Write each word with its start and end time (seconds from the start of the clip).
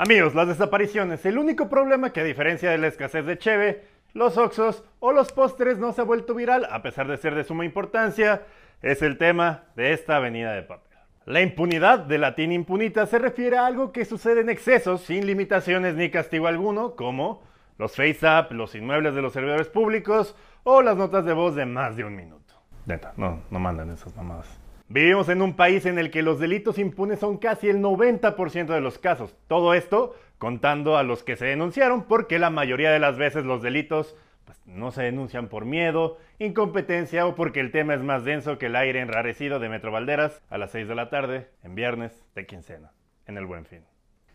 Amigos, 0.00 0.36
las 0.36 0.46
desapariciones, 0.46 1.26
el 1.26 1.38
único 1.38 1.68
problema 1.68 2.12
que 2.12 2.20
a 2.20 2.24
diferencia 2.24 2.70
de 2.70 2.78
la 2.78 2.86
escasez 2.86 3.26
de 3.26 3.36
cheve, 3.36 3.82
los 4.14 4.38
oxos 4.38 4.84
o 5.00 5.10
los 5.10 5.32
postres 5.32 5.78
no 5.78 5.92
se 5.92 6.02
ha 6.02 6.04
vuelto 6.04 6.36
viral, 6.36 6.68
a 6.70 6.82
pesar 6.82 7.08
de 7.08 7.16
ser 7.16 7.34
de 7.34 7.42
suma 7.42 7.64
importancia, 7.64 8.42
es 8.80 9.02
el 9.02 9.18
tema 9.18 9.64
de 9.74 9.92
esta 9.92 10.14
avenida 10.14 10.52
de 10.52 10.62
papel. 10.62 10.96
La 11.24 11.40
impunidad 11.40 11.98
de 11.98 12.18
latín 12.18 12.52
impunita 12.52 13.06
se 13.06 13.18
refiere 13.18 13.58
a 13.58 13.66
algo 13.66 13.90
que 13.90 14.04
sucede 14.04 14.42
en 14.42 14.50
excesos, 14.50 15.00
sin 15.00 15.26
limitaciones 15.26 15.96
ni 15.96 16.12
castigo 16.12 16.46
alguno, 16.46 16.94
como 16.94 17.42
los 17.76 17.96
face-up, 17.96 18.52
los 18.52 18.76
inmuebles 18.76 19.16
de 19.16 19.22
los 19.22 19.32
servidores 19.32 19.66
públicos 19.66 20.36
o 20.62 20.80
las 20.80 20.96
notas 20.96 21.24
de 21.24 21.32
voz 21.32 21.56
de 21.56 21.66
más 21.66 21.96
de 21.96 22.04
un 22.04 22.14
minuto. 22.14 22.54
Neta, 22.86 23.14
no, 23.16 23.42
no 23.50 23.58
mandan 23.58 23.90
esas 23.90 24.14
mamadas. 24.14 24.60
Vivimos 24.90 25.28
en 25.28 25.42
un 25.42 25.54
país 25.54 25.84
en 25.84 25.98
el 25.98 26.10
que 26.10 26.22
los 26.22 26.40
delitos 26.40 26.78
impunes 26.78 27.18
son 27.18 27.36
casi 27.36 27.68
el 27.68 27.82
90% 27.82 28.66
de 28.68 28.80
los 28.80 28.98
casos. 28.98 29.36
Todo 29.46 29.74
esto 29.74 30.14
contando 30.38 30.96
a 30.96 31.02
los 31.02 31.22
que 31.22 31.36
se 31.36 31.44
denunciaron, 31.44 32.04
porque 32.04 32.38
la 32.38 32.48
mayoría 32.48 32.90
de 32.90 32.98
las 32.98 33.18
veces 33.18 33.44
los 33.44 33.60
delitos 33.60 34.16
pues, 34.46 34.58
no 34.64 34.90
se 34.90 35.02
denuncian 35.02 35.48
por 35.48 35.66
miedo, 35.66 36.16
incompetencia 36.38 37.26
o 37.26 37.34
porque 37.34 37.60
el 37.60 37.70
tema 37.70 37.92
es 37.92 38.02
más 38.02 38.24
denso 38.24 38.56
que 38.56 38.66
el 38.66 38.76
aire 38.76 39.00
enrarecido 39.00 39.58
de 39.58 39.68
Metro 39.68 39.92
Valderas 39.92 40.40
a 40.48 40.56
las 40.56 40.70
6 40.70 40.88
de 40.88 40.94
la 40.94 41.10
tarde, 41.10 41.50
en 41.62 41.74
viernes 41.74 42.24
de 42.34 42.46
quincena, 42.46 42.92
en 43.26 43.36
el 43.36 43.44
buen 43.44 43.66
fin. 43.66 43.82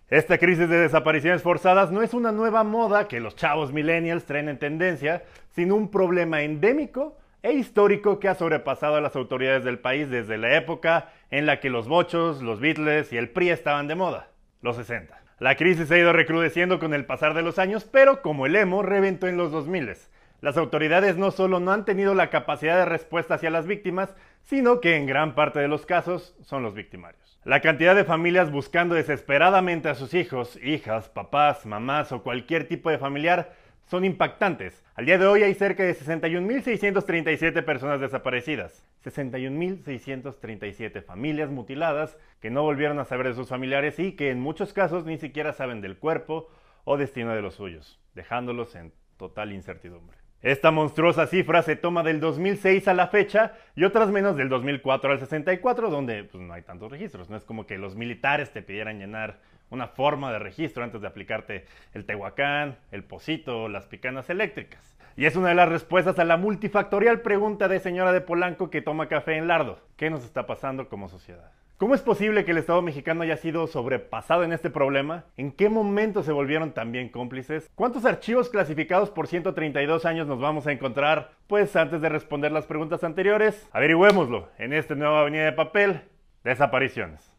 Esta 0.10 0.38
crisis 0.38 0.70
de 0.70 0.78
desapariciones 0.78 1.42
forzadas 1.42 1.92
no 1.92 2.04
es 2.04 2.14
una 2.14 2.32
nueva 2.32 2.64
moda 2.64 3.08
que 3.08 3.20
los 3.20 3.36
chavos 3.36 3.74
millennials 3.74 4.26
traen 4.26 4.50
en 4.50 4.60
tendencia, 4.60 5.24
sino 5.50 5.76
un 5.76 5.90
problema 5.90 6.44
endémico 6.44 7.18
e 7.44 7.52
histórico 7.52 8.20
que 8.20 8.30
ha 8.30 8.36
sobrepasado 8.36 8.96
a 8.96 9.02
las 9.02 9.18
autoridades 9.18 9.66
del 9.66 9.78
país 9.78 10.10
desde 10.10 10.38
la 10.38 10.56
época 10.56 11.12
en 11.30 11.46
la 11.46 11.60
que 11.60 11.70
los 11.70 11.90
bochos, 11.90 12.42
los 12.42 12.62
Beatles 12.62 13.12
y 13.12 13.18
el 13.18 13.30
PRI 13.30 13.50
estaban 13.50 13.88
de 13.88 13.96
moda, 13.96 14.30
los 14.62 14.78
60. 14.78 15.22
La 15.40 15.58
crisis 15.58 15.92
ha 15.92 15.98
ido 15.98 16.14
recrudeciendo 16.14 16.80
con 16.80 16.94
el 16.94 17.06
pasar 17.06 17.34
de 17.34 17.42
los 17.42 17.60
años, 17.60 17.84
pero 17.84 18.22
como 18.22 18.46
el 18.46 18.56
emo 18.56 18.82
reventó 18.82 19.28
en 19.28 19.36
los 19.36 19.52
2000. 19.52 19.94
Las 20.40 20.56
autoridades 20.56 21.18
no 21.18 21.32
solo 21.32 21.60
no 21.60 21.74
han 21.74 21.84
tenido 21.84 22.16
la 22.16 22.30
capacidad 22.30 22.78
de 22.78 22.86
respuesta 22.86 23.36
hacia 23.36 23.50
las 23.50 23.68
víctimas, 23.68 24.16
sino 24.44 24.80
que 24.80 24.96
en 24.96 25.06
gran 25.06 25.36
parte 25.36 25.60
de 25.60 25.68
los 25.68 25.86
casos 25.86 26.36
son 26.42 26.64
los 26.64 26.74
victimarios. 26.74 27.40
La 27.44 27.60
cantidad 27.60 27.94
de 27.94 28.06
familias 28.06 28.52
buscando 28.52 28.96
desesperadamente 28.96 29.90
a 29.90 29.96
sus 29.96 30.14
hijos, 30.14 30.58
hijas, 30.64 31.10
papás, 31.10 31.66
mamás 31.66 32.14
o 32.14 32.24
cualquier 32.24 32.70
tipo 32.70 32.90
de 32.90 32.98
familiar 32.98 33.54
son 33.86 34.06
impactantes. 34.06 34.84
Al 34.96 35.06
día 35.06 35.18
de 35.18 35.26
hoy 35.26 35.44
hay 35.44 35.54
cerca 35.54 35.84
de 35.84 35.96
61.637 35.96 37.64
personas 37.64 38.00
desaparecidas, 38.00 38.86
61.637 39.04 41.04
familias 41.04 41.50
mutiladas 41.50 42.18
que 42.40 42.50
no 42.50 42.64
volvieron 42.64 43.00
a 43.00 43.06
saber 43.06 43.28
de 43.28 43.36
sus 43.36 43.50
familiares 43.50 44.00
y 44.00 44.14
que 44.14 44.30
en 44.30 44.40
muchos 44.40 44.74
casos 44.74 45.06
ni 45.06 45.18
siquiera 45.18 45.54
saben 45.54 45.82
del 45.82 45.98
cuerpo 45.98 46.50
o 46.84 46.98
destino 46.98 47.34
de 47.34 47.42
los 47.42 47.56
suyos, 47.56 48.00
dejándolos 48.14 48.76
en 48.76 48.94
total 49.18 49.54
incertidumbre. 49.54 50.24
Esta 50.44 50.72
monstruosa 50.72 51.26
cifra 51.26 51.64
se 51.64 51.78
toma 51.78 52.04
del 52.04 52.20
2006 52.20 52.90
a 52.90 52.94
la 52.94 53.08
fecha 53.08 53.54
y 53.78 53.86
otras 53.86 54.10
menos 54.10 54.36
del 54.36 54.50
2004 54.50 55.14
al 55.14 55.20
64, 55.20 55.90
donde 55.90 56.26
pues, 56.26 56.44
no 56.44 56.54
hay 56.54 56.64
tantos 56.64 56.92
registros. 56.92 57.30
No 57.30 57.38
es 57.38 57.46
como 57.46 57.66
que 57.66 57.78
los 57.78 57.96
militares 57.96 58.52
te 58.52 58.62
pidieran 58.62 59.00
llenar 59.00 59.40
una 59.74 59.88
forma 59.88 60.32
de 60.32 60.40
registro 60.40 60.84
antes 60.84 61.02
de 61.02 61.08
aplicarte 61.08 61.66
el 61.94 62.06
tehuacán, 62.06 62.78
el 62.92 63.04
pocito 63.04 63.68
las 63.68 63.88
picanas 63.88 64.30
eléctricas. 64.30 64.98
Y 65.16 65.26
es 65.26 65.36
una 65.36 65.50
de 65.50 65.56
las 65.56 65.70
respuestas 65.70 66.18
a 66.18 66.24
la 66.24 66.38
multifactorial 66.38 67.22
pregunta 67.22 67.68
de 67.68 67.80
señora 67.80 68.12
de 68.12 68.22
Polanco 68.22 68.70
que 68.70 68.82
toma 68.82 69.08
café 69.08 69.38
en 69.38 69.48
Lardo. 69.48 69.80
¿Qué 69.96 70.10
nos 70.10 70.24
está 70.24 70.48
pasando 70.48 70.90
como 70.90 71.10
sociedad? 71.10 71.52
¿Cómo 71.78 71.96
es 71.96 72.02
posible 72.02 72.46
que 72.46 72.52
el 72.52 72.60
Estado 72.60 72.82
mexicano 72.82 73.24
haya 73.24 73.36
sido 73.36 73.68
sobrepasado 73.68 74.44
en 74.44 74.54
este 74.54 74.70
problema? 74.70 75.26
¿En 75.38 75.52
qué 75.52 75.70
momento 75.70 76.24
se 76.24 76.32
volvieron 76.32 76.72
también 76.72 77.10
cómplices? 77.10 77.70
¿Cuántos 77.76 78.06
archivos 78.06 78.50
clasificados 78.50 79.10
por 79.10 79.28
132 79.28 80.06
años 80.06 80.26
nos 80.26 80.40
vamos 80.40 80.66
a 80.66 80.72
encontrar? 80.72 81.32
Pues 81.48 81.76
antes 81.76 82.00
de 82.00 82.10
responder 82.10 82.52
las 82.52 82.68
preguntas 82.68 83.04
anteriores, 83.04 83.68
averigüémoslo 83.74 84.50
en 84.60 84.72
este 84.72 84.96
nuevo 84.96 85.16
Avenida 85.16 85.46
de 85.46 85.52
Papel, 85.52 86.02
desapariciones. 86.44 87.33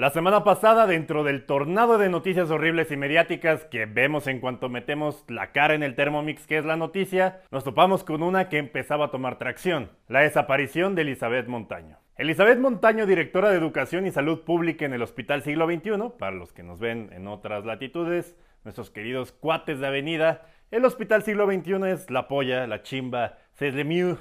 La 0.00 0.08
semana 0.08 0.44
pasada, 0.44 0.86
dentro 0.86 1.24
del 1.24 1.44
tornado 1.44 1.98
de 1.98 2.08
noticias 2.08 2.50
horribles 2.50 2.90
y 2.90 2.96
mediáticas 2.96 3.66
que 3.66 3.84
vemos 3.84 4.26
en 4.28 4.40
cuanto 4.40 4.70
metemos 4.70 5.26
la 5.28 5.52
cara 5.52 5.74
en 5.74 5.82
el 5.82 5.94
Thermomix 5.94 6.46
que 6.46 6.56
es 6.56 6.64
la 6.64 6.76
noticia, 6.76 7.42
nos 7.50 7.64
topamos 7.64 8.02
con 8.02 8.22
una 8.22 8.48
que 8.48 8.56
empezaba 8.56 9.04
a 9.04 9.10
tomar 9.10 9.38
tracción, 9.38 9.90
la 10.08 10.20
desaparición 10.20 10.94
de 10.94 11.02
Elizabeth 11.02 11.48
Montaño. 11.48 11.98
Elizabeth 12.16 12.58
Montaño, 12.58 13.04
directora 13.04 13.50
de 13.50 13.58
Educación 13.58 14.06
y 14.06 14.10
Salud 14.10 14.40
Pública 14.40 14.86
en 14.86 14.94
el 14.94 15.02
Hospital 15.02 15.42
Siglo 15.42 15.66
XXI, 15.66 16.12
para 16.18 16.34
los 16.34 16.54
que 16.54 16.62
nos 16.62 16.80
ven 16.80 17.10
en 17.12 17.28
otras 17.28 17.66
latitudes, 17.66 18.38
nuestros 18.64 18.88
queridos 18.88 19.32
cuates 19.32 19.80
de 19.80 19.86
avenida, 19.86 20.46
el 20.70 20.86
Hospital 20.86 21.24
Siglo 21.24 21.46
XXI 21.46 21.90
es 21.90 22.10
la 22.10 22.26
polla, 22.26 22.66
la 22.66 22.82
chimba, 22.82 23.36
c'est 23.52 23.74
le 23.74 23.84
mieux 23.84 24.16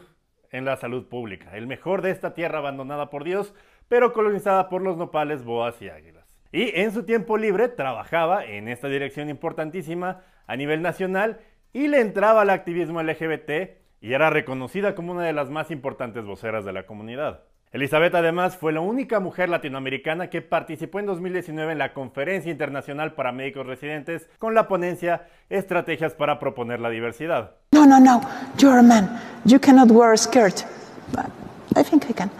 en 0.51 0.65
la 0.65 0.77
salud 0.77 1.07
pública, 1.07 1.55
el 1.55 1.67
mejor 1.67 2.01
de 2.01 2.11
esta 2.11 2.33
tierra 2.33 2.59
abandonada 2.59 3.09
por 3.09 3.23
Dios, 3.23 3.53
pero 3.87 4.13
colonizada 4.13 4.69
por 4.69 4.81
los 4.81 4.97
nopales, 4.97 5.43
boas 5.43 5.81
y 5.81 5.89
águilas. 5.89 6.37
Y 6.51 6.79
en 6.79 6.91
su 6.91 7.03
tiempo 7.03 7.37
libre 7.37 7.67
trabajaba 7.67 8.45
en 8.45 8.67
esta 8.67 8.87
dirección 8.87 9.29
importantísima 9.29 10.23
a 10.47 10.55
nivel 10.55 10.81
nacional 10.81 11.39
y 11.73 11.87
le 11.87 12.01
entraba 12.01 12.41
al 12.41 12.49
activismo 12.49 13.03
LGBT 13.03 13.51
y 14.01 14.13
era 14.13 14.29
reconocida 14.29 14.95
como 14.95 15.11
una 15.11 15.23
de 15.23 15.33
las 15.33 15.49
más 15.49 15.71
importantes 15.71 16.25
voceras 16.25 16.65
de 16.65 16.73
la 16.73 16.85
comunidad. 16.85 17.43
Elizabeth 17.71 18.15
además 18.15 18.57
fue 18.57 18.73
la 18.73 18.79
única 18.79 19.19
mujer 19.19 19.47
latinoamericana 19.47 20.31
que 20.31 20.41
participó 20.41 20.99
en 20.99 21.05
2019 21.05 21.73
en 21.73 21.77
la 21.77 21.93
Conferencia 21.93 22.51
Internacional 22.51 23.13
para 23.13 23.31
Médicos 23.31 23.67
Residentes 23.67 24.27
con 24.39 24.55
la 24.55 24.67
ponencia 24.67 25.27
Estrategias 25.49 26.15
para 26.15 26.39
proponer 26.39 26.79
la 26.79 26.89
diversidad. 26.89 27.57
No, 27.71 27.85
no, 27.85 27.99
no, 27.99 28.21
you're 28.57 28.79
a 28.79 28.81
man. 28.81 29.21
You 29.45 29.59
cannot 29.59 29.91
wear 29.91 30.13
a 30.13 30.17
skirt. 30.17 30.65
I 31.75 31.83
think 31.83 32.09
I 32.09 32.13
can. 32.13 32.31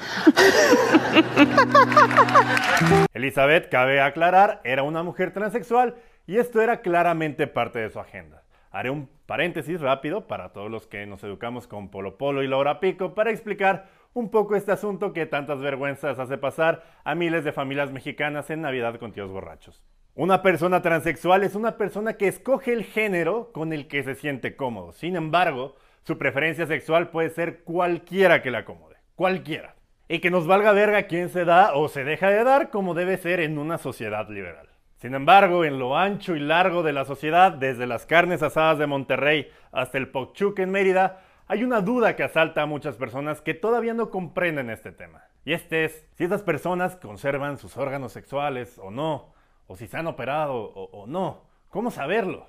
Elizabeth, 3.14 3.70
cabe 3.70 4.02
aclarar, 4.02 4.62
era 4.64 4.82
una 4.82 5.04
mujer 5.04 5.32
transexual 5.32 5.94
y 6.26 6.38
esto 6.38 6.60
era 6.60 6.82
claramente 6.82 7.46
parte 7.46 7.78
de 7.78 7.92
su 7.92 8.00
agenda. 8.00 8.42
Haré 8.72 8.90
un 8.90 9.08
paréntesis 9.28 9.80
rápido 9.80 10.28
para 10.28 10.54
todos 10.54 10.72
los 10.72 10.88
que 10.88 11.06
nos 11.06 11.24
educamos 11.24 11.68
con 11.68 11.90
Polo 11.90 12.18
Polo 12.18 12.42
y 12.42 12.48
Laura 12.48 12.80
Pico 12.80 13.14
para 13.14 13.30
explicar 13.30 13.99
un 14.14 14.30
poco 14.30 14.56
este 14.56 14.72
asunto 14.72 15.14
que 15.14 15.26
tantas 15.26 15.60
vergüenzas 15.62 16.20
hace 16.20 16.38
pasar 16.38 16.84
a 17.04 17.16
miles 17.16 17.44
de 17.44 17.52
familias 17.52 17.92
mexicanas 17.92 18.50
en 18.50 18.62
Navidad 18.62 19.00
con 19.00 19.12
tíos 19.12 19.32
borrachos. 19.32 19.84
Una 20.16 20.42
persona 20.42 20.82
transexual 20.82 21.44
es 21.44 21.56
una 21.56 21.78
persona 21.78 22.14
que 22.14 22.28
escoge 22.28 22.74
el 22.74 22.84
género 22.84 23.52
con 23.54 23.74
el 23.74 23.88
que 23.88 24.04
se 24.04 24.16
siente 24.16 24.56
cómodo. 24.56 24.92
Sin 24.92 25.16
embargo, 25.16 25.76
su 26.04 26.18
preferencia 26.18 26.66
sexual 26.66 27.10
puede 27.10 27.30
ser 27.30 27.64
cualquiera 27.64 28.42
que 28.42 28.52
la 28.52 28.60
acomode 28.60 28.90
cualquiera. 29.20 29.76
Y 30.08 30.20
que 30.20 30.32
nos 30.32 30.48
valga 30.48 30.72
verga 30.72 31.04
quién 31.04 31.28
se 31.28 31.44
da 31.44 31.74
o 31.74 31.90
se 31.90 32.06
deja 32.06 32.30
de 32.30 32.46
dar 32.46 32.70
como 32.70 32.94
debe 32.94 33.18
ser 33.18 33.42
en 33.42 33.58
una 33.58 33.78
sociedad 33.78 34.30
liberal. 34.30 34.70
Sin 34.96 35.14
embargo, 35.14 35.66
en 35.66 35.78
lo 35.78 35.98
ancho 35.98 36.38
y 36.38 36.40
largo 36.40 36.84
de 36.84 36.94
la 36.94 37.04
sociedad, 37.04 37.52
desde 37.52 37.86
las 37.86 38.06
carnes 38.06 38.42
asadas 38.42 38.80
de 38.80 38.88
Monterrey 38.88 39.52
hasta 39.74 39.98
el 39.98 40.08
Pokchuk 40.08 40.58
en 40.60 40.72
Mérida, 40.72 41.22
hay 41.50 41.64
una 41.64 41.82
duda 41.82 42.16
que 42.16 42.22
asalta 42.22 42.62
a 42.62 42.68
muchas 42.68 42.96
personas 42.96 43.42
que 43.42 43.56
todavía 43.56 43.96
no 43.96 44.12
comprenden 44.12 44.70
este 44.70 44.92
tema. 44.92 45.24
Y 45.44 45.54
este 45.54 45.84
es 45.84 46.06
si 46.14 46.24
estas 46.24 46.44
personas 46.44 46.96
conservan 46.96 47.58
sus 47.58 47.76
órganos 47.76 48.14
sexuales 48.14 48.78
o 48.78 48.92
no, 48.92 49.34
o 49.66 49.76
si 49.76 49.88
se 49.88 49.98
han 49.98 50.06
operado 50.06 50.54
o, 50.54 50.84
o 50.92 51.08
no. 51.08 51.50
¿Cómo 51.70 51.90
saberlo? 51.90 52.48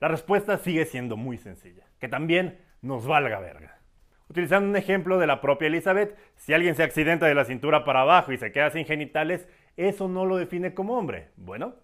La 0.00 0.08
respuesta 0.08 0.58
sigue 0.58 0.84
siendo 0.84 1.16
muy 1.16 1.38
sencilla, 1.38 1.86
que 1.98 2.08
también 2.08 2.60
nos 2.82 3.06
valga 3.06 3.40
verga. 3.40 3.78
Utilizando 4.28 4.68
un 4.68 4.76
ejemplo 4.76 5.18
de 5.18 5.26
la 5.26 5.40
propia 5.40 5.68
Elizabeth, 5.68 6.14
si 6.36 6.52
alguien 6.52 6.74
se 6.74 6.82
accidenta 6.82 7.24
de 7.24 7.34
la 7.34 7.46
cintura 7.46 7.84
para 7.84 8.02
abajo 8.02 8.32
y 8.32 8.38
se 8.38 8.52
queda 8.52 8.70
sin 8.70 8.84
genitales, 8.84 9.48
eso 9.78 10.08
no 10.08 10.26
lo 10.26 10.36
define 10.36 10.74
como 10.74 10.98
hombre. 10.98 11.30
Bueno, 11.36 11.76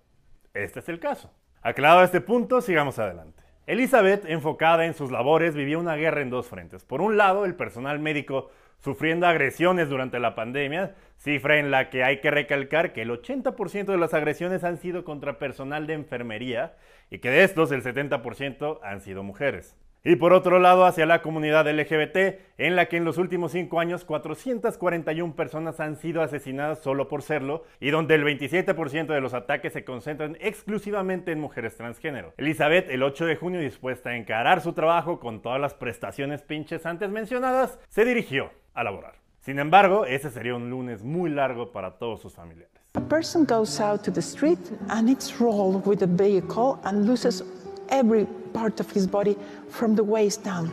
este 0.53 0.81
es 0.81 0.89
el 0.91 1.01
caso. 1.01 1.33
Aclarado 1.63 2.03
este 2.03 2.21
punto, 2.21 2.61
sigamos 2.61 2.99
adelante. 2.99 3.38
Elizabeth, 3.69 4.25
enfocada 4.25 4.87
en 4.87 4.95
sus 4.95 5.11
labores, 5.11 5.55
vivía 5.55 5.77
una 5.77 5.95
guerra 5.95 6.23
en 6.23 6.31
dos 6.31 6.47
frentes. 6.47 6.87
Por 6.87 7.03
un 7.03 7.19
lado, 7.19 7.45
el 7.45 7.55
personal 7.55 7.99
médico 7.99 8.51
sufriendo 8.79 9.27
agresiones 9.27 9.91
durante 9.91 10.19
la 10.19 10.35
pandemia, 10.35 10.95
cifra 11.19 11.59
en 11.59 11.71
la 11.71 11.91
que 11.91 12.03
hay 12.03 12.23
que 12.23 12.31
recalcar 12.31 12.95
que 12.95 13.03
el 13.03 13.11
80% 13.11 13.85
de 13.85 13.99
las 13.99 14.15
agresiones 14.15 14.65
han 14.65 14.79
sido 14.79 15.05
contra 15.05 15.39
personal 15.39 15.87
de 15.87 15.93
enfermería 15.93 16.77
y 17.11 17.19
que 17.19 17.29
de 17.29 17.45
estos 17.45 17.71
el 17.71 17.83
70% 17.83 18.79
han 18.83 19.03
sido 19.03 19.23
mujeres. 19.23 19.77
Y 20.05 20.17
por 20.17 20.33
otro 20.33 20.59
lado, 20.61 20.87
hacia 20.87 21.07
la 21.07 21.23
comunidad 21.23 21.69
LGBT, 21.69 22.41
en 22.57 22.77
la 22.77 22.87
que 22.87 22.97
en 22.97 23.05
los 23.05 23.19
últimos 23.19 23.53
cinco 23.53 23.81
años 23.81 24.05
441 24.05 25.35
personas 25.35 25.81
han 25.81 25.97
sido 25.97 26.23
asesinadas 26.23 26.79
solo 26.79 27.09
por 27.09 27.23
serlo, 27.23 27.65
y 27.81 27.91
donde 27.91 28.15
el 28.15 28.25
27% 28.25 29.07
de 29.07 29.21
los 29.21 29.35
ataques 29.35 29.73
se 29.73 29.85
concentran 29.85 30.37
exclusivamente 30.41 31.33
en 31.33 31.41
mujeres 31.41 31.77
transgénero. 31.77 32.33
Elizabeth, 32.37 32.89
el 32.91 33.03
8 33.03 33.27
de 33.27 33.37
junio, 33.37 33.61
dispuesta 33.61 34.11
a 34.11 34.17
encarar 34.17 34.61
su 34.61 34.73
trabajo 34.73 35.19
con 35.19 35.43
todas 35.43 35.61
las 35.61 35.75
prestaciones 35.75 36.43
pinches 36.43 36.87
antes 36.87 37.11
mencionadas, 37.11 37.79
se 37.89 38.05
dirigió 38.05 38.51
a 38.75 38.85
laborar. 38.85 39.15
Sin 39.41 39.59
embargo, 39.59 40.05
ese 40.05 40.31
sería 40.31 40.55
un 40.55 40.71
lunes 40.71 41.03
muy 41.03 41.31
largo 41.31 41.73
para 41.73 41.99
todos 41.99 42.21
sus 42.21 42.35
familiares. 42.35 42.79
A 42.95 43.01
person 43.01 43.45
goes 43.45 43.81
out 43.81 44.03
to 44.03 44.13
the 44.13 44.21
street 44.21 44.59
and 44.89 45.09
it's 45.09 45.39
rolled 45.39 45.87
with 45.87 46.03
a 46.03 46.07
vehicle 46.07 46.81
and 46.85 47.07
loses 47.07 47.43
every 47.91 48.27
part 48.53 48.81
of 48.81 48.91
his 48.91 49.07
body 49.07 49.37
from 49.69 49.95
the 49.95 50.05
waist 50.05 50.45
down. 50.45 50.73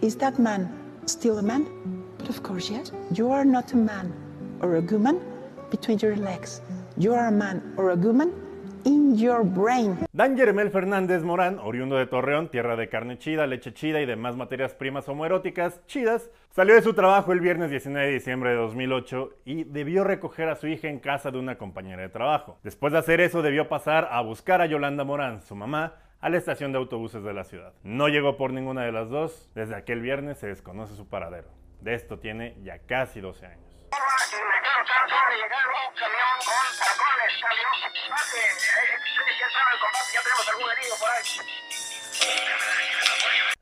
Is 0.00 0.16
that 0.16 0.38
man 0.38 0.72
still 1.06 1.38
a 1.38 1.42
man? 1.42 1.66
But 2.18 2.28
of 2.28 2.42
course, 2.42 2.70
yes. 2.70 2.92
You 3.12 3.30
are 3.30 3.44
not 3.44 3.72
a 3.72 3.76
man 3.76 4.12
or 4.60 4.76
a 4.76 4.80
woman 4.80 5.20
between 5.70 5.98
your 5.98 6.16
legs. 6.16 6.60
You 6.96 7.14
are 7.14 7.26
a 7.26 7.32
man 7.32 7.74
or 7.76 7.90
a 7.90 7.96
woman 7.96 8.32
in 8.84 9.16
your 9.16 9.44
brain. 9.44 9.98
Dan 10.12 10.36
Yeremel 10.36 10.70
Fernández 10.70 11.22
Morán, 11.22 11.58
oriundo 11.58 11.96
de 11.96 12.06
Torreón, 12.06 12.48
tierra 12.48 12.76
de 12.76 12.88
carne 12.88 13.18
chida, 13.18 13.46
leche 13.46 13.72
chida 13.72 14.00
y 14.00 14.06
demás 14.06 14.36
materias 14.36 14.74
primas 14.74 15.08
homoeróticas 15.08 15.84
chidas, 15.86 16.30
salió 16.50 16.74
de 16.74 16.82
su 16.82 16.94
trabajo 16.94 17.32
el 17.32 17.40
viernes 17.40 17.70
19 17.70 18.06
de 18.06 18.12
diciembre 18.12 18.50
de 18.50 18.56
2008 18.56 19.30
y 19.44 19.64
debió 19.64 20.04
recoger 20.04 20.48
a 20.48 20.56
su 20.56 20.66
hija 20.66 20.88
en 20.88 20.98
casa 20.98 21.30
de 21.30 21.38
una 21.38 21.56
compañera 21.56 22.02
de 22.02 22.08
trabajo. 22.08 22.58
Después 22.62 22.92
de 22.92 22.98
hacer 22.98 23.20
eso, 23.20 23.42
debió 23.42 23.68
pasar 23.68 24.08
a 24.10 24.20
buscar 24.20 24.60
a 24.60 24.66
Yolanda 24.66 25.04
Morán, 25.04 25.42
su 25.42 25.54
mamá, 25.54 25.94
a 26.22 26.28
la 26.30 26.38
estación 26.38 26.70
de 26.70 26.78
autobuses 26.78 27.22
de 27.24 27.34
la 27.34 27.42
ciudad. 27.42 27.74
No 27.82 28.06
llegó 28.06 28.36
por 28.36 28.52
ninguna 28.52 28.84
de 28.84 28.92
las 28.92 29.10
dos, 29.10 29.50
desde 29.56 29.74
aquel 29.74 30.00
viernes 30.00 30.38
se 30.38 30.46
desconoce 30.46 30.94
su 30.94 31.08
paradero. 31.08 31.48
De 31.80 31.94
esto 31.94 32.20
tiene 32.20 32.56
ya 32.62 32.78
casi 32.78 33.20
12 33.20 33.44
años. 33.44 33.66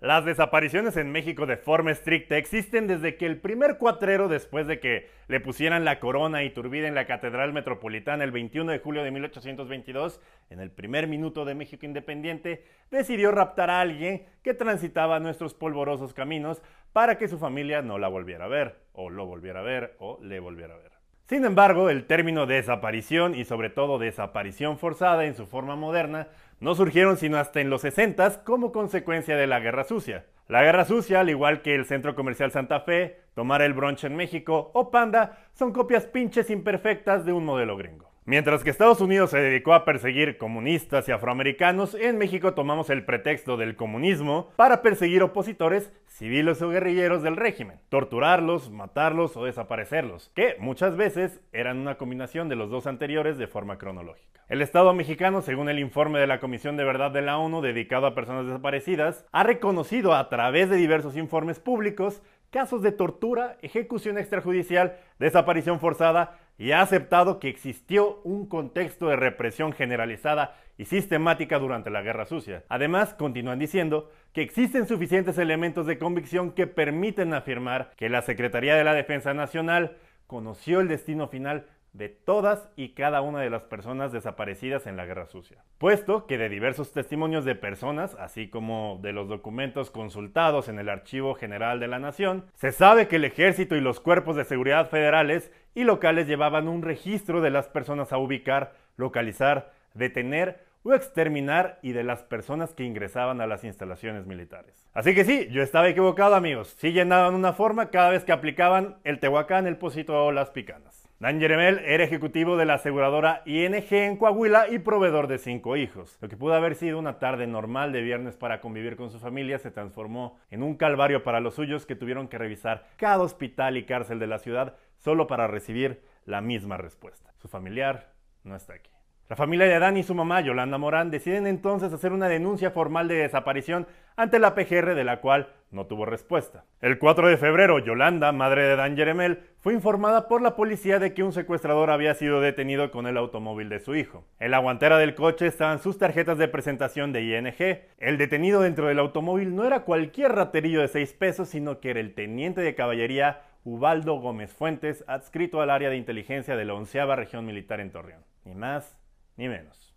Las 0.01 0.25
desapariciones 0.25 0.97
en 0.97 1.13
México 1.13 1.45
de 1.45 1.59
forma 1.59 1.91
estricta 1.91 2.39
existen 2.39 2.87
desde 2.87 3.17
que 3.19 3.27
el 3.27 3.39
primer 3.39 3.77
cuatrero, 3.77 4.29
después 4.29 4.67
de 4.67 4.81
que 4.81 5.11
le 5.29 5.41
pusieran 5.41 5.85
la 5.85 6.01
corona 6.01 6.43
y 6.43 6.49
turbida 6.49 6.89
en 6.89 6.95
la 6.95 7.07
Catedral 7.07 7.53
Metropolitana 7.53 8.25
el 8.25 8.31
21 8.31 8.73
de 8.73 8.79
julio 8.79 9.05
de 9.05 9.11
1822, 9.11 10.19
en 10.49 10.61
el 10.61 10.71
primer 10.71 11.07
minuto 11.07 11.45
de 11.45 11.55
México 11.55 11.85
Independiente, 11.85 12.65
decidió 12.91 13.31
raptar 13.31 13.69
a 13.69 13.83
alguien 13.83 14.25
que 14.43 14.55
transitaba 14.55 15.21
nuestros 15.21 15.53
polvorosos 15.53 16.15
caminos 16.15 16.63
para 16.95 17.19
que 17.19 17.29
su 17.29 17.39
familia 17.39 17.83
no 17.83 17.99
la 17.99 18.09
volviera 18.09 18.47
a 18.47 18.49
ver, 18.49 18.77
o 18.95 19.11
lo 19.11 19.27
volviera 19.27 19.61
a 19.61 19.65
ver, 19.65 19.97
o 19.99 20.19
le 20.23 20.41
volviera 20.41 20.77
a 20.77 20.79
ver. 20.79 20.93
Sin 21.31 21.45
embargo, 21.45 21.91
el 21.91 22.07
término 22.07 22.47
desaparición 22.47 23.37
y 23.37 23.45
sobre 23.45 23.71
todo 23.71 24.01
desaparición 24.01 24.79
forzada 24.79 25.27
en 25.27 25.37
su 25.37 25.47
forma 25.47 25.77
moderna 25.77 26.27
no 26.61 26.75
surgieron 26.75 27.17
sino 27.17 27.39
hasta 27.39 27.61
en 27.61 27.71
los 27.71 27.81
60 27.81 28.45
como 28.45 28.71
consecuencia 28.71 29.37
de 29.37 29.47
la 29.47 29.61
Guerra 29.61 29.85
Sucia. 29.85 30.27
La 30.47 30.63
Guerra 30.63 30.85
Sucia, 30.85 31.21
al 31.21 31.31
igual 31.31 31.63
que 31.63 31.75
el 31.75 31.87
Centro 31.87 32.15
Comercial 32.15 32.51
Santa 32.51 32.81
Fe, 32.81 33.21
Tomar 33.35 33.63
el 33.63 33.73
Bronche 33.73 34.07
en 34.07 34.17
México 34.17 34.71
o 34.75 34.91
Panda, 34.91 35.39
son 35.55 35.73
copias 35.73 36.07
pinches 36.07 36.51
imperfectas 36.51 37.25
de 37.25 37.33
un 37.33 37.45
modelo 37.45 37.77
gringo. 37.77 38.10
Mientras 38.31 38.63
que 38.63 38.71
Estados 38.71 39.01
Unidos 39.01 39.31
se 39.31 39.39
dedicó 39.39 39.75
a 39.75 39.85
perseguir 39.85 40.39
comunistas 40.39 41.09
y 41.09 41.11
afroamericanos, 41.11 41.97
en 41.97 42.17
México 42.17 42.55
tomamos 42.55 42.89
el 42.89 43.05
pretexto 43.05 43.57
del 43.57 43.75
comunismo 43.75 44.53
para 44.55 44.83
perseguir 44.83 45.25
opositores 45.25 45.93
civiles 46.07 46.63
o 46.63 46.69
guerrilleros 46.69 47.25
del 47.25 47.35
régimen, 47.35 47.81
torturarlos, 47.89 48.71
matarlos 48.71 49.37
o 49.37 49.47
desaparecerlos, 49.47 50.31
que 50.37 50.55
muchas 50.61 50.97
veces 50.97 51.41
eran 51.51 51.79
una 51.79 51.97
combinación 51.97 52.49
de 52.49 52.55
los 52.55 52.71
dos 52.71 52.87
anteriores 52.87 53.37
de 53.37 53.49
forma 53.49 53.79
cronológica. 53.79 54.45
El 54.49 54.63
Estado 54.63 54.95
mexicano, 54.95 55.43
según 55.43 55.69
el 55.69 55.81
informe 55.81 56.21
de 56.21 56.29
la 56.29 56.39
Comisión 56.39 56.77
de 56.77 56.85
Verdad 56.85 57.11
de 57.11 57.23
la 57.23 57.37
ONU 57.37 57.61
dedicado 57.63 58.07
a 58.07 58.15
personas 58.15 58.47
desaparecidas, 58.47 59.27
ha 59.33 59.43
reconocido 59.43 60.15
a 60.15 60.29
través 60.29 60.71
de 60.71 60.77
diversos 60.77 61.17
informes 61.17 61.59
públicos 61.59 62.23
casos 62.51 62.83
de 62.83 62.93
tortura, 62.93 63.57
ejecución 63.63 64.19
extrajudicial, 64.19 64.97
desaparición 65.19 65.81
forzada 65.81 66.40
y 66.61 66.73
ha 66.73 66.83
aceptado 66.83 67.41
que 67.41 67.49
existió 67.49 68.21
un 68.23 68.47
contexto 68.47 69.09
de 69.09 69.17
represión 69.17 69.73
generalizada 69.73 70.59
y 70.77 70.85
sistemática 70.85 71.59
durante 71.59 71.89
la 71.89 72.03
Guerra 72.03 72.27
Sucia. 72.27 72.65
Además, 72.69 73.15
continúan 73.15 73.59
diciendo 73.59 74.11
que 74.35 74.43
existen 74.43 74.87
suficientes 74.87 75.39
elementos 75.39 75.87
de 75.87 75.99
convicción 75.99 76.53
que 76.53 76.67
permiten 76.67 77.33
afirmar 77.33 77.93
que 77.97 78.11
la 78.11 78.21
Secretaría 78.21 78.77
de 78.77 78.85
la 78.85 78.93
Defensa 78.93 79.33
Nacional 79.33 79.97
conoció 80.27 80.81
el 80.81 80.89
destino 80.89 81.29
final 81.29 81.65
de 81.93 82.09
todas 82.09 82.69
y 82.77 82.91
cada 82.91 83.21
una 83.21 83.41
de 83.41 83.51
las 83.51 83.65
personas 83.65 84.13
desaparecidas 84.13 84.87
en 84.87 84.97
la 84.97 85.07
Guerra 85.07 85.27
Sucia. 85.27 85.65
Puesto 85.79 86.27
que 86.27 86.39
de 86.39 86.49
diversos 86.49 86.93
testimonios 86.93 87.45
de 87.45 87.57
personas, 87.57 88.15
así 88.21 88.49
como 88.49 89.01
de 89.03 89.13
los 89.13 89.29
documentos 89.29 89.91
consultados 89.91 90.69
en 90.69 90.79
el 90.79 90.89
Archivo 90.89 91.35
General 91.35 91.81
de 91.81 91.89
la 91.89 91.99
Nación, 91.99 92.45
se 92.55 92.71
sabe 92.71 93.09
que 93.09 93.17
el 93.17 93.25
ejército 93.25 93.77
y 93.77 93.81
los 93.81 93.99
cuerpos 93.99 94.37
de 94.37 94.45
seguridad 94.45 94.89
federales 94.89 95.51
y 95.75 95.85
locales 95.85 96.27
llevaban 96.27 96.69
un 96.69 96.83
registro 96.83 97.41
de 97.41 97.51
las 97.51 97.69
personas 97.69 98.13
a 98.13 98.19
ubicar, 98.19 98.75
localizar, 98.97 99.73
detener 99.95 100.65
o 100.83 100.95
exterminar 100.95 101.79
y 101.83 101.93
de 101.93 102.05
las 102.05 102.23
personas 102.23 102.73
que 102.73 102.85
ingresaban 102.85 103.41
a 103.41 103.47
las 103.47 103.65
instalaciones 103.65 104.27
militares. 104.27 104.89
Así 104.95 105.15
que 105.15 105.25
sí, 105.25 105.49
yo 105.51 105.63
estaba 105.63 105.89
equivocado 105.89 106.35
amigos, 106.35 106.75
sí 106.79 106.93
llenaban 106.93 107.35
una 107.35 107.53
forma 107.53 107.91
cada 107.91 108.11
vez 108.11 108.25
que 108.25 108.33
aplicaban 108.33 108.97
el 109.05 109.21
Tehuacán, 109.21 109.67
el 109.67 109.77
Posito 109.77 110.25
o 110.25 110.33
las 110.33 110.51
Picanas. 110.51 111.00
Dan 111.21 111.39
Jeremel 111.39 111.83
era 111.85 112.03
ejecutivo 112.03 112.57
de 112.57 112.65
la 112.65 112.75
aseguradora 112.75 113.43
ING 113.45 113.75
en 113.91 114.17
Coahuila 114.17 114.71
y 114.71 114.79
proveedor 114.79 115.27
de 115.27 115.37
cinco 115.37 115.77
hijos. 115.77 116.17
Lo 116.23 116.31
que 116.31 116.39
pudo 116.39 116.55
haber 116.55 116.77
sido 116.77 116.99
una 116.99 117.19
tarde 117.19 117.47
normal 117.47 117.93
de 117.93 118.01
viernes 118.01 118.39
para 118.39 118.63
convivir 118.63 118.97
con 118.97 119.11
su 119.11 119.19
familia 119.19 119.59
se 119.59 119.71
transformó 119.71 120.39
en 120.51 120.63
un 120.63 120.77
calvario 120.77 121.23
para 121.23 121.41
los 121.41 121.57
suyos 121.57 121.85
que 121.85 121.95
tuvieron 121.95 122.27
que 122.27 122.39
revisar 122.39 122.87
cada 122.97 123.19
hospital 123.19 123.77
y 123.77 123.85
cárcel 123.85 124.19
de 124.19 124.29
la 124.29 124.39
ciudad 124.39 124.77
solo 124.97 125.27
para 125.27 125.47
recibir 125.47 126.01
la 126.25 126.41
misma 126.41 126.79
respuesta. 126.79 127.35
Su 127.37 127.49
familiar 127.49 128.15
no 128.43 128.57
está 128.57 128.73
aquí. 128.73 128.91
La 129.29 129.37
familia 129.37 129.67
de 129.67 129.75
Adán 129.75 129.99
y 129.99 130.03
su 130.03 130.15
mamá, 130.15 130.41
Yolanda 130.41 130.79
Morán, 130.79 131.11
deciden 131.11 131.47
entonces 131.47 131.93
hacer 131.93 132.13
una 132.13 132.31
denuncia 132.31 132.71
formal 132.71 133.09
de 133.09 133.17
desaparición 133.17 133.87
ante 134.17 134.39
la 134.39 134.55
PGR 134.55 134.95
de 134.95 135.05
la 135.05 135.21
cual 135.21 135.53
no 135.71 135.87
tuvo 135.87 136.05
respuesta. 136.05 136.65
El 136.81 136.99
4 136.99 137.29
de 137.29 137.37
febrero, 137.37 137.79
Yolanda, 137.79 138.33
madre 138.33 138.65
de 138.65 138.77
Dan 138.77 138.97
Jeremel, 138.97 139.41
fue 139.61 139.73
informada 139.73 140.27
por 140.27 140.43
la 140.43 140.57
policía 140.57 140.99
de 140.99 141.15
que 141.15 141.23
un 141.23 141.33
secuestrador 141.33 141.91
había 141.91 142.15
sido 142.15 142.41
detenido 142.41 142.91
con 142.91 143.07
el 143.07 143.17
automóvil 143.17 143.69
de 143.69 143.81
su 143.81 143.95
hijo. 143.95 144.25
En 144.39 144.51
la 144.51 144.59
guantera 144.59 144.99
del 144.99 145.15
coche 145.15 145.47
estaban 145.47 145.79
sus 145.79 145.99
tarjetas 145.99 146.39
de 146.39 146.49
presentación 146.49 147.13
de 147.13 147.23
ING. 147.23 147.81
El 147.99 148.19
detenido 148.19 148.63
dentro 148.63 148.89
del 148.89 148.99
automóvil 148.99 149.55
no 149.55 149.65
era 149.65 149.85
cualquier 149.85 150.33
raterillo 150.33 150.81
de 150.81 150.89
6 150.89 151.13
pesos, 151.15 151.49
sino 151.49 151.81
que 151.81 151.91
era 151.91 152.01
el 152.01 152.15
teniente 152.15 152.61
de 152.63 152.75
caballería 152.75 153.43
Ubaldo 153.65 154.15
Gómez 154.21 154.53
Fuentes, 154.53 155.05
adscrito 155.07 155.61
al 155.61 155.71
área 155.71 155.91
de 155.91 155.97
inteligencia 155.97 156.57
de 156.57 156.65
la 156.65 156.75
onceava 156.75 157.15
región 157.15 157.45
militar 157.45 157.81
en 157.81 157.93
Torreón. 157.93 158.25
Ni 158.45 158.55
más 158.55 158.97
ni 159.37 159.49
menos. 159.49 159.95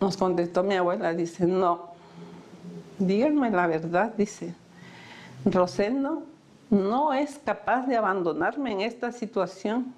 nos 0.00 0.16
contestó 0.16 0.62
mi 0.62 0.74
abuela, 0.74 1.14
dice, 1.14 1.46
no, 1.46 1.93
díganme 3.06 3.50
la 3.50 3.66
verdad, 3.66 4.12
dice, 4.16 4.54
Rosendo 5.44 6.22
no 6.70 7.12
es 7.12 7.38
capaz 7.44 7.86
de 7.86 7.96
abandonarme 7.96 8.72
en 8.72 8.80
esta 8.80 9.12
situación. 9.12 9.94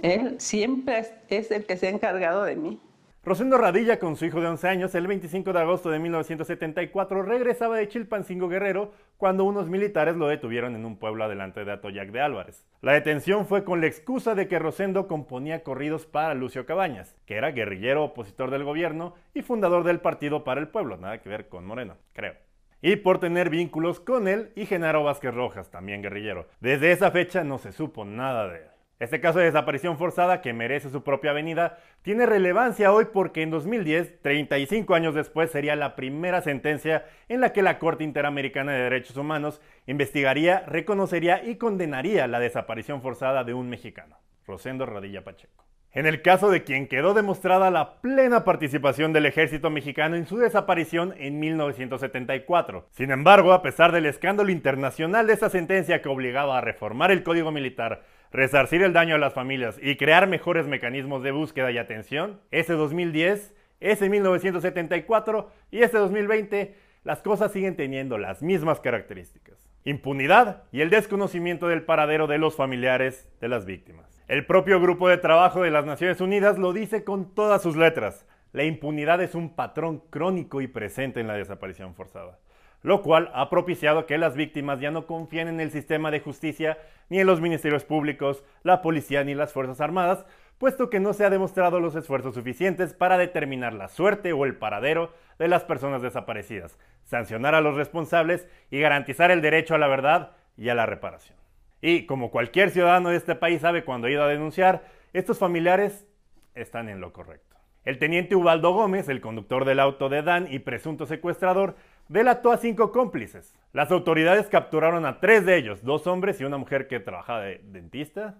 Él 0.00 0.36
siempre 0.38 1.06
es 1.28 1.50
el 1.50 1.66
que 1.66 1.76
se 1.76 1.88
ha 1.88 1.90
encargado 1.90 2.44
de 2.44 2.56
mí. 2.56 2.80
Rosendo 3.26 3.56
Radilla, 3.56 3.98
con 3.98 4.16
su 4.16 4.26
hijo 4.26 4.42
de 4.42 4.48
11 4.48 4.68
años, 4.68 4.94
el 4.94 5.06
25 5.06 5.54
de 5.54 5.58
agosto 5.58 5.88
de 5.88 5.98
1974 5.98 7.22
regresaba 7.22 7.78
de 7.78 7.88
Chilpancingo 7.88 8.50
Guerrero 8.50 8.92
cuando 9.16 9.44
unos 9.44 9.66
militares 9.66 10.14
lo 10.16 10.28
detuvieron 10.28 10.76
en 10.76 10.84
un 10.84 10.98
pueblo 10.98 11.24
adelante 11.24 11.64
de 11.64 11.72
Atoyac 11.72 12.10
de 12.10 12.20
Álvarez. 12.20 12.66
La 12.82 12.92
detención 12.92 13.46
fue 13.46 13.64
con 13.64 13.80
la 13.80 13.86
excusa 13.86 14.34
de 14.34 14.46
que 14.46 14.58
Rosendo 14.58 15.08
componía 15.08 15.62
corridos 15.62 16.04
para 16.04 16.34
Lucio 16.34 16.66
Cabañas, 16.66 17.16
que 17.24 17.36
era 17.36 17.52
guerrillero 17.52 18.04
opositor 18.04 18.50
del 18.50 18.64
gobierno 18.64 19.14
y 19.32 19.40
fundador 19.40 19.84
del 19.84 20.00
Partido 20.00 20.44
para 20.44 20.60
el 20.60 20.68
Pueblo, 20.68 20.98
nada 20.98 21.22
que 21.22 21.30
ver 21.30 21.48
con 21.48 21.64
Moreno, 21.64 21.96
creo 22.12 22.34
y 22.82 22.96
por 22.96 23.18
tener 23.18 23.48
vínculos 23.48 23.98
con 23.98 24.28
él 24.28 24.52
y 24.56 24.66
Genaro 24.66 25.02
Vázquez 25.02 25.34
Rojas, 25.34 25.70
también 25.70 26.02
guerrillero. 26.02 26.48
Desde 26.60 26.92
esa 26.92 27.10
fecha 27.10 27.42
no 27.42 27.56
se 27.56 27.72
supo 27.72 28.04
nada 28.04 28.46
de 28.48 28.58
él. 28.58 28.73
Este 29.00 29.20
caso 29.20 29.40
de 29.40 29.46
desaparición 29.46 29.98
forzada, 29.98 30.40
que 30.40 30.52
merece 30.52 30.88
su 30.88 31.02
propia 31.02 31.32
avenida, 31.32 31.78
tiene 32.02 32.26
relevancia 32.26 32.92
hoy 32.92 33.06
porque 33.12 33.42
en 33.42 33.50
2010, 33.50 34.22
35 34.22 34.94
años 34.94 35.14
después, 35.14 35.50
sería 35.50 35.74
la 35.74 35.96
primera 35.96 36.42
sentencia 36.42 37.04
en 37.28 37.40
la 37.40 37.52
que 37.52 37.62
la 37.62 37.80
Corte 37.80 38.04
Interamericana 38.04 38.72
de 38.72 38.82
Derechos 38.82 39.16
Humanos 39.16 39.60
investigaría, 39.86 40.60
reconocería 40.66 41.44
y 41.44 41.56
condenaría 41.56 42.28
la 42.28 42.38
desaparición 42.38 43.02
forzada 43.02 43.42
de 43.42 43.52
un 43.52 43.68
mexicano, 43.68 44.16
Rosendo 44.46 44.86
Radilla 44.86 45.24
Pacheco. 45.24 45.64
En 45.94 46.06
el 46.06 46.22
caso 46.22 46.50
de 46.50 46.64
quien 46.64 46.88
quedó 46.88 47.14
demostrada 47.14 47.70
la 47.70 48.00
plena 48.00 48.42
participación 48.42 49.12
del 49.12 49.26
ejército 49.26 49.70
mexicano 49.70 50.16
en 50.16 50.26
su 50.26 50.38
desaparición 50.38 51.14
en 51.18 51.38
1974. 51.38 52.88
Sin 52.90 53.12
embargo, 53.12 53.52
a 53.52 53.62
pesar 53.62 53.92
del 53.92 54.06
escándalo 54.06 54.50
internacional 54.50 55.28
de 55.28 55.34
esa 55.34 55.50
sentencia 55.50 56.02
que 56.02 56.08
obligaba 56.08 56.58
a 56.58 56.60
reformar 56.60 57.12
el 57.12 57.22
Código 57.22 57.52
Militar, 57.52 58.02
resarcir 58.34 58.82
el 58.82 58.92
daño 58.92 59.14
a 59.14 59.18
las 59.18 59.32
familias 59.32 59.78
y 59.80 59.96
crear 59.96 60.26
mejores 60.26 60.66
mecanismos 60.66 61.22
de 61.22 61.30
búsqueda 61.30 61.70
y 61.70 61.78
atención, 61.78 62.40
ese 62.50 62.72
2010, 62.72 63.54
ese 63.78 64.10
1974 64.10 65.52
y 65.70 65.82
ese 65.82 65.98
2020, 65.98 66.74
las 67.04 67.22
cosas 67.22 67.52
siguen 67.52 67.76
teniendo 67.76 68.18
las 68.18 68.42
mismas 68.42 68.80
características. 68.80 69.70
impunidad 69.86 70.64
y 70.72 70.80
el 70.80 70.90
desconocimiento 70.90 71.68
del 71.68 71.82
paradero 71.82 72.26
de 72.26 72.38
los 72.38 72.56
familiares 72.56 73.28
de 73.40 73.48
las 73.48 73.66
víctimas. 73.66 74.22
El 74.28 74.46
propio 74.46 74.80
Grupo 74.80 75.10
de 75.10 75.18
Trabajo 75.18 75.62
de 75.62 75.70
las 75.70 75.84
Naciones 75.84 76.22
Unidas 76.22 76.58
lo 76.58 76.72
dice 76.72 77.04
con 77.04 77.34
todas 77.34 77.62
sus 77.62 77.76
letras. 77.76 78.26
La 78.52 78.64
impunidad 78.64 79.22
es 79.22 79.34
un 79.34 79.54
patrón 79.54 80.02
crónico 80.08 80.62
y 80.62 80.66
presente 80.66 81.20
en 81.20 81.26
la 81.26 81.34
desaparición 81.34 81.94
forzada, 81.94 82.38
lo 82.84 83.00
cual 83.02 83.30
ha 83.32 83.48
propiciado 83.48 84.04
que 84.04 84.18
las 84.18 84.36
víctimas 84.36 84.78
ya 84.78 84.90
no 84.90 85.06
confíen 85.06 85.48
en 85.48 85.58
el 85.58 85.70
sistema 85.70 86.10
de 86.10 86.20
justicia, 86.20 86.76
ni 87.08 87.18
en 87.18 87.26
los 87.26 87.40
ministerios 87.40 87.82
públicos, 87.82 88.44
la 88.62 88.82
policía 88.82 89.24
ni 89.24 89.34
las 89.34 89.54
Fuerzas 89.54 89.80
Armadas, 89.80 90.26
puesto 90.58 90.90
que 90.90 91.00
no 91.00 91.14
se 91.14 91.24
ha 91.24 91.30
demostrado 91.30 91.80
los 91.80 91.96
esfuerzos 91.96 92.34
suficientes 92.34 92.92
para 92.92 93.16
determinar 93.16 93.72
la 93.72 93.88
suerte 93.88 94.34
o 94.34 94.44
el 94.44 94.56
paradero 94.56 95.14
de 95.38 95.48
las 95.48 95.64
personas 95.64 96.02
desaparecidas, 96.02 96.78
sancionar 97.04 97.54
a 97.54 97.62
los 97.62 97.74
responsables 97.74 98.46
y 98.70 98.80
garantizar 98.80 99.30
el 99.30 99.40
derecho 99.40 99.74
a 99.74 99.78
la 99.78 99.88
verdad 99.88 100.32
y 100.58 100.68
a 100.68 100.74
la 100.74 100.84
reparación. 100.84 101.38
Y 101.80 102.04
como 102.04 102.30
cualquier 102.30 102.70
ciudadano 102.70 103.08
de 103.08 103.16
este 103.16 103.34
país 103.34 103.62
sabe 103.62 103.84
cuando 103.84 104.08
ha 104.08 104.10
ido 104.10 104.24
a 104.24 104.28
denunciar, 104.28 104.84
estos 105.14 105.38
familiares 105.38 106.06
están 106.54 106.90
en 106.90 107.00
lo 107.00 107.14
correcto. 107.14 107.56
El 107.84 107.98
teniente 107.98 108.34
Ubaldo 108.34 108.72
Gómez, 108.72 109.08
el 109.10 109.20
conductor 109.20 109.66
del 109.66 109.80
auto 109.80 110.08
de 110.08 110.22
Dan 110.22 110.48
y 110.50 110.60
presunto 110.60 111.04
secuestrador, 111.04 111.76
delató 112.14 112.52
a 112.52 112.58
cinco 112.58 112.92
cómplices. 112.92 113.52
Las 113.72 113.90
autoridades 113.90 114.46
capturaron 114.46 115.04
a 115.04 115.18
tres 115.18 115.44
de 115.44 115.56
ellos, 115.56 115.82
dos 115.82 116.06
hombres 116.06 116.40
y 116.40 116.44
una 116.44 116.58
mujer 116.58 116.86
que 116.86 117.00
trabajaba 117.00 117.40
de 117.40 117.60
dentista, 117.64 118.36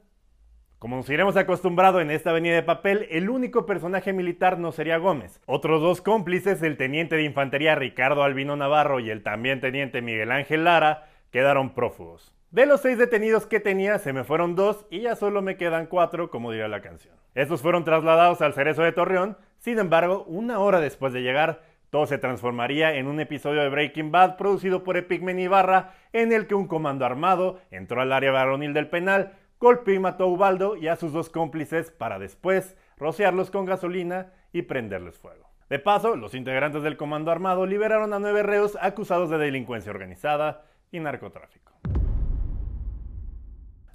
como 0.78 0.96
nos 0.96 1.10
iremos 1.10 1.36
acostumbrado 1.36 2.00
en 2.00 2.10
esta 2.10 2.30
avenida 2.30 2.54
de 2.54 2.62
papel, 2.62 3.08
el 3.10 3.30
único 3.30 3.64
personaje 3.64 4.12
militar 4.12 4.58
no 4.58 4.70
sería 4.70 4.98
Gómez. 4.98 5.40
Otros 5.46 5.80
dos 5.80 6.02
cómplices, 6.02 6.62
el 6.62 6.76
teniente 6.76 7.16
de 7.16 7.24
infantería 7.24 7.74
Ricardo 7.74 8.22
Albino 8.22 8.54
Navarro 8.54 9.00
y 9.00 9.10
el 9.10 9.22
también 9.22 9.60
teniente 9.60 10.02
Miguel 10.02 10.30
Ángel 10.30 10.64
Lara, 10.64 11.08
quedaron 11.30 11.74
prófugos. 11.74 12.32
De 12.50 12.66
los 12.66 12.82
seis 12.82 12.98
detenidos 12.98 13.46
que 13.46 13.58
tenía, 13.58 13.98
se 13.98 14.12
me 14.12 14.22
fueron 14.22 14.54
dos 14.54 14.86
y 14.90 15.00
ya 15.00 15.16
solo 15.16 15.42
me 15.42 15.56
quedan 15.56 15.86
cuatro, 15.86 16.30
como 16.30 16.52
diría 16.52 16.68
la 16.68 16.82
canción. 16.82 17.16
Estos 17.34 17.62
fueron 17.62 17.84
trasladados 17.84 18.40
al 18.42 18.54
Cerezo 18.54 18.82
de 18.82 18.92
Torreón, 18.92 19.36
sin 19.58 19.78
embargo, 19.80 20.24
una 20.28 20.60
hora 20.60 20.78
después 20.80 21.12
de 21.12 21.22
llegar, 21.22 21.62
todo 21.94 22.08
se 22.08 22.18
transformaría 22.18 22.96
en 22.96 23.06
un 23.06 23.20
episodio 23.20 23.62
de 23.62 23.68
Breaking 23.68 24.10
Bad 24.10 24.36
producido 24.36 24.82
por 24.82 24.96
Epigmen 24.96 25.38
Ibarra, 25.38 25.94
en 26.12 26.32
el 26.32 26.48
que 26.48 26.56
un 26.56 26.66
comando 26.66 27.04
armado 27.04 27.60
entró 27.70 28.00
al 28.00 28.12
área 28.12 28.32
varonil 28.32 28.74
del 28.74 28.88
penal, 28.88 29.34
golpeó 29.60 29.94
y 29.94 30.00
mató 30.00 30.24
a 30.24 30.26
Ubaldo 30.26 30.76
y 30.76 30.88
a 30.88 30.96
sus 30.96 31.12
dos 31.12 31.30
cómplices 31.30 31.92
para 31.92 32.18
después 32.18 32.76
rociarlos 32.96 33.52
con 33.52 33.64
gasolina 33.64 34.32
y 34.52 34.62
prenderles 34.62 35.20
fuego. 35.20 35.48
De 35.70 35.78
paso, 35.78 36.16
los 36.16 36.34
integrantes 36.34 36.82
del 36.82 36.96
comando 36.96 37.30
armado 37.30 37.64
liberaron 37.64 38.12
a 38.12 38.18
nueve 38.18 38.42
reos 38.42 38.76
acusados 38.80 39.30
de 39.30 39.38
delincuencia 39.38 39.92
organizada 39.92 40.64
y 40.90 40.98
narcotráfico. 40.98 41.73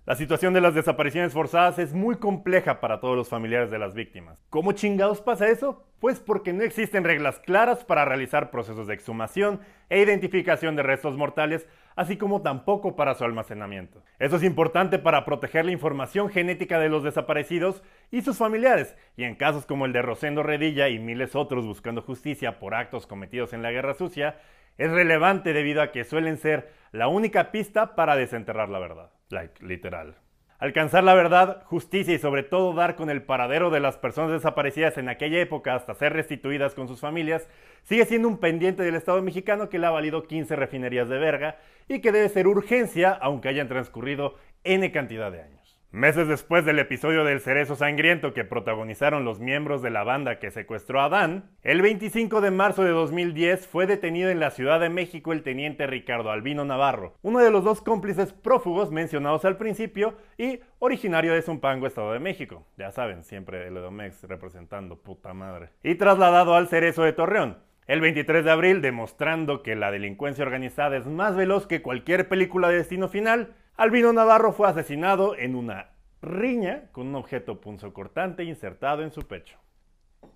La 0.10 0.16
situación 0.16 0.56
de 0.56 0.62
las 0.62 0.74
desapariciones 0.74 1.34
forzadas 1.34 1.78
es 1.78 1.94
muy 1.94 2.16
compleja 2.16 2.80
para 2.80 3.00
todos 3.00 3.16
los 3.16 3.30
familiares 3.30 3.70
de 3.70 3.78
las 3.78 3.94
víctimas. 3.94 4.44
¿Cómo 4.50 4.72
chingados 4.72 5.22
pasa 5.22 5.50
eso? 5.50 5.84
Pues 6.00 6.20
porque 6.20 6.52
no 6.52 6.64
existen 6.64 7.04
reglas 7.04 7.38
claras 7.38 7.84
para 7.84 8.06
realizar 8.06 8.50
procesos 8.50 8.88
de 8.88 8.96
exhumación 8.96 9.60
e 9.88 10.02
identificación 10.02 10.76
de 10.76 10.82
restos 10.82 11.16
mortales, 11.16 11.68
así 11.96 12.18
como 12.18 12.42
tampoco 12.42 12.96
para 12.96 13.14
su 13.14 13.24
almacenamiento. 13.24 14.02
Eso 14.18 14.38
es 14.38 14.44
importante 14.44 14.98
para 14.98 15.26
proteger 15.26 15.66
la 15.66 15.74
información 15.74 16.30
genética 16.30 16.80
de 16.80 16.90
los 16.90 17.04
desaparecidos 17.04 17.84
y 18.10 18.24
sus 18.24 18.36
familiares, 18.36 18.98
y 19.16 19.26
en 19.26 19.36
casos 19.36 19.68
como 19.68 19.86
el 19.86 19.94
de 19.94 20.02
Rosendo 20.02 20.42
Redilla 20.42 20.90
y 20.90 20.98
miles 20.98 21.36
otros 21.36 21.68
buscando 21.68 22.02
justicia 22.02 22.58
por 22.58 22.74
actos 22.74 23.06
cometidos 23.06 23.54
en 23.54 23.62
la 23.62 23.70
Guerra 23.70 23.94
Sucia, 23.94 24.40
es 24.80 24.90
relevante 24.90 25.54
debido 25.54 25.84
a 25.84 25.92
que 25.92 26.04
suelen 26.04 26.38
ser 26.38 26.72
la 26.92 27.08
única 27.10 27.52
pista 27.52 27.94
para 27.94 28.16
desenterrar 28.16 28.70
la 28.70 28.80
verdad. 28.80 29.12
Like, 29.30 29.64
literal. 29.64 30.16
Alcanzar 30.60 31.06
la 31.06 31.14
verdad, 31.14 31.64
justicia 31.66 32.14
y 32.14 32.20
sobre 32.20 32.44
todo 32.44 32.74
dar 32.74 32.98
con 32.98 33.10
el 33.10 33.24
paradero 33.24 33.70
de 33.70 33.80
las 33.80 33.96
personas 33.96 34.32
desaparecidas 34.32 34.98
en 34.98 35.08
aquella 35.08 35.40
época 35.40 35.74
hasta 35.74 35.94
ser 35.94 36.12
restituidas 36.12 36.76
con 36.76 36.90
sus 36.90 37.00
familias, 37.00 37.48
sigue 37.84 38.06
siendo 38.06 38.28
un 38.28 38.40
pendiente 38.40 38.84
del 38.84 38.96
Estado 38.96 39.22
mexicano 39.22 39.70
que 39.70 39.80
le 39.80 39.88
ha 39.88 39.92
valido 39.92 40.24
15 40.24 40.58
refinerías 40.58 41.08
de 41.08 41.18
verga 41.18 41.60
y 41.88 42.02
que 42.02 42.12
debe 42.12 42.28
ser 42.28 42.48
urgencia 42.48 43.12
aunque 43.12 43.48
hayan 43.48 43.70
transcurrido 43.70 44.36
N 44.66 44.92
cantidad 44.92 45.32
de 45.32 45.44
años. 45.44 45.59
Meses 45.92 46.28
después 46.28 46.66
del 46.66 46.78
episodio 46.78 47.24
del 47.24 47.40
cerezo 47.40 47.76
sangriento 47.76 48.32
que 48.32 48.46
protagonizaron 48.46 49.26
los 49.26 49.40
miembros 49.40 49.82
de 49.82 49.90
la 49.90 50.04
banda 50.04 50.38
que 50.38 50.52
secuestró 50.52 51.02
a 51.02 51.10
Dan, 51.10 51.50
el 51.64 51.82
25 51.82 52.42
de 52.42 52.52
marzo 52.52 52.84
de 52.84 52.92
2010 52.92 53.66
fue 53.66 53.88
detenido 53.88 54.30
en 54.30 54.40
la 54.40 54.52
Ciudad 54.52 54.80
de 54.80 54.90
México 54.90 55.34
el 55.34 55.42
teniente 55.42 55.88
Ricardo 55.88 56.30
Albino 56.30 56.64
Navarro, 56.64 57.16
uno 57.24 57.40
de 57.40 57.50
los 57.50 57.64
dos 57.64 57.82
cómplices 57.82 58.34
prófugos 58.34 58.92
mencionados 58.92 59.46
al 59.46 59.58
principio 59.58 60.14
y 60.38 60.60
originario 60.78 61.34
de 61.34 61.42
Zumpango, 61.42 61.88
Estado 61.88 62.14
de 62.14 62.20
México. 62.20 62.68
Ya 62.78 62.92
saben, 62.92 63.24
siempre 63.24 63.66
el 63.66 63.76
Edomex 63.76 64.22
representando 64.26 65.02
puta 65.02 65.34
madre. 65.34 65.70
Y 65.82 65.96
trasladado 65.96 66.54
al 66.54 66.68
cerezo 66.68 67.02
de 67.02 67.14
Torreón, 67.14 67.58
el 67.88 68.02
23 68.02 68.46
de 68.46 68.52
abril, 68.52 68.82
demostrando 68.84 69.64
que 69.64 69.76
la 69.76 69.90
delincuencia 69.90 70.44
organizada 70.46 70.98
es 70.98 71.08
más 71.08 71.36
veloz 71.36 71.66
que 71.66 71.82
cualquier 71.82 72.30
película 72.30 72.70
de 72.70 72.76
destino 72.76 73.08
final, 73.08 73.56
Albino 73.80 74.12
Navarro 74.12 74.52
fue 74.52 74.68
asesinado 74.68 75.38
en 75.38 75.56
una 75.56 75.92
riña 76.22 76.90
con 76.92 77.08
un 77.08 77.16
objeto 77.16 77.62
punzocortante 77.62 78.44
insertado 78.44 79.04
en 79.04 79.12
su 79.12 79.26
pecho. 79.26 79.58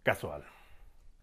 Casual. 0.01 0.45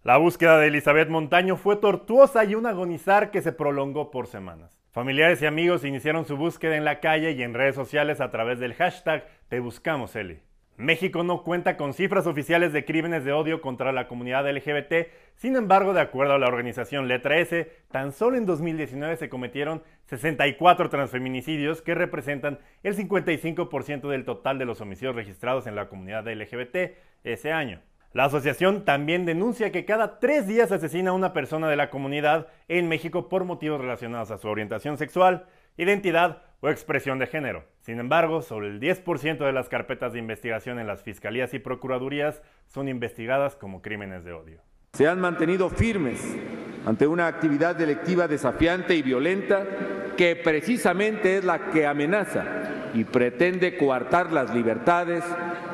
La 0.03 0.19
búsqueda 0.19 0.59
de 0.59 0.67
Elizabeth 0.67 1.09
Montaño 1.09 1.57
fue 1.57 1.77
tortuosa 1.77 2.45
y 2.45 2.55
un 2.55 2.67
agonizar 2.67 3.31
que 3.31 3.41
se 3.41 3.53
prolongó 3.53 4.11
por 4.11 4.27
semanas. 4.27 4.79
Familiares 4.93 5.41
y 5.41 5.47
amigos 5.47 5.83
iniciaron 5.83 6.27
su 6.27 6.37
búsqueda 6.37 6.77
en 6.77 6.85
la 6.85 7.01
calle 7.01 7.31
y 7.31 7.43
en 7.43 7.55
redes 7.55 7.75
sociales 7.75 8.21
a 8.21 8.31
través 8.31 8.59
del 8.59 8.75
hashtag 8.75 9.27
Te 9.49 9.61
Buscamos 9.61 10.15
Eli. 10.15 10.43
México 10.81 11.23
no 11.23 11.43
cuenta 11.43 11.77
con 11.77 11.93
cifras 11.93 12.27
oficiales 12.27 12.73
de 12.73 12.87
crímenes 12.87 13.23
de 13.23 13.33
odio 13.33 13.61
contra 13.61 13.93
la 13.93 14.09
comunidad 14.09 14.51
LGBT, 14.51 15.09
sin 15.35 15.55
embargo, 15.55 15.93
de 15.93 16.01
acuerdo 16.01 16.33
a 16.33 16.39
la 16.39 16.49
organización 16.49 17.07
Letra 17.07 17.37
S, 17.37 17.71
tan 17.91 18.13
solo 18.13 18.39
en 18.39 18.47
2019 18.47 19.17
se 19.17 19.29
cometieron 19.29 19.83
64 20.07 20.89
transfeminicidios 20.89 21.83
que 21.83 21.95
representan 21.95 22.61
el 22.83 22.97
55% 22.97 24.09
del 24.09 24.25
total 24.25 24.59
de 24.59 24.65
los 24.65 24.81
homicidios 24.81 25.15
registrados 25.15 25.67
en 25.67 25.77
la 25.77 25.91
comunidad 25.91 26.27
LGBT 26.27 26.97
ese 27.25 27.53
año. 27.53 27.83
La 28.15 28.25
asociación 28.25 28.87
también 28.87 29.27
denuncia 29.27 29.71
que 29.73 29.85
cada 29.85 30.19
tres 30.19 30.47
días 30.47 30.73
asesina 30.73 31.11
a 31.11 31.15
una 31.15 31.35
persona 31.35 31.69
de 31.69 31.77
la 31.77 31.91
comunidad 31.91 32.49
en 32.69 32.89
México 32.89 33.29
por 33.29 33.45
motivos 33.45 33.83
relacionados 33.83 34.31
a 34.31 34.39
su 34.39 34.49
orientación 34.49 34.97
sexual, 34.97 35.45
identidad 35.77 36.43
o 36.61 36.69
expresión 36.69 37.19
de 37.19 37.27
género. 37.27 37.65
Sin 37.81 37.99
embargo, 37.99 38.43
sobre 38.43 38.69
el 38.69 38.81
10% 38.81 39.39
de 39.39 39.53
las 39.53 39.69
carpetas 39.69 40.13
de 40.13 40.19
investigación 40.19 40.79
en 40.79 40.87
las 40.87 41.03
fiscalías 41.03 41.55
y 41.55 41.59
procuradurías 41.59 42.43
son 42.67 42.89
investigadas 42.89 43.57
como 43.57 43.83
crímenes 43.83 44.25
de 44.25 44.33
odio. 44.33 44.61
Se 44.93 45.07
han 45.07 45.21
mantenido 45.21 45.71
firmes 45.71 46.21
ante 46.85 47.07
una 47.07 47.27
actividad 47.27 47.77
delictiva 47.77 48.29
desafiante 48.29 48.95
y 48.95 49.03
violenta 49.03 49.65
que 50.17 50.37
precisamente 50.37 51.39
es 51.39 51.45
la 51.45 51.71
que 51.71 51.87
amenaza 51.87 52.45
y 52.93 53.05
pretende 53.05 53.77
coartar 53.77 54.33
las 54.33 54.55
libertades 54.55 55.25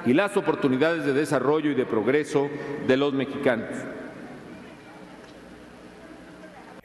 y 0.05 0.13
las 0.13 0.37
oportunidades 0.37 1.05
de 1.05 1.13
desarrollo 1.13 1.71
y 1.71 1.75
de 1.75 1.87
progreso 1.87 2.49
de 2.87 2.97
los 2.97 3.13
mexicanos. 3.13 3.71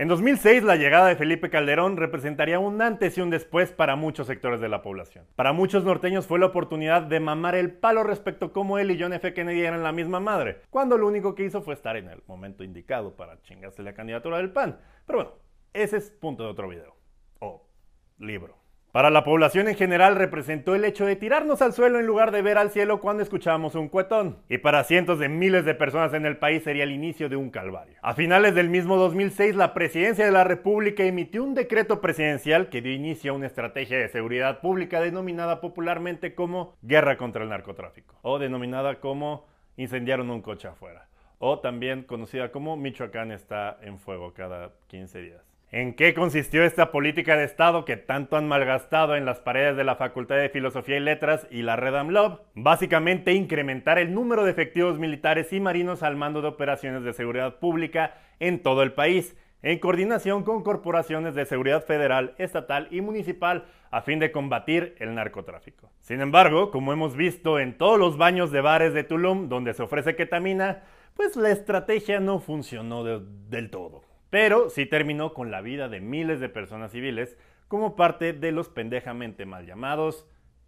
En 0.01 0.07
2006, 0.07 0.63
la 0.63 0.77
llegada 0.77 1.09
de 1.09 1.15
Felipe 1.15 1.51
Calderón 1.51 1.95
representaría 1.95 2.57
un 2.57 2.81
antes 2.81 3.15
y 3.15 3.21
un 3.21 3.29
después 3.29 3.71
para 3.71 3.95
muchos 3.95 4.25
sectores 4.25 4.59
de 4.59 4.67
la 4.67 4.81
población. 4.81 5.27
Para 5.35 5.53
muchos 5.53 5.83
norteños 5.83 6.25
fue 6.25 6.39
la 6.39 6.47
oportunidad 6.47 7.03
de 7.03 7.19
mamar 7.19 7.53
el 7.53 7.71
palo 7.71 8.01
respecto 8.01 8.47
a 8.47 8.51
cómo 8.51 8.79
él 8.79 8.89
y 8.89 8.99
John 8.99 9.13
F. 9.13 9.31
Kennedy 9.35 9.61
eran 9.61 9.83
la 9.83 9.91
misma 9.91 10.19
madre, 10.19 10.63
cuando 10.71 10.97
lo 10.97 11.07
único 11.07 11.35
que 11.35 11.43
hizo 11.43 11.61
fue 11.61 11.75
estar 11.75 11.97
en 11.97 12.07
el 12.07 12.23
momento 12.25 12.63
indicado 12.63 13.15
para 13.15 13.43
chingarse 13.43 13.83
la 13.83 13.93
candidatura 13.93 14.37
del 14.37 14.49
PAN. 14.49 14.79
Pero 15.05 15.19
bueno, 15.19 15.33
ese 15.71 15.97
es 15.97 16.09
punto 16.09 16.45
de 16.45 16.49
otro 16.49 16.67
video. 16.67 16.95
O 17.37 17.69
libro. 18.17 18.60
Para 18.91 19.09
la 19.09 19.23
población 19.23 19.69
en 19.69 19.75
general 19.75 20.15
representó 20.15 20.75
el 20.75 20.83
hecho 20.83 21.05
de 21.05 21.15
tirarnos 21.15 21.61
al 21.61 21.71
suelo 21.71 21.99
en 21.99 22.05
lugar 22.05 22.31
de 22.31 22.41
ver 22.41 22.57
al 22.57 22.71
cielo 22.71 22.99
cuando 22.99 23.23
escuchábamos 23.23 23.75
un 23.75 23.87
cuetón. 23.87 24.39
Y 24.49 24.57
para 24.57 24.83
cientos 24.83 25.17
de 25.17 25.29
miles 25.29 25.63
de 25.63 25.75
personas 25.75 26.13
en 26.13 26.25
el 26.25 26.37
país 26.37 26.63
sería 26.63 26.83
el 26.83 26.91
inicio 26.91 27.29
de 27.29 27.37
un 27.37 27.51
calvario. 27.51 27.95
A 28.01 28.13
finales 28.13 28.53
del 28.53 28.69
mismo 28.69 28.97
2006, 28.97 29.55
la 29.55 29.73
presidencia 29.73 30.25
de 30.25 30.31
la 30.31 30.43
República 30.43 31.03
emitió 31.03 31.41
un 31.41 31.53
decreto 31.53 32.01
presidencial 32.01 32.67
que 32.67 32.81
dio 32.81 32.91
inicio 32.91 33.31
a 33.31 33.35
una 33.35 33.47
estrategia 33.47 33.97
de 33.97 34.09
seguridad 34.09 34.59
pública 34.59 34.99
denominada 34.99 35.61
popularmente 35.61 36.35
como 36.35 36.75
Guerra 36.81 37.15
contra 37.15 37.43
el 37.43 37.49
Narcotráfico. 37.49 38.19
O 38.23 38.39
denominada 38.39 38.99
como 38.99 39.45
Incendiaron 39.77 40.29
un 40.29 40.41
coche 40.41 40.67
afuera. 40.67 41.07
O 41.39 41.59
también 41.59 42.03
conocida 42.03 42.51
como 42.51 42.77
Michoacán 42.77 43.31
está 43.31 43.77
en 43.81 43.97
fuego 43.97 44.33
cada 44.33 44.73
15 44.87 45.21
días. 45.21 45.50
¿En 45.73 45.93
qué 45.93 46.13
consistió 46.13 46.65
esta 46.65 46.91
política 46.91 47.37
de 47.37 47.45
Estado 47.45 47.85
que 47.85 47.95
tanto 47.95 48.35
han 48.35 48.45
malgastado 48.45 49.15
en 49.15 49.23
las 49.23 49.39
paredes 49.39 49.77
de 49.77 49.85
la 49.85 49.95
Facultad 49.95 50.35
de 50.35 50.49
Filosofía 50.49 50.97
y 50.97 50.99
Letras 50.99 51.47
y 51.49 51.61
la 51.61 51.77
Red 51.77 51.95
AMLOB? 51.95 52.41
Básicamente 52.55 53.31
incrementar 53.31 53.97
el 53.97 54.13
número 54.13 54.43
de 54.43 54.51
efectivos 54.51 54.99
militares 54.99 55.53
y 55.53 55.61
marinos 55.61 56.03
al 56.03 56.17
mando 56.17 56.41
de 56.41 56.49
operaciones 56.49 57.03
de 57.03 57.13
seguridad 57.13 57.59
pública 57.59 58.17
en 58.41 58.61
todo 58.61 58.83
el 58.83 58.91
país, 58.91 59.37
en 59.61 59.79
coordinación 59.79 60.43
con 60.43 60.61
corporaciones 60.61 61.35
de 61.35 61.45
seguridad 61.45 61.85
federal, 61.85 62.35
estatal 62.37 62.89
y 62.91 62.99
municipal 62.99 63.63
a 63.91 64.01
fin 64.01 64.19
de 64.19 64.33
combatir 64.33 64.97
el 64.99 65.15
narcotráfico. 65.15 65.89
Sin 66.01 66.19
embargo, 66.19 66.69
como 66.69 66.91
hemos 66.91 67.15
visto 67.15 67.59
en 67.59 67.77
todos 67.77 67.97
los 67.97 68.17
baños 68.17 68.51
de 68.51 68.59
bares 68.59 68.93
de 68.93 69.05
Tulum 69.05 69.47
donde 69.47 69.73
se 69.73 69.83
ofrece 69.83 70.17
ketamina, 70.17 70.83
pues 71.15 71.37
la 71.37 71.49
estrategia 71.49 72.19
no 72.19 72.39
funcionó 72.39 73.05
del 73.05 73.69
todo. 73.69 74.10
Pero 74.31 74.69
sí 74.69 74.85
terminó 74.85 75.33
con 75.33 75.51
la 75.51 75.61
vida 75.61 75.89
de 75.89 75.99
miles 75.99 76.39
de 76.39 76.49
personas 76.49 76.93
civiles 76.93 77.37
como 77.67 77.95
parte 77.97 78.33
de 78.33 78.53
los 78.53 78.69
pendejamente 78.69 79.45
mal 79.45 79.67
llamados 79.67 80.25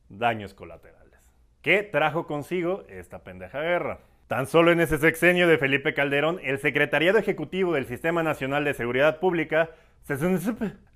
daños 0.10 0.54
colaterales. 0.54 1.34
¿Qué 1.62 1.82
trajo 1.82 2.28
consigo 2.28 2.84
esta 2.90 3.24
pendeja 3.24 3.62
guerra? 3.62 4.02
Tan 4.28 4.48
solo 4.48 4.74
en 4.74 4.82
ese 4.82 4.98
sexenio 4.98 5.48
de 5.48 5.58
Felipe 5.58 5.94
Calderón, 5.94 6.42
el 6.44 6.60
Secretariado 6.60 7.18
Ejecutivo 7.18 7.74
del 7.74 7.86
Sistema 7.86 8.22
Nacional 8.22 8.66
de 8.66 8.74
Seguridad 8.74 9.20
Pública 9.20 9.70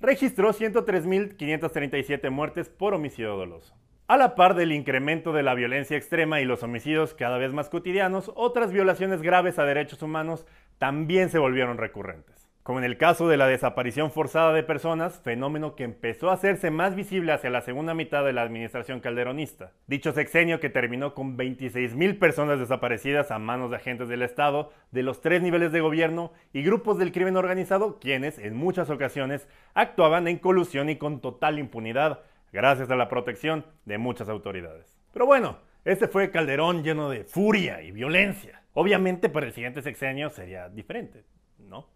registró 0.01 0.51
103.537 0.51 2.29
muertes 2.29 2.67
por 2.67 2.93
homicidio 2.93 3.37
doloso. 3.37 3.73
A 4.07 4.17
la 4.17 4.35
par 4.35 4.55
del 4.55 4.73
incremento 4.73 5.31
de 5.31 5.43
la 5.43 5.53
violencia 5.53 5.95
extrema 5.95 6.41
y 6.41 6.45
los 6.45 6.63
homicidios 6.63 7.13
cada 7.13 7.37
vez 7.37 7.53
más 7.53 7.69
cotidianos, 7.69 8.29
otras 8.35 8.73
violaciones 8.73 9.21
graves 9.21 9.57
a 9.57 9.63
derechos 9.63 10.01
humanos 10.01 10.45
también 10.77 11.29
se 11.29 11.39
volvieron 11.39 11.77
recurrentes 11.77 12.36
como 12.67 12.79
en 12.79 12.83
el 12.83 12.97
caso 12.97 13.29
de 13.29 13.37
la 13.37 13.47
desaparición 13.47 14.11
forzada 14.11 14.51
de 14.51 14.61
personas, 14.61 15.21
fenómeno 15.21 15.73
que 15.77 15.85
empezó 15.85 16.29
a 16.29 16.33
hacerse 16.33 16.69
más 16.69 16.95
visible 16.95 17.31
hacia 17.31 17.49
la 17.49 17.61
segunda 17.61 17.93
mitad 17.93 18.25
de 18.25 18.33
la 18.33 18.41
administración 18.41 18.99
calderonista. 18.99 19.71
Dicho 19.87 20.11
sexenio 20.11 20.59
que 20.59 20.69
terminó 20.69 21.13
con 21.13 21.37
26.000 21.37 22.19
personas 22.19 22.59
desaparecidas 22.59 23.31
a 23.31 23.39
manos 23.39 23.69
de 23.69 23.77
agentes 23.77 24.09
del 24.09 24.21
Estado, 24.21 24.73
de 24.91 25.01
los 25.01 25.21
tres 25.21 25.41
niveles 25.41 25.71
de 25.71 25.79
gobierno 25.79 26.33
y 26.51 26.61
grupos 26.61 26.97
del 26.97 27.13
crimen 27.13 27.37
organizado, 27.37 27.99
quienes 27.99 28.37
en 28.37 28.57
muchas 28.57 28.89
ocasiones 28.89 29.47
actuaban 29.73 30.27
en 30.27 30.37
colusión 30.37 30.89
y 30.89 30.97
con 30.97 31.21
total 31.21 31.59
impunidad, 31.59 32.19
gracias 32.51 32.91
a 32.91 32.97
la 32.97 33.07
protección 33.07 33.65
de 33.85 33.97
muchas 33.97 34.27
autoridades. 34.27 34.99
Pero 35.13 35.25
bueno, 35.25 35.59
este 35.85 36.09
fue 36.09 36.31
Calderón 36.31 36.83
lleno 36.83 37.09
de 37.09 37.23
furia 37.23 37.81
y 37.81 37.91
violencia. 37.91 38.61
Obviamente 38.73 39.29
para 39.29 39.45
el 39.45 39.53
siguiente 39.53 39.81
sexenio 39.81 40.29
sería 40.31 40.67
diferente, 40.67 41.23
¿no? 41.59 41.95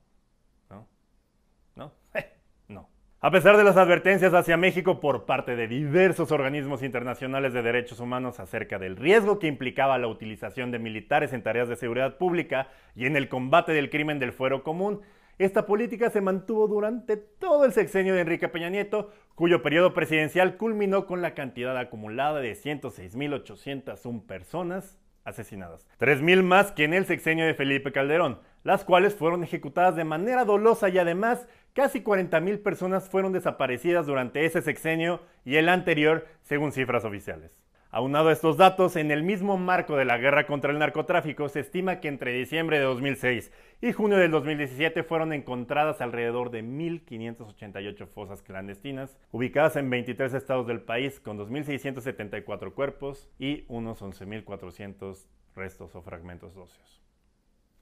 A 3.24 3.30
pesar 3.30 3.56
de 3.56 3.64
las 3.64 3.78
advertencias 3.78 4.34
hacia 4.34 4.58
México 4.58 5.00
por 5.00 5.26
parte 5.28 5.56
de 5.56 5.68
diversos 5.68 6.32
organismos 6.32 6.82
internacionales 6.82 7.54
de 7.54 7.62
derechos 7.62 8.00
humanos 8.00 8.40
acerca 8.40 8.80
del 8.80 8.96
riesgo 8.96 9.38
que 9.38 9.46
implicaba 9.46 10.00
la 10.00 10.08
utilización 10.08 10.72
de 10.72 10.80
militares 10.80 11.32
en 11.32 11.44
tareas 11.44 11.70
de 11.70 11.76
seguridad 11.76 12.18
pública 12.18 12.70
y 12.96 13.06
en 13.06 13.16
el 13.16 13.30
combate 13.30 13.74
del 13.74 13.92
crimen 13.92 14.18
del 14.18 14.34
fuero 14.34 14.64
común, 14.64 15.02
esta 15.38 15.68
política 15.68 16.10
se 16.10 16.20
mantuvo 16.20 16.68
durante 16.68 17.16
todo 17.16 17.66
el 17.66 17.74
sexenio 17.74 18.16
de 18.16 18.22
Enrique 18.22 18.48
Peña 18.48 18.72
Nieto, 18.72 19.12
cuyo 19.36 19.62
periodo 19.62 19.94
presidencial 19.94 20.58
culminó 20.58 21.06
con 21.06 21.22
la 21.22 21.36
cantidad 21.36 21.78
acumulada 21.78 22.40
de 22.40 22.54
106.801 22.54 24.26
personas 24.26 24.98
asesinadas, 25.26 25.86
3.000 26.00 26.42
más 26.42 26.72
que 26.72 26.86
en 26.86 26.96
el 26.96 27.06
sexenio 27.06 27.46
de 27.46 27.54
Felipe 27.54 27.92
Calderón, 27.92 28.40
las 28.64 28.84
cuales 28.84 29.16
fueron 29.16 29.44
ejecutadas 29.44 29.96
de 29.96 30.06
manera 30.06 30.44
dolosa 30.46 30.90
y 30.90 30.98
además 30.98 31.48
casi 31.74 32.02
40.000 32.02 32.62
personas 32.62 33.10
fueron 33.10 33.34
desaparecidas 33.34 34.06
durante 34.06 34.46
ese 34.46 34.62
sexenio 34.62 35.22
y 35.46 35.56
el 35.56 35.70
anterior, 35.70 36.28
según 36.42 36.72
cifras 36.72 37.06
oficiales. 37.06 37.62
Aunado 37.94 38.30
a 38.30 38.32
estos 38.32 38.56
datos, 38.56 38.96
en 38.96 39.12
el 39.12 39.22
mismo 39.22 39.58
marco 39.58 39.98
de 39.98 40.06
la 40.06 40.18
guerra 40.18 40.48
contra 40.48 40.72
el 40.72 40.80
narcotráfico, 40.80 41.50
se 41.50 41.60
estima 41.60 42.00
que 42.00 42.08
entre 42.08 42.32
diciembre 42.32 42.80
de 42.80 42.86
2006 42.86 43.52
y 43.82 43.92
junio 43.92 44.18
del 44.18 44.32
2017 44.32 45.04
fueron 45.04 45.34
encontradas 45.34 46.00
alrededor 46.00 46.52
de 46.52 46.64
1.588 46.64 48.08
fosas 48.08 48.42
clandestinas, 48.44 49.18
ubicadas 49.32 49.76
en 49.76 49.90
23 49.90 50.34
estados 50.34 50.68
del 50.68 50.80
país, 50.80 51.20
con 51.20 51.38
2.674 51.38 52.74
cuerpos 52.74 53.30
y 53.38 53.66
unos 53.68 54.02
11.400 54.02 55.28
restos 55.54 55.94
o 55.94 56.02
fragmentos 56.02 56.56
óseos. 56.56 57.02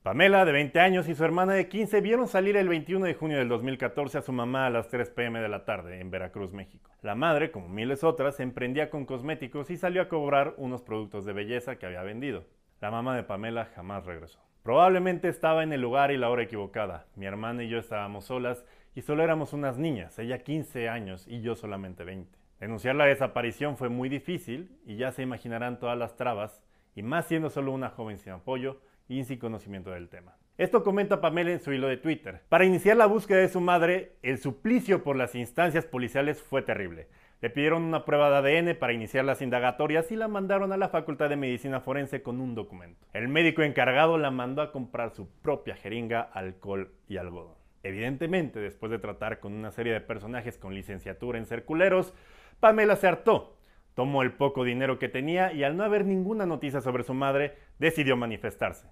Pamela, 0.03 0.45
de 0.45 0.53
20 0.53 0.79
años, 0.79 1.09
y 1.09 1.13
su 1.13 1.25
hermana 1.25 1.53
de 1.53 1.67
15 1.67 1.99
vieron 1.99 2.29
salir 2.29 2.55
el 2.55 2.69
21 2.69 3.05
de 3.05 3.15
junio 3.15 3.37
del 3.37 3.49
2014 3.49 4.19
a 4.19 4.21
su 4.21 4.31
mamá 4.31 4.65
a 4.65 4.69
las 4.69 4.87
3 4.87 5.09
pm 5.09 5.41
de 5.41 5.49
la 5.49 5.65
tarde 5.65 5.99
en 5.99 6.09
Veracruz, 6.09 6.53
México. 6.53 6.89
La 7.01 7.15
madre, 7.15 7.51
como 7.51 7.67
miles 7.67 8.05
otras, 8.05 8.37
se 8.37 8.43
emprendía 8.43 8.89
con 8.89 9.05
cosméticos 9.05 9.69
y 9.69 9.75
salió 9.75 10.01
a 10.01 10.07
cobrar 10.07 10.53
unos 10.55 10.83
productos 10.83 11.25
de 11.25 11.33
belleza 11.33 11.75
que 11.75 11.85
había 11.85 12.01
vendido. 12.01 12.45
La 12.79 12.91
mamá 12.91 13.13
de 13.13 13.23
Pamela 13.23 13.65
jamás 13.75 14.05
regresó. 14.05 14.39
Probablemente 14.63 15.27
estaba 15.27 15.63
en 15.63 15.73
el 15.73 15.81
lugar 15.81 16.11
y 16.11 16.17
la 16.17 16.29
hora 16.29 16.43
equivocada. 16.43 17.07
Mi 17.15 17.25
hermana 17.25 17.65
y 17.65 17.67
yo 17.67 17.77
estábamos 17.77 18.23
solas 18.23 18.65
y 18.95 19.01
solo 19.01 19.21
éramos 19.21 19.51
unas 19.51 19.77
niñas, 19.77 20.17
ella 20.17 20.43
15 20.43 20.87
años 20.87 21.27
y 21.27 21.41
yo 21.41 21.55
solamente 21.55 22.05
20. 22.05 22.39
Denunciar 22.61 22.95
la 22.95 23.05
desaparición 23.05 23.75
fue 23.75 23.89
muy 23.89 24.07
difícil 24.07 24.79
y 24.85 24.95
ya 24.95 25.11
se 25.11 25.23
imaginarán 25.23 25.77
todas 25.77 25.97
las 25.97 26.15
trabas, 26.15 26.63
y 26.95 27.03
más 27.03 27.25
siendo 27.25 27.49
solo 27.49 27.73
una 27.73 27.89
joven 27.89 28.17
sin 28.17 28.31
apoyo, 28.31 28.79
y 29.09 29.23
sin 29.25 29.39
conocimiento 29.39 29.91
del 29.91 30.07
tema. 30.07 30.37
Esto 30.57 30.83
comenta 30.83 31.19
Pamela 31.19 31.51
en 31.51 31.59
su 31.59 31.73
hilo 31.73 31.87
de 31.87 31.97
Twitter. 31.97 32.41
Para 32.47 32.65
iniciar 32.65 32.95
la 32.95 33.05
búsqueda 33.05 33.39
de 33.39 33.49
su 33.49 33.59
madre, 33.59 34.13
el 34.21 34.37
suplicio 34.37 35.03
por 35.03 35.15
las 35.15 35.35
instancias 35.35 35.85
policiales 35.85 36.41
fue 36.41 36.61
terrible. 36.61 37.07
Le 37.41 37.49
pidieron 37.49 37.83
una 37.83 38.03
prueba 38.03 38.41
de 38.41 38.59
ADN 38.59 38.77
para 38.77 38.93
iniciar 38.93 39.23
las 39.23 39.41
indagatorias 39.41 40.11
y 40.11 40.17
la 40.17 40.27
mandaron 40.27 40.73
a 40.73 40.77
la 40.77 40.89
Facultad 40.89 41.29
de 41.29 41.37
Medicina 41.37 41.79
Forense 41.79 42.21
con 42.21 42.41
un 42.41 42.55
documento. 42.55 43.07
El 43.13 43.29
médico 43.29 43.61
encargado 43.61 44.17
la 44.17 44.31
mandó 44.31 44.61
a 44.61 44.73
comprar 44.73 45.11
su 45.11 45.29
propia 45.41 45.75
jeringa, 45.75 46.21
alcohol 46.21 46.91
y 47.07 47.15
algodón. 47.15 47.55
Evidentemente, 47.81 48.59
después 48.59 48.91
de 48.91 48.99
tratar 48.99 49.39
con 49.39 49.53
una 49.53 49.71
serie 49.71 49.93
de 49.93 50.01
personajes 50.01 50.57
con 50.57 50.75
licenciatura 50.75 51.39
en 51.39 51.45
ser 51.45 51.63
culeros, 51.63 52.13
Pamela 52.59 52.97
se 52.97 53.07
hartó 53.07 53.58
Tomó 53.99 54.21
el 54.21 54.31
poco 54.31 54.63
dinero 54.63 54.97
que 54.97 55.09
tenía 55.09 55.51
y 55.51 55.65
al 55.65 55.75
no 55.75 55.83
haber 55.83 56.05
ninguna 56.05 56.45
noticia 56.45 56.79
sobre 56.79 57.03
su 57.03 57.13
madre, 57.13 57.57
decidió 57.79 58.15
manifestarse. 58.15 58.87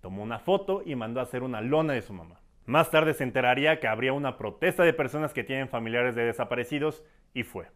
Tomó 0.00 0.22
una 0.22 0.38
foto 0.38 0.84
y 0.86 0.94
mandó 0.94 1.18
a 1.18 1.24
hacer 1.24 1.42
una 1.42 1.60
lona 1.60 1.94
de 1.94 2.02
su 2.02 2.12
mamá. 2.12 2.40
Más 2.64 2.88
tarde 2.88 3.12
se 3.12 3.24
enteraría 3.24 3.80
que 3.80 3.88
habría 3.88 4.12
una 4.12 4.38
protesta 4.38 4.84
de 4.84 4.92
personas 4.92 5.32
que 5.32 5.42
tienen 5.42 5.68
familiares 5.68 6.14
de 6.14 6.26
desaparecidos 6.26 7.02
y 7.34 7.42
fue. 7.42 7.66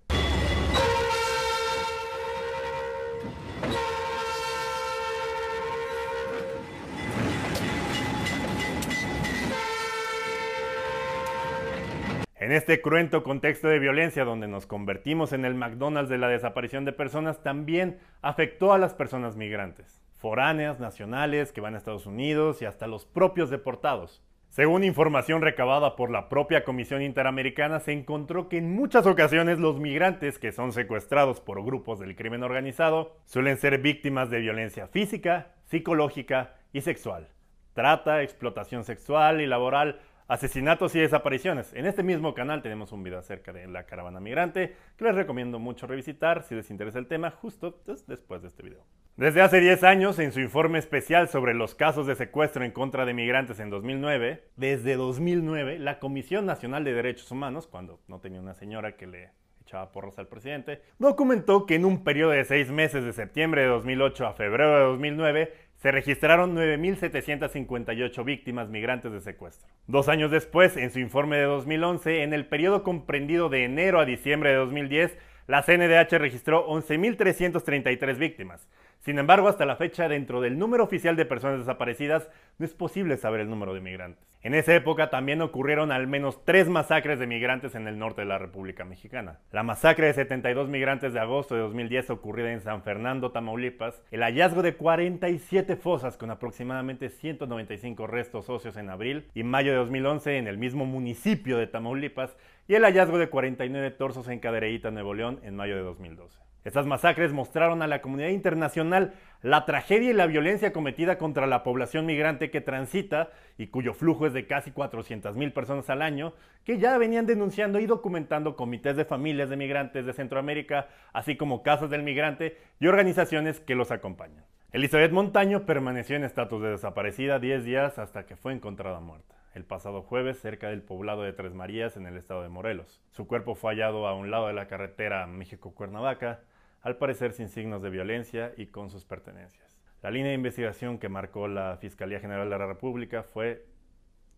En 12.47 12.53
este 12.53 12.81
cruento 12.81 13.25
contexto 13.25 13.67
de 13.67 13.81
violencia 13.81 14.25
donde 14.25 14.47
nos 14.47 14.67
convertimos 14.67 15.33
en 15.33 15.45
el 15.45 15.57
McDonald's 15.57 16.09
de 16.09 16.17
la 16.17 16.29
desaparición 16.29 16.85
de 16.85 16.93
personas, 16.93 17.43
también 17.43 17.99
afectó 18.23 18.73
a 18.73 18.79
las 18.79 18.95
personas 18.95 19.35
migrantes, 19.35 20.01
foráneas, 20.17 20.79
nacionales, 20.79 21.51
que 21.51 21.61
van 21.61 21.75
a 21.75 21.79
Estados 21.79 22.07
Unidos 22.07 22.63
y 22.63 22.65
hasta 22.65 22.87
los 22.87 23.05
propios 23.05 23.51
deportados. 23.51 24.23
Según 24.49 24.85
información 24.85 25.43
recabada 25.43 25.97
por 25.97 26.09
la 26.09 26.29
propia 26.29 26.63
Comisión 26.63 27.03
Interamericana, 27.03 27.81
se 27.81 27.91
encontró 27.91 28.49
que 28.49 28.59
en 28.59 28.73
muchas 28.77 29.07
ocasiones 29.07 29.59
los 29.59 29.81
migrantes 29.81 30.39
que 30.39 30.53
son 30.53 30.73
secuestrados 30.73 31.41
por 31.41 31.65
grupos 31.65 31.99
del 31.99 32.15
crimen 32.15 32.45
organizado 32.45 33.17
suelen 33.25 33.57
ser 33.57 33.79
víctimas 33.79 34.31
de 34.31 34.39
violencia 34.39 34.87
física, 34.87 35.49
psicológica 35.65 36.55
y 36.73 36.83
sexual, 36.83 37.27
trata, 37.73 38.23
explotación 38.23 38.85
sexual 38.85 39.41
y 39.41 39.49
laboral, 39.49 39.99
asesinatos 40.29 40.95
y 40.95 41.01
desapariciones. 41.01 41.73
En 41.75 41.87
este 41.87 42.03
mismo 42.03 42.35
canal 42.35 42.63
tenemos 42.63 42.93
un 42.93 43.03
video 43.03 43.19
acerca 43.19 43.53
de 43.53 43.67
la 43.67 43.85
caravana 43.85 44.21
migrante 44.21 44.75
que 44.97 45.05
les 45.05 45.15
recomiendo 45.15 45.59
mucho 45.59 45.87
revisitar 45.87 46.43
si 46.43 46.55
les 46.55 46.71
interesa 46.71 46.99
el 46.99 47.07
tema 47.07 47.31
justo 47.31 47.83
después 48.07 48.43
de 48.43 48.49
este 48.49 48.63
video. 48.63 48.85
Desde 49.17 49.41
hace 49.41 49.61
10 49.61 49.83
años, 49.85 50.19
en 50.19 50.31
su 50.31 50.41
informe 50.41 50.79
especial 50.79 51.29
sobre 51.29 51.55
los 51.55 51.75
casos 51.75 52.07
de 52.07 52.17
secuestro 52.17 52.65
en 52.65 52.71
contra 52.71 53.07
de 53.07 53.15
migrantes 53.15 53.61
en 53.61 53.71
2009, 53.71 54.45
desde 54.57 54.97
2009, 54.97 55.79
la 55.79 55.99
Comisión 56.01 56.45
Nacional 56.45 56.85
de 56.85 56.93
Derechos 56.93 57.31
Humanos, 57.31 57.67
cuando 57.67 58.01
no 58.09 58.21
tenía 58.21 58.41
una 58.41 58.53
señora 58.53 58.97
que 58.97 59.07
le 59.07 59.31
echaba 59.63 59.91
porros 59.91 60.19
al 60.19 60.29
presidente, 60.29 60.83
documentó 60.99 61.65
que 61.65 61.77
en 61.77 61.87
un 61.87 62.05
periodo 62.05 62.33
de 62.33 62.45
6 62.45 62.71
meses 62.71 63.05
de 63.05 63.13
septiembre 63.15 63.63
de 63.63 63.69
2008 63.69 64.27
a 64.27 64.35
febrero 64.35 64.77
de 64.77 64.85
2009, 64.85 65.53
se 65.77 65.91
registraron 65.93 66.57
9.758 66.57 68.25
víctimas 68.25 68.69
migrantes 68.69 69.13
de 69.13 69.21
secuestro. 69.21 69.69
Dos 69.87 70.09
años 70.09 70.31
después, 70.31 70.77
en 70.77 70.91
su 70.91 70.99
informe 70.99 71.37
de 71.37 71.45
2011, 71.45 72.23
en 72.23 72.33
el 72.33 72.47
periodo 72.47 72.83
comprendido 72.83 73.49
de 73.49 73.65
enero 73.65 74.01
a 74.01 74.05
diciembre 74.05 74.51
de 74.51 74.57
2010, 74.57 75.19
la 75.47 75.63
CNDH 75.63 76.19
registró 76.19 76.67
11.333 76.69 78.19
víctimas, 78.19 78.69
Sin 79.01 79.19
embargo, 79.19 79.49
hasta 79.49 79.67
la 79.67 79.77
fecha, 79.77 80.09
dentro 80.09 80.41
del 80.41 80.59
número 80.59 80.85
oficial 80.85 81.17
de 81.17 81.25
personas 81.25 81.61
desaparecidas, 81.61 82.29
no 82.59 82.67
es 82.67 82.75
posible 82.75 83.17
saber 83.17 83.41
el 83.41 83.51
número 83.51 83.73
de 83.73 83.81
migrantes. 83.81 84.27
En 84.43 84.55
esa 84.55 84.75
época 84.77 85.11
también 85.11 85.43
ocurrieron 85.43 85.91
al 85.91 86.07
menos 86.07 86.45
tres 86.45 86.69
masacres 86.69 87.19
de 87.19 87.27
migrantes 87.27 87.75
en 87.75 87.89
el 87.89 87.99
norte 87.99 88.21
de 88.21 88.29
la 88.29 88.39
República 88.39 88.85
Mexicana. 88.85 89.41
La 89.51 89.65
masacre 89.65 90.07
de 90.07 90.15
72 90.15 90.69
migrantes 90.69 91.13
de 91.13 91.19
agosto 91.19 91.57
de 91.57 91.63
2010 91.63 92.11
ocurrida 92.11 92.53
en 92.53 92.61
San 92.61 92.83
Fernando, 92.83 93.33
Tamaulipas, 93.33 94.01
el 94.13 94.23
hallazgo 94.23 94.63
de 94.63 94.75
47 94.75 95.75
fosas 95.75 96.17
con 96.17 96.31
aproximadamente 96.31 97.09
195 97.09 98.07
restos 98.07 98.49
óseos 98.49 98.77
en 98.77 98.91
abril 98.91 99.27
y 99.35 99.43
mayo 99.43 99.73
de 99.73 99.79
2011 99.79 100.39
en 100.39 100.47
el 100.47 100.59
mismo 100.59 100.87
municipio 100.87 101.59
de 101.59 101.67
Tamaulipas 101.67 102.37
y 102.69 102.75
el 102.75 102.85
hallazgo 102.85 103.19
de 103.19 103.29
49 103.29 103.91
torsos 103.93 104.29
en 104.29 104.39
Cadereyta, 104.39 104.93
Nuevo 104.93 105.15
León 105.15 105.41
en 105.43 105.57
mayo 105.57 105.75
de 105.75 105.83
2012. 105.83 106.46
Estas 106.67 106.85
masacres 106.85 107.33
mostraron 107.33 107.81
a 107.81 107.87
la 107.87 108.03
comunidad 108.03 108.31
internacional 108.31 109.15
la 109.41 109.65
tragedia 109.67 110.11
y 110.11 110.15
la 110.15 110.27
violencia 110.27 110.73
cometida 110.73 111.17
contra 111.17 111.47
la 111.47 111.63
población 111.63 112.07
migrante 112.07 112.51
que 112.51 112.61
transita 112.61 113.31
y 113.57 113.69
cuyo 113.69 113.95
flujo 113.95 114.27
es 114.27 114.33
de 114.33 114.49
casi 114.49 114.73
400.000 114.73 115.53
personas 115.53 115.89
al 115.91 116.03
año, 116.03 116.35
que 116.65 116.79
ya 116.79 116.99
venían 116.99 117.25
denunciando 117.25 117.79
y 117.79 117.87
documentando 117.87 118.57
comités 118.57 118.97
de 118.97 119.05
familias 119.05 119.49
de 119.49 119.57
migrantes 119.57 120.07
de 120.07 120.13
Centroamérica, 120.13 120.89
así 121.13 121.37
como 121.37 121.63
casas 121.63 121.89
del 121.89 122.03
migrante 122.03 122.59
y 122.81 122.89
organizaciones 122.89 123.61
que 123.61 123.77
los 123.77 123.93
acompañan. 123.93 124.45
Elizabeth 124.73 125.13
Montaño 125.13 125.67
permaneció 125.67 126.17
en 126.17 126.25
estatus 126.25 126.61
de 126.61 126.71
desaparecida 126.71 127.39
10 127.39 127.63
días 127.63 128.01
hasta 128.01 128.27
que 128.27 128.35
fue 128.35 128.53
encontrada 128.53 128.99
muerta 128.99 129.37
el 129.55 129.65
pasado 129.65 130.03
jueves 130.03 130.39
cerca 130.39 130.69
del 130.69 130.83
poblado 130.83 131.23
de 131.23 131.33
Tres 131.33 131.55
Marías 131.55 131.97
en 131.97 132.07
el 132.07 132.19
estado 132.19 132.43
de 132.43 132.51
Morelos. 132.51 133.01
Su 133.13 133.27
cuerpo 133.27 133.55
fue 133.55 133.73
hallado 133.73 134.07
a 134.07 134.15
un 134.15 134.31
lado 134.31 134.49
de 134.49 134.53
la 134.53 134.69
carretera 134.69 135.27
México-Cuernavaca, 135.27 136.41
al 136.87 136.99
parecer 136.99 137.33
sin 137.33 137.49
signos 137.49 137.83
de 137.83 137.91
violencia 137.91 138.55
y 138.57 138.67
con 138.67 138.91
sus 138.91 139.05
pertenencias. 139.05 139.77
La 140.03 140.13
línea 140.13 140.29
de 140.29 140.37
investigación 140.37 140.99
que 140.99 141.09
marcó 141.09 141.49
la 141.49 141.79
Fiscalía 141.79 142.21
General 142.21 142.49
de 142.49 142.57
la 142.57 142.65
República 142.69 143.25
fue 143.25 143.67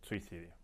suicidio. 0.00 0.54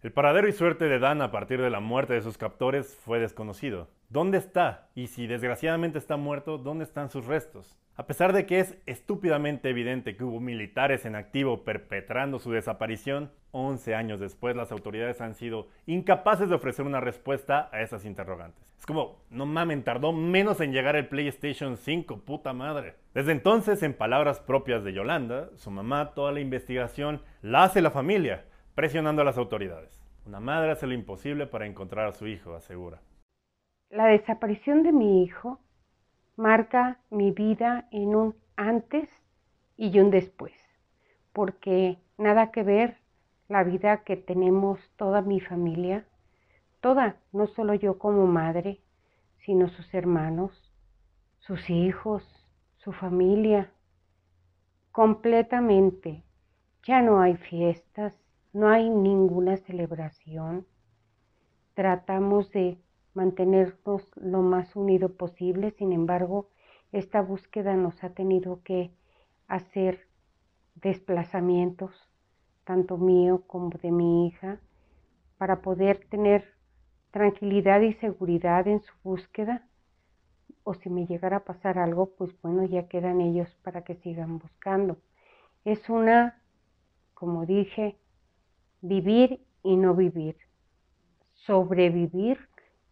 El 0.00 0.12
paradero 0.12 0.48
y 0.48 0.52
suerte 0.52 0.86
de 0.86 0.98
Dan 0.98 1.20
a 1.20 1.30
partir 1.30 1.60
de 1.60 1.68
la 1.68 1.80
muerte 1.80 2.14
de 2.14 2.22
sus 2.22 2.38
captores 2.38 2.96
fue 3.04 3.18
desconocido. 3.18 3.90
¿Dónde 4.08 4.38
está? 4.38 4.88
Y 4.94 5.08
si 5.08 5.26
desgraciadamente 5.26 5.98
está 5.98 6.16
muerto, 6.16 6.56
¿dónde 6.56 6.84
están 6.84 7.10
sus 7.10 7.26
restos? 7.26 7.78
A 7.94 8.06
pesar 8.06 8.32
de 8.32 8.46
que 8.46 8.58
es 8.58 8.78
estúpidamente 8.86 9.68
evidente 9.68 10.16
que 10.16 10.24
hubo 10.24 10.40
militares 10.40 11.04
en 11.04 11.14
activo 11.14 11.62
perpetrando 11.62 12.38
su 12.38 12.50
desaparición, 12.50 13.30
11 13.50 13.94
años 13.94 14.18
después 14.18 14.56
las 14.56 14.72
autoridades 14.72 15.20
han 15.20 15.34
sido 15.34 15.68
incapaces 15.84 16.48
de 16.48 16.54
ofrecer 16.54 16.86
una 16.86 17.00
respuesta 17.00 17.68
a 17.70 17.82
esas 17.82 18.06
interrogantes. 18.06 18.64
Es 18.78 18.86
como, 18.86 19.18
no 19.28 19.44
mamen, 19.44 19.84
tardó 19.84 20.12
menos 20.14 20.62
en 20.62 20.72
llegar 20.72 20.96
el 20.96 21.06
PlayStation 21.06 21.76
5, 21.76 22.20
puta 22.20 22.54
madre. 22.54 22.94
Desde 23.12 23.32
entonces, 23.32 23.82
en 23.82 23.92
palabras 23.92 24.40
propias 24.40 24.84
de 24.84 24.94
Yolanda, 24.94 25.50
su 25.56 25.70
mamá, 25.70 26.14
toda 26.14 26.32
la 26.32 26.40
investigación 26.40 27.20
la 27.42 27.64
hace 27.64 27.82
la 27.82 27.90
familia, 27.90 28.46
presionando 28.74 29.20
a 29.20 29.26
las 29.26 29.36
autoridades. 29.36 30.02
Una 30.24 30.40
madre 30.40 30.70
hace 30.70 30.86
lo 30.86 30.94
imposible 30.94 31.46
para 31.46 31.66
encontrar 31.66 32.08
a 32.08 32.12
su 32.12 32.26
hijo, 32.26 32.54
asegura. 32.54 33.02
La 33.90 34.06
desaparición 34.06 34.82
de 34.82 34.92
mi 34.92 35.22
hijo 35.24 35.60
marca 36.42 36.98
mi 37.08 37.30
vida 37.30 37.86
en 37.92 38.16
un 38.16 38.34
antes 38.56 39.08
y 39.76 39.96
un 40.00 40.10
después, 40.10 40.52
porque 41.32 41.98
nada 42.18 42.50
que 42.50 42.64
ver 42.64 42.96
la 43.46 43.62
vida 43.62 44.02
que 44.02 44.16
tenemos 44.16 44.80
toda 44.96 45.22
mi 45.22 45.38
familia, 45.38 46.04
toda, 46.80 47.14
no 47.30 47.46
solo 47.46 47.74
yo 47.74 47.96
como 47.96 48.26
madre, 48.26 48.80
sino 49.44 49.68
sus 49.68 49.94
hermanos, 49.94 50.50
sus 51.38 51.70
hijos, 51.70 52.24
su 52.78 52.90
familia, 52.92 53.70
completamente. 54.90 56.24
Ya 56.82 57.02
no 57.02 57.20
hay 57.20 57.36
fiestas, 57.36 58.18
no 58.52 58.68
hay 58.68 58.90
ninguna 58.90 59.58
celebración. 59.58 60.66
Tratamos 61.74 62.50
de 62.50 62.81
mantenernos 63.14 64.08
lo 64.16 64.42
más 64.42 64.74
unido 64.76 65.14
posible. 65.14 65.72
Sin 65.72 65.92
embargo, 65.92 66.48
esta 66.92 67.22
búsqueda 67.22 67.74
nos 67.76 68.02
ha 68.04 68.10
tenido 68.10 68.62
que 68.62 68.90
hacer 69.48 70.06
desplazamientos, 70.74 71.92
tanto 72.64 72.96
mío 72.96 73.42
como 73.46 73.70
de 73.70 73.90
mi 73.90 74.26
hija, 74.26 74.60
para 75.38 75.62
poder 75.62 76.06
tener 76.08 76.44
tranquilidad 77.10 77.80
y 77.80 77.94
seguridad 77.94 78.66
en 78.68 78.80
su 78.80 78.92
búsqueda. 79.02 79.66
O 80.64 80.74
si 80.74 80.90
me 80.90 81.06
llegara 81.06 81.38
a 81.38 81.44
pasar 81.44 81.78
algo, 81.78 82.14
pues 82.16 82.30
bueno, 82.40 82.64
ya 82.64 82.88
quedan 82.88 83.20
ellos 83.20 83.48
para 83.62 83.82
que 83.82 83.96
sigan 83.96 84.38
buscando. 84.38 84.98
Es 85.64 85.88
una, 85.88 86.40
como 87.14 87.46
dije, 87.46 87.98
vivir 88.80 89.44
y 89.62 89.76
no 89.76 89.94
vivir, 89.94 90.36
sobrevivir 91.32 92.38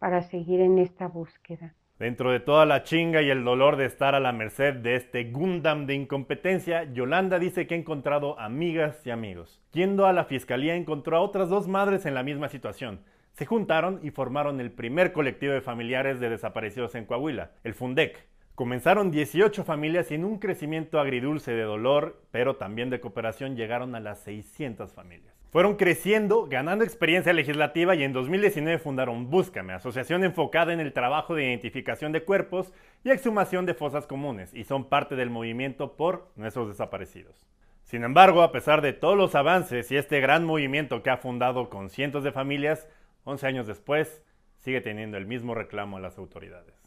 para 0.01 0.23
seguir 0.23 0.61
en 0.61 0.79
esta 0.79 1.07
búsqueda. 1.07 1.75
Dentro 1.99 2.31
de 2.31 2.39
toda 2.39 2.65
la 2.65 2.81
chinga 2.81 3.21
y 3.21 3.29
el 3.29 3.43
dolor 3.43 3.75
de 3.75 3.85
estar 3.85 4.15
a 4.15 4.19
la 4.19 4.31
merced 4.31 4.73
de 4.77 4.95
este 4.95 5.25
Gundam 5.25 5.85
de 5.85 5.93
incompetencia, 5.93 6.91
Yolanda 6.91 7.37
dice 7.37 7.67
que 7.67 7.75
ha 7.75 7.77
encontrado 7.77 8.39
amigas 8.39 9.05
y 9.05 9.11
amigos. 9.11 9.61
Yendo 9.73 10.07
a 10.07 10.13
la 10.13 10.25
fiscalía 10.25 10.73
encontró 10.73 11.17
a 11.17 11.21
otras 11.21 11.49
dos 11.49 11.67
madres 11.67 12.07
en 12.07 12.15
la 12.15 12.23
misma 12.23 12.49
situación. 12.49 13.01
Se 13.33 13.45
juntaron 13.45 13.99
y 14.01 14.09
formaron 14.09 14.59
el 14.59 14.71
primer 14.71 15.13
colectivo 15.13 15.53
de 15.53 15.61
familiares 15.61 16.19
de 16.19 16.31
desaparecidos 16.31 16.95
en 16.95 17.05
Coahuila, 17.05 17.51
el 17.63 17.75
Fundec. 17.75 18.25
Comenzaron 18.55 19.11
18 19.11 19.63
familias 19.63 20.09
y 20.09 20.15
en 20.15 20.25
un 20.25 20.39
crecimiento 20.39 20.99
agridulce 20.99 21.51
de 21.51 21.61
dolor, 21.61 22.23
pero 22.31 22.55
también 22.55 22.89
de 22.89 23.01
cooperación 23.01 23.55
llegaron 23.55 23.93
a 23.93 23.99
las 23.99 24.21
600 24.21 24.91
familias. 24.93 25.40
Fueron 25.51 25.75
creciendo, 25.75 26.47
ganando 26.47 26.85
experiencia 26.85 27.33
legislativa 27.33 27.93
y 27.93 28.03
en 28.03 28.13
2019 28.13 28.79
fundaron 28.79 29.29
Búscame, 29.29 29.73
asociación 29.73 30.23
enfocada 30.23 30.71
en 30.71 30.79
el 30.79 30.93
trabajo 30.93 31.35
de 31.35 31.43
identificación 31.43 32.13
de 32.13 32.23
cuerpos 32.23 32.73
y 33.03 33.09
exhumación 33.09 33.65
de 33.65 33.73
fosas 33.73 34.07
comunes, 34.07 34.53
y 34.53 34.63
son 34.63 34.85
parte 34.85 35.17
del 35.17 35.29
movimiento 35.29 35.97
por 35.97 36.29
nuestros 36.37 36.69
desaparecidos. 36.69 37.45
Sin 37.83 38.05
embargo, 38.05 38.43
a 38.43 38.53
pesar 38.53 38.81
de 38.81 38.93
todos 38.93 39.17
los 39.17 39.35
avances 39.35 39.91
y 39.91 39.97
este 39.97 40.21
gran 40.21 40.45
movimiento 40.45 41.03
que 41.03 41.09
ha 41.09 41.17
fundado 41.17 41.69
con 41.69 41.89
cientos 41.89 42.23
de 42.23 42.31
familias, 42.31 42.87
11 43.25 43.45
años 43.47 43.67
después 43.67 44.23
sigue 44.55 44.79
teniendo 44.79 45.17
el 45.17 45.25
mismo 45.25 45.53
reclamo 45.53 45.97
a 45.97 45.99
las 45.99 46.17
autoridades. 46.17 46.81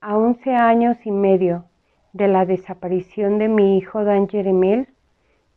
A 0.00 0.16
11 0.16 0.54
años 0.54 0.96
y 1.04 1.10
medio 1.10 1.64
de 2.12 2.28
la 2.28 2.46
desaparición 2.46 3.38
de 3.38 3.48
mi 3.48 3.78
hijo 3.78 4.04
Dan 4.04 4.28
Jeremel, 4.28 4.86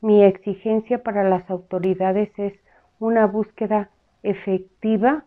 mi 0.03 0.21
exigencia 0.21 1.01
para 1.01 1.23
las 1.23 1.49
autoridades 1.49 2.29
es 2.37 2.53
una 2.99 3.25
búsqueda 3.25 3.89
efectiva, 4.21 5.23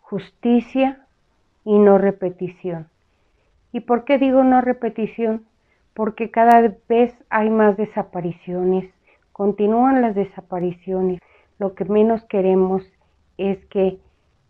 justicia 0.00 1.06
y 1.64 1.78
no 1.78 1.96
repetición. 1.96 2.88
¿Y 3.70 3.80
por 3.80 4.04
qué 4.04 4.18
digo 4.18 4.42
no 4.42 4.60
repetición? 4.62 5.46
Porque 5.94 6.32
cada 6.32 6.74
vez 6.88 7.14
hay 7.30 7.50
más 7.50 7.76
desapariciones, 7.76 8.92
continúan 9.32 10.02
las 10.02 10.16
desapariciones. 10.16 11.20
Lo 11.60 11.76
que 11.76 11.84
menos 11.84 12.24
queremos 12.24 12.82
es 13.36 13.64
que 13.66 14.00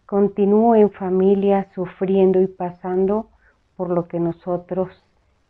continúen 0.07 0.91
familias 0.91 1.67
sufriendo 1.75 2.41
y 2.41 2.47
pasando 2.47 3.29
por 3.77 3.91
lo 3.91 4.09
que 4.09 4.21
nosotros, 4.21 4.89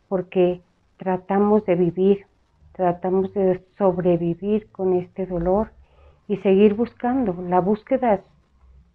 porque 0.09 0.59
tratamos 0.97 1.65
de 1.65 1.75
vivir 1.75 2.28
tratamos 2.79 3.33
de 3.33 3.61
sobrevivir 3.77 4.71
con 4.71 4.93
este 4.93 5.25
dolor 5.25 5.71
y 6.29 6.37
seguir 6.37 6.75
buscando. 6.75 7.35
La 7.41 7.59
búsqueda 7.59 8.21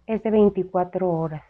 es 0.07 0.23
de 0.23 0.31
24 0.31 1.07
horas. 1.07 1.43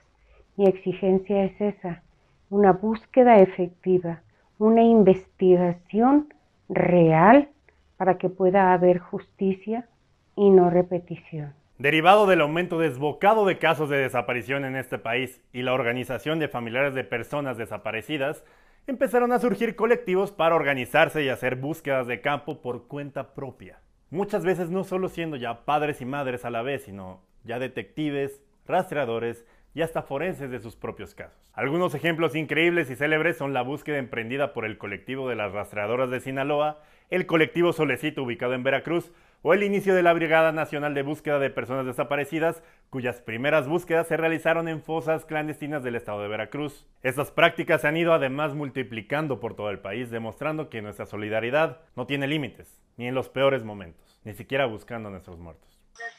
Mi 0.57 0.67
exigencia 0.67 1.45
es 1.45 1.61
esa, 1.61 2.03
una 2.49 2.73
búsqueda 2.73 3.39
efectiva, 3.39 4.21
una 4.59 4.83
investigación 4.83 6.27
real 6.67 7.47
para 7.95 8.17
que 8.17 8.27
pueda 8.27 8.73
haber 8.73 8.99
justicia 8.99 9.87
y 10.35 10.49
no 10.49 10.69
repetición. 10.69 11.53
Derivado 11.77 12.27
del 12.27 12.41
aumento 12.41 12.79
desbocado 12.79 13.45
de 13.45 13.59
casos 13.59 13.89
de 13.89 13.95
desaparición 13.95 14.65
en 14.65 14.75
este 14.75 14.97
país 14.97 15.41
y 15.53 15.61
la 15.61 15.71
organización 15.71 16.39
de 16.39 16.49
familiares 16.49 16.93
de 16.95 17.05
personas 17.05 17.55
desaparecidas, 17.55 18.43
empezaron 18.87 19.31
a 19.31 19.39
surgir 19.39 19.75
colectivos 19.75 20.31
para 20.31 20.55
organizarse 20.55 21.23
y 21.23 21.29
hacer 21.29 21.55
búsquedas 21.55 22.07
de 22.07 22.21
campo 22.21 22.61
por 22.61 22.87
cuenta 22.87 23.33
propia. 23.33 23.79
Muchas 24.11 24.45
veces 24.45 24.69
no 24.69 24.83
solo 24.83 25.09
siendo 25.09 25.37
ya 25.37 25.65
padres 25.65 26.01
y 26.01 26.05
madres 26.05 26.45
a 26.45 26.51
la 26.51 26.61
vez, 26.61 26.83
sino 26.83 27.21
ya 27.43 27.57
detectives, 27.57 28.41
rastreadores 28.67 29.45
y 29.73 29.81
hasta 29.81 30.03
forenses 30.03 30.51
de 30.51 30.59
sus 30.59 30.75
propios 30.75 31.15
casos. 31.15 31.51
Algunos 31.53 31.95
ejemplos 31.95 32.35
increíbles 32.35 32.89
y 32.89 32.95
célebres 32.95 33.37
son 33.37 33.53
la 33.53 33.61
búsqueda 33.63 33.97
emprendida 33.97 34.53
por 34.53 34.65
el 34.65 34.77
colectivo 34.77 35.27
de 35.29 35.35
las 35.35 35.51
rastreadoras 35.51 36.09
de 36.09 36.19
Sinaloa, 36.19 36.81
el 37.09 37.25
colectivo 37.25 37.73
Solecito 37.73 38.23
ubicado 38.23 38.53
en 38.53 38.63
Veracruz, 38.63 39.11
o 39.41 39.53
el 39.53 39.63
inicio 39.63 39.93
de 39.93 40.03
la 40.03 40.13
Brigada 40.13 40.51
Nacional 40.51 40.93
de 40.93 41.03
Búsqueda 41.03 41.39
de 41.39 41.49
Personas 41.49 41.85
Desaparecidas, 41.85 42.63
cuyas 42.89 43.21
primeras 43.21 43.67
búsquedas 43.67 44.07
se 44.07 44.17
realizaron 44.17 44.67
en 44.67 44.81
fosas 44.81 45.25
clandestinas 45.25 45.83
del 45.83 45.95
estado 45.95 46.21
de 46.21 46.27
Veracruz. 46.27 46.85
Estas 47.03 47.31
prácticas 47.31 47.81
se 47.81 47.87
han 47.87 47.97
ido 47.97 48.13
además 48.13 48.53
multiplicando 48.53 49.39
por 49.39 49.55
todo 49.55 49.69
el 49.69 49.79
país, 49.79 50.09
demostrando 50.09 50.69
que 50.69 50.81
nuestra 50.81 51.05
solidaridad 51.05 51.81
no 51.95 52.07
tiene 52.07 52.27
límites, 52.27 52.81
ni 52.97 53.07
en 53.07 53.15
los 53.15 53.29
peores 53.29 53.63
momentos, 53.63 54.19
ni 54.23 54.33
siquiera 54.33 54.65
buscando 54.65 55.09
a 55.09 55.11
nuestros 55.11 55.37
muertos. 55.39 55.69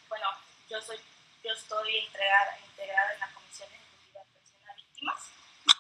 Bueno, 0.09 0.27
yo, 0.71 0.81
soy, 0.81 0.97
yo 1.45 1.53
estoy 1.53 1.97
integrada, 1.97 2.59
integrada 2.71 3.13
en 3.15 3.21
la 3.21 3.29
Comisión 3.35 3.69
Ejecutiva 3.71 4.21
de 4.69 4.75
Víctimas, 4.77 5.33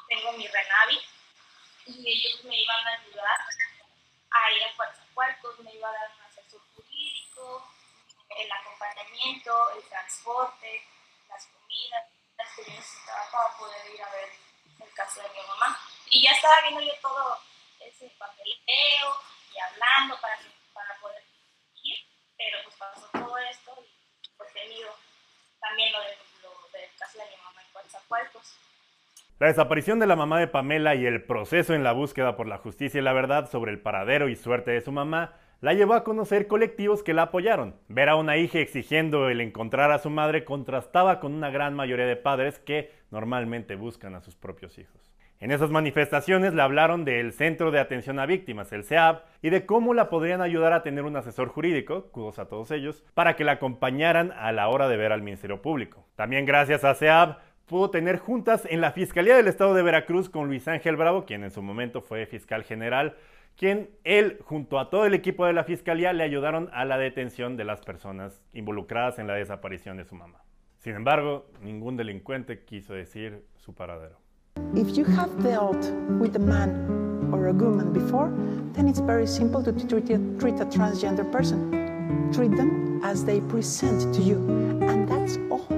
tengo 0.08 0.32
mi 0.38 0.46
RENAVI 0.46 0.98
y 1.86 2.10
ellos 2.10 2.44
me 2.44 2.60
iban 2.60 2.86
a 2.86 3.00
ayudar 3.00 3.38
a 4.30 4.52
ir 4.52 4.62
a 4.64 4.76
Coatzacoalcos, 4.76 5.60
me 5.60 5.74
iba 5.74 5.88
a 5.88 5.92
dar 5.92 6.10
una 6.16 6.25
el 7.42 8.52
acompañamiento, 8.52 9.52
el 9.76 9.82
transporte, 9.88 10.82
las 11.28 11.46
comidas, 11.46 12.04
las 12.38 12.54
que 12.54 12.64
yo 12.64 12.70
necesitaba 12.76 13.30
para 13.30 13.56
poder 13.58 13.94
ir 13.94 14.02
a 14.02 14.10
ver 14.10 14.28
el 14.80 14.92
caso 14.94 15.22
de 15.22 15.28
mi 15.28 15.46
mamá. 15.46 15.78
Y 16.10 16.22
ya 16.22 16.32
estaba 16.32 16.60
viendo 16.62 16.80
yo 16.80 16.92
todo 17.02 17.38
ese 17.80 18.08
papeleo 18.18 19.08
y 19.54 19.58
hablando 19.58 20.20
para, 20.20 20.38
para 20.72 20.94
poder 21.00 21.22
ir, 21.82 21.98
pero 22.36 22.58
pues 22.64 22.76
pasó 22.76 23.08
todo 23.12 23.38
esto 23.38 23.72
y 24.22 24.28
pues 24.36 24.52
tenido 24.52 24.94
también 25.60 25.92
lo, 25.92 26.00
de, 26.00 26.18
lo 26.42 26.50
del 26.72 26.90
caso 26.98 27.18
de 27.18 27.24
mi 27.24 27.36
mamá 27.42 27.62
en 27.62 27.72
Coatzacoalcos. 27.72 28.58
La 29.38 29.48
desaparición 29.48 29.98
de 29.98 30.06
la 30.06 30.16
mamá 30.16 30.40
de 30.40 30.48
Pamela 30.48 30.94
y 30.94 31.04
el 31.04 31.24
proceso 31.26 31.74
en 31.74 31.84
la 31.84 31.92
búsqueda 31.92 32.36
por 32.36 32.46
la 32.46 32.56
justicia 32.56 32.98
y 33.00 33.04
la 33.04 33.12
verdad 33.12 33.50
sobre 33.50 33.70
el 33.70 33.82
paradero 33.82 34.30
y 34.30 34.36
suerte 34.36 34.70
de 34.70 34.80
su 34.80 34.92
mamá 34.92 35.38
la 35.66 35.74
llevó 35.74 35.94
a 35.94 36.04
conocer 36.04 36.46
colectivos 36.46 37.02
que 37.02 37.12
la 37.12 37.22
apoyaron. 37.22 37.74
Ver 37.88 38.08
a 38.08 38.14
una 38.14 38.36
hija 38.36 38.60
exigiendo 38.60 39.28
el 39.28 39.40
encontrar 39.40 39.90
a 39.90 39.98
su 39.98 40.10
madre 40.10 40.44
contrastaba 40.44 41.18
con 41.18 41.34
una 41.34 41.50
gran 41.50 41.74
mayoría 41.74 42.06
de 42.06 42.14
padres 42.14 42.60
que 42.60 42.92
normalmente 43.10 43.74
buscan 43.74 44.14
a 44.14 44.20
sus 44.20 44.36
propios 44.36 44.78
hijos. 44.78 45.12
En 45.40 45.50
esas 45.50 45.70
manifestaciones 45.70 46.54
le 46.54 46.62
hablaron 46.62 47.04
del 47.04 47.32
Centro 47.32 47.72
de 47.72 47.80
Atención 47.80 48.20
a 48.20 48.26
Víctimas, 48.26 48.70
el 48.70 48.84
CEAB, 48.84 49.22
y 49.42 49.50
de 49.50 49.66
cómo 49.66 49.92
la 49.92 50.08
podrían 50.08 50.40
ayudar 50.40 50.72
a 50.72 50.84
tener 50.84 51.02
un 51.02 51.16
asesor 51.16 51.48
jurídico, 51.48 52.12
kudos 52.12 52.38
a 52.38 52.46
todos 52.46 52.70
ellos, 52.70 53.02
para 53.14 53.34
que 53.34 53.42
la 53.42 53.52
acompañaran 53.52 54.30
a 54.36 54.52
la 54.52 54.68
hora 54.68 54.86
de 54.86 54.96
ver 54.96 55.10
al 55.10 55.22
Ministerio 55.22 55.62
Público. 55.62 56.06
También 56.14 56.46
gracias 56.46 56.84
a 56.84 56.94
CEAB 56.94 57.38
pudo 57.66 57.90
tener 57.90 58.18
juntas 58.18 58.64
en 58.70 58.80
la 58.80 58.92
Fiscalía 58.92 59.34
del 59.34 59.48
Estado 59.48 59.74
de 59.74 59.82
Veracruz 59.82 60.30
con 60.30 60.46
Luis 60.46 60.68
Ángel 60.68 60.94
Bravo, 60.94 61.24
quien 61.24 61.42
en 61.42 61.50
su 61.50 61.60
momento 61.60 62.02
fue 62.02 62.24
fiscal 62.26 62.62
general, 62.62 63.16
quien 63.56 63.90
él, 64.04 64.38
junto 64.44 64.78
a 64.78 64.90
todo 64.90 65.06
el 65.06 65.14
equipo 65.14 65.46
de 65.46 65.52
la 65.52 65.64
fiscalía, 65.64 66.12
le 66.12 66.24
ayudaron 66.24 66.68
a 66.72 66.84
la 66.84 66.98
detención 66.98 67.56
de 67.56 67.64
las 67.64 67.80
personas 67.80 68.42
involucradas 68.52 69.18
en 69.18 69.26
la 69.26 69.34
desaparición 69.34 69.96
de 69.96 70.04
su 70.04 70.14
mamá. 70.14 70.42
Sin 70.78 70.94
embargo, 70.94 71.46
ningún 71.62 71.96
delincuente 71.96 72.64
quiso 72.64 72.94
decir 72.94 73.44
su 73.56 73.74
paradero. 73.74 74.18
If 74.74 74.96
you 74.96 75.04
have 75.04 75.30
dealt 75.42 75.90
with 76.20 76.36
a 76.36 76.38
man 76.38 77.30
or 77.32 77.48
a 77.48 77.52
woman 77.52 77.92
before, 77.92 78.30
then 78.74 78.88
it's 78.88 79.00
very 79.00 79.26
simple 79.26 79.62
to 79.62 79.72
treat 79.72 80.10
a, 80.10 80.18
treat 80.38 80.60
a 80.60 80.66
transgender 80.66 81.30
person. 81.30 81.70
Treat 82.32 82.56
them 82.56 83.00
as 83.02 83.24
they 83.24 83.40
present 83.40 84.14
to 84.14 84.22
you, 84.22 84.36
and 84.82 85.08
that's 85.08 85.38
all. 85.50 85.75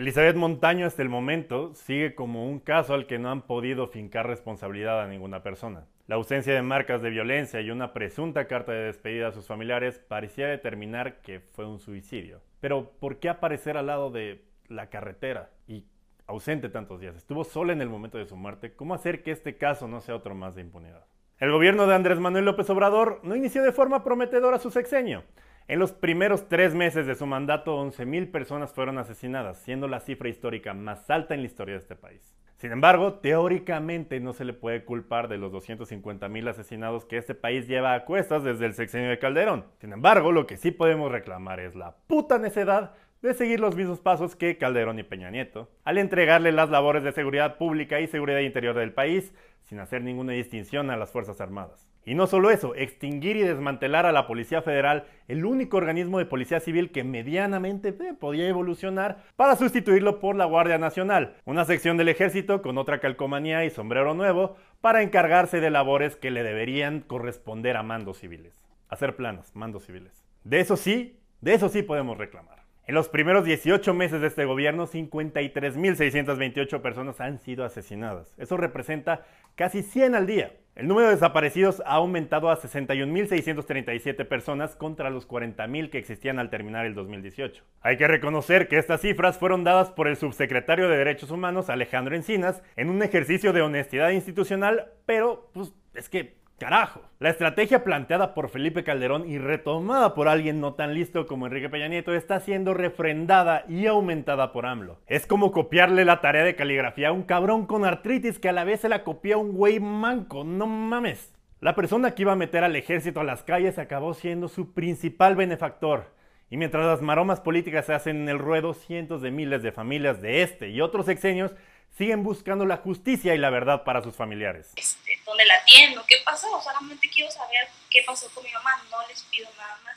Elizabeth 0.00 0.34
Montaño 0.34 0.86
hasta 0.86 1.02
el 1.02 1.10
momento 1.10 1.74
sigue 1.74 2.14
como 2.14 2.48
un 2.48 2.58
caso 2.58 2.94
al 2.94 3.06
que 3.06 3.18
no 3.18 3.30
han 3.30 3.42
podido 3.42 3.86
fincar 3.86 4.26
responsabilidad 4.26 5.02
a 5.02 5.06
ninguna 5.06 5.42
persona. 5.42 5.84
La 6.06 6.14
ausencia 6.14 6.54
de 6.54 6.62
marcas 6.62 7.02
de 7.02 7.10
violencia 7.10 7.60
y 7.60 7.70
una 7.70 7.92
presunta 7.92 8.46
carta 8.46 8.72
de 8.72 8.84
despedida 8.84 9.28
a 9.28 9.32
sus 9.32 9.46
familiares 9.46 9.98
parecía 9.98 10.46
determinar 10.46 11.20
que 11.20 11.40
fue 11.40 11.66
un 11.66 11.80
suicidio. 11.80 12.40
Pero 12.60 12.92
¿por 12.98 13.18
qué 13.18 13.28
aparecer 13.28 13.76
al 13.76 13.88
lado 13.88 14.10
de 14.10 14.42
la 14.68 14.88
carretera 14.88 15.50
y 15.66 15.84
ausente 16.26 16.70
tantos 16.70 16.98
días? 16.98 17.14
Estuvo 17.14 17.44
sola 17.44 17.74
en 17.74 17.82
el 17.82 17.90
momento 17.90 18.16
de 18.16 18.24
su 18.24 18.36
muerte. 18.36 18.72
¿Cómo 18.72 18.94
hacer 18.94 19.22
que 19.22 19.32
este 19.32 19.58
caso 19.58 19.86
no 19.86 20.00
sea 20.00 20.16
otro 20.16 20.34
más 20.34 20.54
de 20.54 20.62
impunidad? 20.62 21.04
El 21.38 21.52
gobierno 21.52 21.86
de 21.86 21.94
Andrés 21.94 22.18
Manuel 22.18 22.46
López 22.46 22.70
Obrador 22.70 23.20
no 23.22 23.36
inició 23.36 23.62
de 23.62 23.72
forma 23.72 24.02
prometedora 24.02 24.58
su 24.58 24.70
sexenio. 24.70 25.24
En 25.70 25.78
los 25.78 25.92
primeros 25.92 26.48
tres 26.48 26.74
meses 26.74 27.06
de 27.06 27.14
su 27.14 27.26
mandato, 27.26 27.80
11.000 27.80 28.32
personas 28.32 28.72
fueron 28.72 28.98
asesinadas, 28.98 29.56
siendo 29.58 29.86
la 29.86 30.00
cifra 30.00 30.28
histórica 30.28 30.74
más 30.74 31.08
alta 31.08 31.32
en 31.34 31.42
la 31.42 31.46
historia 31.46 31.74
de 31.74 31.80
este 31.80 31.94
país. 31.94 32.36
Sin 32.56 32.72
embargo, 32.72 33.20
teóricamente 33.20 34.18
no 34.18 34.32
se 34.32 34.44
le 34.44 34.52
puede 34.52 34.84
culpar 34.84 35.28
de 35.28 35.38
los 35.38 35.52
250.000 35.52 36.48
asesinados 36.48 37.04
que 37.04 37.18
este 37.18 37.36
país 37.36 37.68
lleva 37.68 37.94
a 37.94 38.04
cuestas 38.04 38.42
desde 38.42 38.66
el 38.66 38.74
sexenio 38.74 39.10
de 39.10 39.20
Calderón. 39.20 39.64
Sin 39.80 39.92
embargo, 39.92 40.32
lo 40.32 40.44
que 40.48 40.56
sí 40.56 40.72
podemos 40.72 41.12
reclamar 41.12 41.60
es 41.60 41.76
la 41.76 41.94
puta 42.08 42.38
necedad 42.38 42.94
de 43.22 43.32
seguir 43.32 43.60
los 43.60 43.76
mismos 43.76 44.00
pasos 44.00 44.34
que 44.34 44.58
Calderón 44.58 44.98
y 44.98 45.04
Peña 45.04 45.30
Nieto, 45.30 45.70
al 45.84 45.98
entregarle 45.98 46.50
las 46.50 46.70
labores 46.70 47.04
de 47.04 47.12
seguridad 47.12 47.58
pública 47.58 48.00
y 48.00 48.08
seguridad 48.08 48.40
interior 48.40 48.74
del 48.74 48.92
país, 48.92 49.32
sin 49.62 49.78
hacer 49.78 50.02
ninguna 50.02 50.32
distinción 50.32 50.90
a 50.90 50.96
las 50.96 51.12
Fuerzas 51.12 51.40
Armadas. 51.40 51.89
Y 52.04 52.14
no 52.14 52.26
solo 52.26 52.50
eso, 52.50 52.74
extinguir 52.74 53.36
y 53.36 53.42
desmantelar 53.42 54.06
a 54.06 54.12
la 54.12 54.26
Policía 54.26 54.62
Federal, 54.62 55.04
el 55.28 55.44
único 55.44 55.76
organismo 55.76 56.18
de 56.18 56.24
policía 56.24 56.58
civil 56.60 56.90
que 56.90 57.04
medianamente 57.04 57.90
eh, 57.90 58.14
podía 58.18 58.48
evolucionar, 58.48 59.24
para 59.36 59.56
sustituirlo 59.56 60.18
por 60.18 60.34
la 60.34 60.46
Guardia 60.46 60.78
Nacional, 60.78 61.36
una 61.44 61.64
sección 61.64 61.96
del 61.96 62.08
ejército 62.08 62.62
con 62.62 62.78
otra 62.78 63.00
calcomanía 63.00 63.64
y 63.64 63.70
sombrero 63.70 64.14
nuevo, 64.14 64.56
para 64.80 65.02
encargarse 65.02 65.60
de 65.60 65.70
labores 65.70 66.16
que 66.16 66.30
le 66.30 66.42
deberían 66.42 67.00
corresponder 67.00 67.76
a 67.76 67.82
mandos 67.82 68.18
civiles. 68.18 68.54
Hacer 68.88 69.14
planos, 69.14 69.54
mandos 69.54 69.84
civiles. 69.84 70.24
De 70.42 70.60
eso 70.60 70.76
sí, 70.76 71.20
de 71.42 71.54
eso 71.54 71.68
sí 71.68 71.82
podemos 71.82 72.16
reclamar. 72.16 72.60
En 72.86 72.94
los 72.94 73.08
primeros 73.08 73.44
18 73.44 73.94
meses 73.94 74.20
de 74.20 74.26
este 74.26 74.46
gobierno, 74.46 74.88
53.628 74.88 76.80
personas 76.80 77.20
han 77.20 77.38
sido 77.38 77.64
asesinadas. 77.64 78.34
Eso 78.36 78.56
representa 78.56 79.26
casi 79.54 79.82
100 79.82 80.16
al 80.16 80.26
día. 80.26 80.54
El 80.76 80.88
número 80.88 81.08
de 81.08 81.14
desaparecidos 81.14 81.82
ha 81.84 81.96
aumentado 81.96 82.48
a 82.48 82.56
61.637 82.56 84.26
personas 84.26 84.76
contra 84.76 85.10
los 85.10 85.28
40.000 85.28 85.90
que 85.90 85.98
existían 85.98 86.38
al 86.38 86.48
terminar 86.48 86.86
el 86.86 86.94
2018. 86.94 87.62
Hay 87.82 87.96
que 87.96 88.08
reconocer 88.08 88.68
que 88.68 88.78
estas 88.78 89.00
cifras 89.00 89.36
fueron 89.36 89.64
dadas 89.64 89.90
por 89.90 90.08
el 90.08 90.16
subsecretario 90.16 90.88
de 90.88 90.96
Derechos 90.96 91.30
Humanos, 91.30 91.68
Alejandro 91.68 92.14
Encinas, 92.14 92.62
en 92.76 92.88
un 92.88 93.02
ejercicio 93.02 93.52
de 93.52 93.62
honestidad 93.62 94.10
institucional, 94.10 94.92
pero 95.06 95.50
pues 95.52 95.74
es 95.94 96.08
que 96.08 96.39
La 96.60 97.30
estrategia 97.30 97.84
planteada 97.84 98.34
por 98.34 98.50
Felipe 98.50 98.84
Calderón 98.84 99.26
y 99.26 99.38
retomada 99.38 100.14
por 100.14 100.28
alguien 100.28 100.60
no 100.60 100.74
tan 100.74 100.92
listo 100.92 101.26
como 101.26 101.46
Enrique 101.46 101.70
Peña 101.70 101.88
Nieto 101.88 102.12
está 102.12 102.38
siendo 102.40 102.74
refrendada 102.74 103.64
y 103.66 103.86
aumentada 103.86 104.52
por 104.52 104.66
AMLO. 104.66 104.98
Es 105.06 105.26
como 105.26 105.52
copiarle 105.52 106.04
la 106.04 106.20
tarea 106.20 106.44
de 106.44 106.56
caligrafía 106.56 107.08
a 107.08 107.12
un 107.12 107.22
cabrón 107.22 107.64
con 107.64 107.86
artritis 107.86 108.38
que 108.38 108.50
a 108.50 108.52
la 108.52 108.64
vez 108.64 108.80
se 108.80 108.90
la 108.90 109.04
copia 109.04 109.36
a 109.36 109.38
un 109.38 109.52
güey 109.52 109.80
manco, 109.80 110.44
no 110.44 110.66
mames. 110.66 111.32
La 111.60 111.74
persona 111.74 112.14
que 112.14 112.22
iba 112.22 112.32
a 112.32 112.36
meter 112.36 112.62
al 112.62 112.76
ejército 112.76 113.20
a 113.20 113.24
las 113.24 113.42
calles 113.42 113.78
acabó 113.78 114.12
siendo 114.12 114.48
su 114.48 114.74
principal 114.74 115.36
benefactor. 115.36 116.12
Y 116.50 116.58
mientras 116.58 116.84
las 116.84 117.00
maromas 117.00 117.40
políticas 117.40 117.86
se 117.86 117.94
hacen 117.94 118.16
en 118.16 118.28
el 118.28 118.38
ruedo, 118.38 118.74
cientos 118.74 119.22
de 119.22 119.30
miles 119.30 119.62
de 119.62 119.72
familias 119.72 120.20
de 120.20 120.42
este 120.42 120.68
y 120.68 120.82
otros 120.82 121.08
exenios 121.08 121.54
siguen 121.96 122.22
buscando 122.22 122.64
la 122.64 122.78
justicia 122.78 123.34
y 123.34 123.38
la 123.38 123.50
verdad 123.50 123.84
para 123.84 124.02
sus 124.02 124.16
familiares. 124.16 124.68
Este, 124.76 125.20
¿Dónde 125.24 125.44
la 125.44 125.54
atiendo? 125.54 126.04
¿Qué 126.06 126.16
pasó? 126.24 126.60
Solamente 126.62 127.08
quiero 127.10 127.30
saber 127.30 127.68
qué 127.90 128.02
pasó 128.06 128.28
con 128.30 128.44
mi 128.44 128.52
mamá, 128.52 128.82
no 128.90 129.06
les 129.08 129.22
pido 129.24 129.48
nada 129.56 129.78
más. 129.84 129.96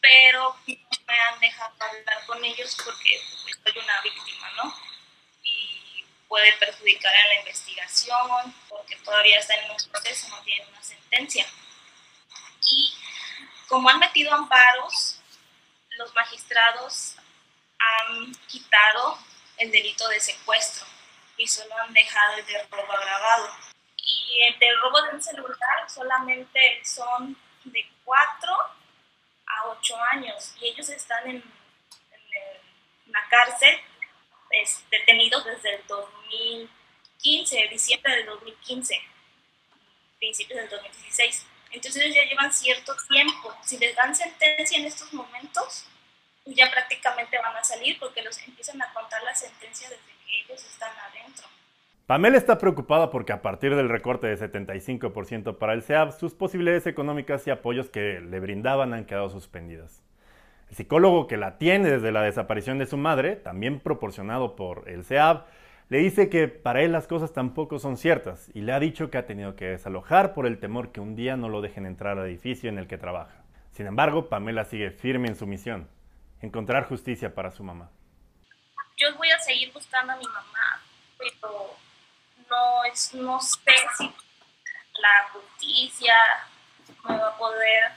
Pero 0.00 0.56
me 0.66 1.20
han 1.20 1.38
dejado 1.40 1.74
hablar 1.78 2.26
con 2.26 2.44
ellos 2.44 2.76
porque 2.84 3.20
pues, 3.44 3.58
soy 3.62 3.82
una 3.82 4.00
víctima, 4.02 4.50
¿no? 4.56 4.74
Y 5.42 6.04
puede 6.26 6.52
perjudicar 6.54 7.14
a 7.14 7.28
la 7.28 7.40
investigación 7.40 8.54
porque 8.68 8.96
todavía 8.96 9.38
está 9.38 9.54
en 9.54 9.70
un 9.70 9.76
proceso, 9.90 10.28
no 10.28 10.42
tiene 10.42 10.66
una 10.66 10.82
sentencia. 10.82 11.46
Y 12.70 12.94
como 13.68 13.88
han 13.88 13.98
metido 13.98 14.34
amparos, 14.34 15.20
los 15.98 16.14
magistrados 16.14 17.16
han 17.78 18.34
quitado 18.48 19.18
el 19.58 19.70
delito 19.70 20.08
de 20.08 20.20
secuestro 20.20 20.86
y 21.40 21.46
solo 21.46 21.74
han 21.78 21.92
dejado 21.92 22.36
el 22.36 22.46
de 22.46 22.62
robo 22.70 22.92
agravado. 22.92 23.50
Y 23.96 24.42
el 24.42 24.58
de 24.58 24.74
robo 24.76 25.00
de 25.02 25.14
un 25.14 25.22
celular 25.22 25.88
solamente 25.88 26.84
son 26.84 27.36
de 27.64 27.90
4 28.04 28.52
a 29.46 29.66
8 29.68 29.96
años 30.12 30.54
y 30.60 30.68
ellos 30.68 30.88
están 30.90 31.26
en, 31.28 31.36
en, 31.36 33.12
la 33.12 33.26
cárcel 33.28 33.80
detenidos 34.90 35.44
desde 35.44 35.76
el 35.76 35.86
2015, 35.86 37.68
diciembre 37.68 38.16
del 38.16 38.26
2015, 38.26 39.00
principios 40.18 40.60
del 40.60 40.68
2016. 40.68 41.46
Entonces 41.70 42.02
ellos 42.02 42.16
ya 42.16 42.24
llevan 42.24 42.52
cierto 42.52 42.94
tiempo. 43.08 43.56
Si 43.64 43.78
les 43.78 43.96
dan 43.96 44.14
sentencia 44.14 44.78
en 44.78 44.86
estos 44.86 45.12
momentos, 45.12 45.86
ya 46.46 46.70
prácticamente 46.70 47.38
van 47.38 47.56
a 47.56 47.64
salir 47.64 47.98
porque 47.98 48.22
los 48.22 48.38
empiezan 48.38 48.80
a 48.82 48.92
contar 48.92 49.22
la 49.22 49.34
sentencia 49.34 49.88
desde 49.88 50.02
que 50.26 50.40
ellos 50.42 50.64
están 50.64 50.92
adentro. 50.98 51.46
Pamela 52.10 52.38
está 52.38 52.58
preocupada 52.58 53.08
porque 53.08 53.32
a 53.32 53.40
partir 53.40 53.76
del 53.76 53.88
recorte 53.88 54.26
de 54.26 54.36
75% 54.36 55.58
para 55.58 55.74
el 55.74 55.82
SEAB, 55.82 56.10
sus 56.10 56.34
posibilidades 56.34 56.88
económicas 56.88 57.46
y 57.46 57.52
apoyos 57.52 57.88
que 57.88 58.18
le 58.18 58.40
brindaban 58.40 58.94
han 58.94 59.04
quedado 59.04 59.30
suspendidas. 59.30 60.02
El 60.70 60.74
psicólogo 60.74 61.28
que 61.28 61.36
la 61.36 61.46
atiende 61.46 61.88
desde 61.88 62.10
la 62.10 62.22
desaparición 62.22 62.78
de 62.78 62.86
su 62.86 62.96
madre, 62.96 63.36
también 63.36 63.78
proporcionado 63.78 64.56
por 64.56 64.88
el 64.88 65.04
CEAB, 65.04 65.44
le 65.88 65.98
dice 65.98 66.28
que 66.28 66.48
para 66.48 66.82
él 66.82 66.90
las 66.90 67.06
cosas 67.06 67.32
tampoco 67.32 67.78
son 67.78 67.96
ciertas 67.96 68.50
y 68.54 68.62
le 68.62 68.72
ha 68.72 68.80
dicho 68.80 69.08
que 69.08 69.18
ha 69.18 69.26
tenido 69.26 69.54
que 69.54 69.66
desalojar 69.66 70.34
por 70.34 70.46
el 70.46 70.58
temor 70.58 70.90
que 70.90 70.98
un 70.98 71.14
día 71.14 71.36
no 71.36 71.48
lo 71.48 71.60
dejen 71.60 71.86
entrar 71.86 72.18
al 72.18 72.26
edificio 72.26 72.68
en 72.68 72.78
el 72.78 72.88
que 72.88 72.98
trabaja. 72.98 73.44
Sin 73.70 73.86
embargo, 73.86 74.28
Pamela 74.28 74.64
sigue 74.64 74.90
firme 74.90 75.28
en 75.28 75.36
su 75.36 75.46
misión, 75.46 75.88
encontrar 76.42 76.88
justicia 76.88 77.36
para 77.36 77.52
su 77.52 77.62
mamá. 77.62 77.88
Yo 78.96 79.16
voy 79.16 79.30
a 79.30 79.38
seguir 79.38 79.72
buscando 79.72 80.12
a 80.12 80.16
mi 80.16 80.24
mamá, 80.24 80.82
pero 81.16 81.78
no, 82.50 82.84
es, 82.84 83.14
no 83.14 83.40
sé 83.40 83.76
si 83.96 84.14
la 84.94 85.28
justicia 85.32 86.14
me 87.04 87.16
va 87.16 87.28
a 87.28 87.36
poder 87.38 87.92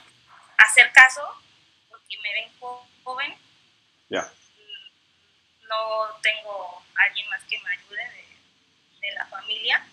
hacer 0.58 0.90
caso 0.92 1.42
porque 1.90 2.16
me 2.22 2.32
ven 2.32 2.52
joven. 3.02 3.38
Ya 4.08 4.30
no 5.68 6.20
tengo 6.22 6.82
alguien 6.94 7.28
más 7.28 7.42
que 7.44 7.58
me 7.58 7.70
ayude 7.70 8.28
de, 9.00 9.12
la 9.12 9.26
familia. 9.26 9.86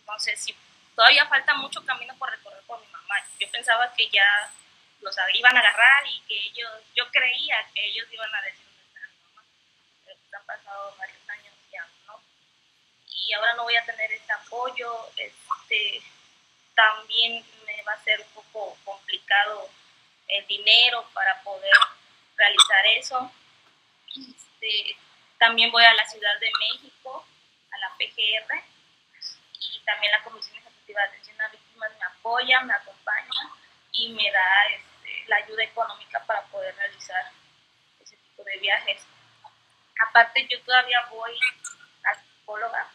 Entonces, 0.00 0.42
si 0.42 0.54
todavía 0.94 1.26
falta 1.26 1.54
mucho 1.54 1.84
camino 1.84 2.14
por 2.18 2.30
recorrer 2.30 2.62
por 2.66 2.80
mi 2.80 2.86
mamá. 2.88 3.14
Yo 3.38 3.50
pensaba 3.50 3.92
que 3.94 4.08
ya 4.10 4.52
los 5.00 5.16
iban 5.34 5.56
a 5.56 5.60
agarrar 5.60 6.04
y 6.06 6.20
que 6.22 6.36
ellos, 6.36 6.70
yo 6.94 7.08
creía 7.10 7.56
que 7.72 7.86
ellos 7.86 8.06
iban 8.10 8.34
a 8.34 8.42
decir 8.42 8.66
dónde 8.66 8.82
está 8.82 9.00
mi 9.06 9.24
mamá. 9.24 9.44
Pero 10.04 10.18
pues 10.18 10.34
han 10.34 10.46
pasado 10.46 10.94
varios. 10.98 11.20
Y 13.14 13.32
ahora 13.32 13.54
no 13.54 13.64
voy 13.64 13.76
a 13.76 13.84
tener 13.84 14.10
ese 14.12 14.32
apoyo. 14.32 15.08
Este, 15.16 16.02
también 16.74 17.44
me 17.66 17.82
va 17.82 17.92
a 17.92 18.04
ser 18.04 18.20
un 18.20 18.42
poco 18.42 18.76
complicado 18.84 19.68
el 20.28 20.46
dinero 20.46 21.08
para 21.12 21.42
poder 21.42 21.72
realizar 22.36 22.86
eso. 22.86 23.32
Este, 24.16 24.96
también 25.38 25.70
voy 25.70 25.84
a 25.84 25.94
la 25.94 26.06
Ciudad 26.06 26.38
de 26.40 26.50
México, 26.58 27.24
a 27.72 27.78
la 27.78 27.94
PGR, 27.96 28.62
y 29.58 29.80
también 29.84 30.12
la 30.12 30.22
Comisión 30.22 30.56
Ejecutiva 30.56 31.02
de 31.02 31.08
Atención 31.08 31.40
a 31.40 31.48
Víctimas 31.48 31.90
me 31.98 32.04
apoya, 32.04 32.60
me 32.62 32.74
acompaña 32.74 33.50
y 33.92 34.08
me 34.10 34.30
da 34.30 34.66
este, 34.74 35.24
la 35.28 35.36
ayuda 35.36 35.64
económica 35.64 36.24
para 36.26 36.42
poder 36.46 36.74
realizar 36.76 37.32
ese 38.00 38.16
tipo 38.16 38.44
de 38.44 38.58
viajes. 38.58 39.02
Aparte, 40.08 40.46
yo 40.48 40.60
todavía 40.62 41.06
voy 41.10 41.38
a 42.04 42.14
psicóloga 42.14 42.90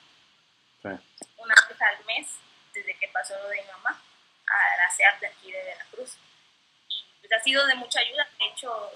una 0.86 1.56
vez 1.68 1.82
al 1.82 2.06
mes, 2.06 2.28
desde 2.74 2.98
que 2.98 3.08
pasó 3.08 3.36
lo 3.38 3.50
de 3.50 3.62
mi 3.62 3.68
mamá, 3.72 4.02
a 4.48 4.78
la 4.78 4.92
CEAP 4.92 5.20
de 5.20 5.28
aquí 5.28 5.52
de 5.52 5.64
Veracruz. 5.64 6.18
Y 6.88 7.28
pues, 7.28 7.32
ha 7.34 7.44
sido 7.44 7.66
de 7.66 7.76
mucha 7.76 8.00
ayuda. 8.00 8.28
De 8.38 8.46
hecho, 8.46 8.92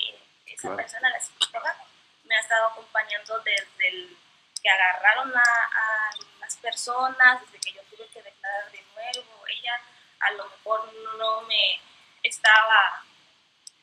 eh, 0.00 0.18
esa 0.46 0.74
persona, 0.74 1.10
la 1.10 1.20
psicóloga, 1.20 1.76
me 2.24 2.34
ha 2.34 2.40
estado 2.40 2.66
acompañando 2.66 3.38
desde 3.40 3.88
el 3.88 4.16
que 4.60 4.68
agarraron 4.68 5.32
a, 5.36 6.10
las 6.40 6.56
personas, 6.56 7.40
desde 7.42 7.60
que 7.60 7.72
yo 7.72 7.82
tuve 7.90 8.08
que 8.08 8.22
declarar 8.22 8.70
de 8.72 8.82
nuevo. 8.94 9.46
Ella 9.46 9.80
a 10.20 10.32
lo 10.32 10.48
mejor 10.48 10.92
no 11.18 11.42
me 11.42 11.80
estaba 12.22 13.04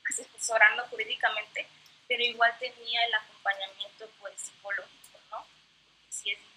asesorando 0.10 0.84
jurídicamente, 0.88 1.68
pero 2.08 2.24
igual 2.24 2.54
tenía 2.60 3.06
el 3.06 3.14
acompañamiento 3.14 4.10
pues, 4.20 4.34
psicológico, 4.42 5.20
¿no? 5.32 5.46
Si 6.10 6.32
es. 6.32 6.55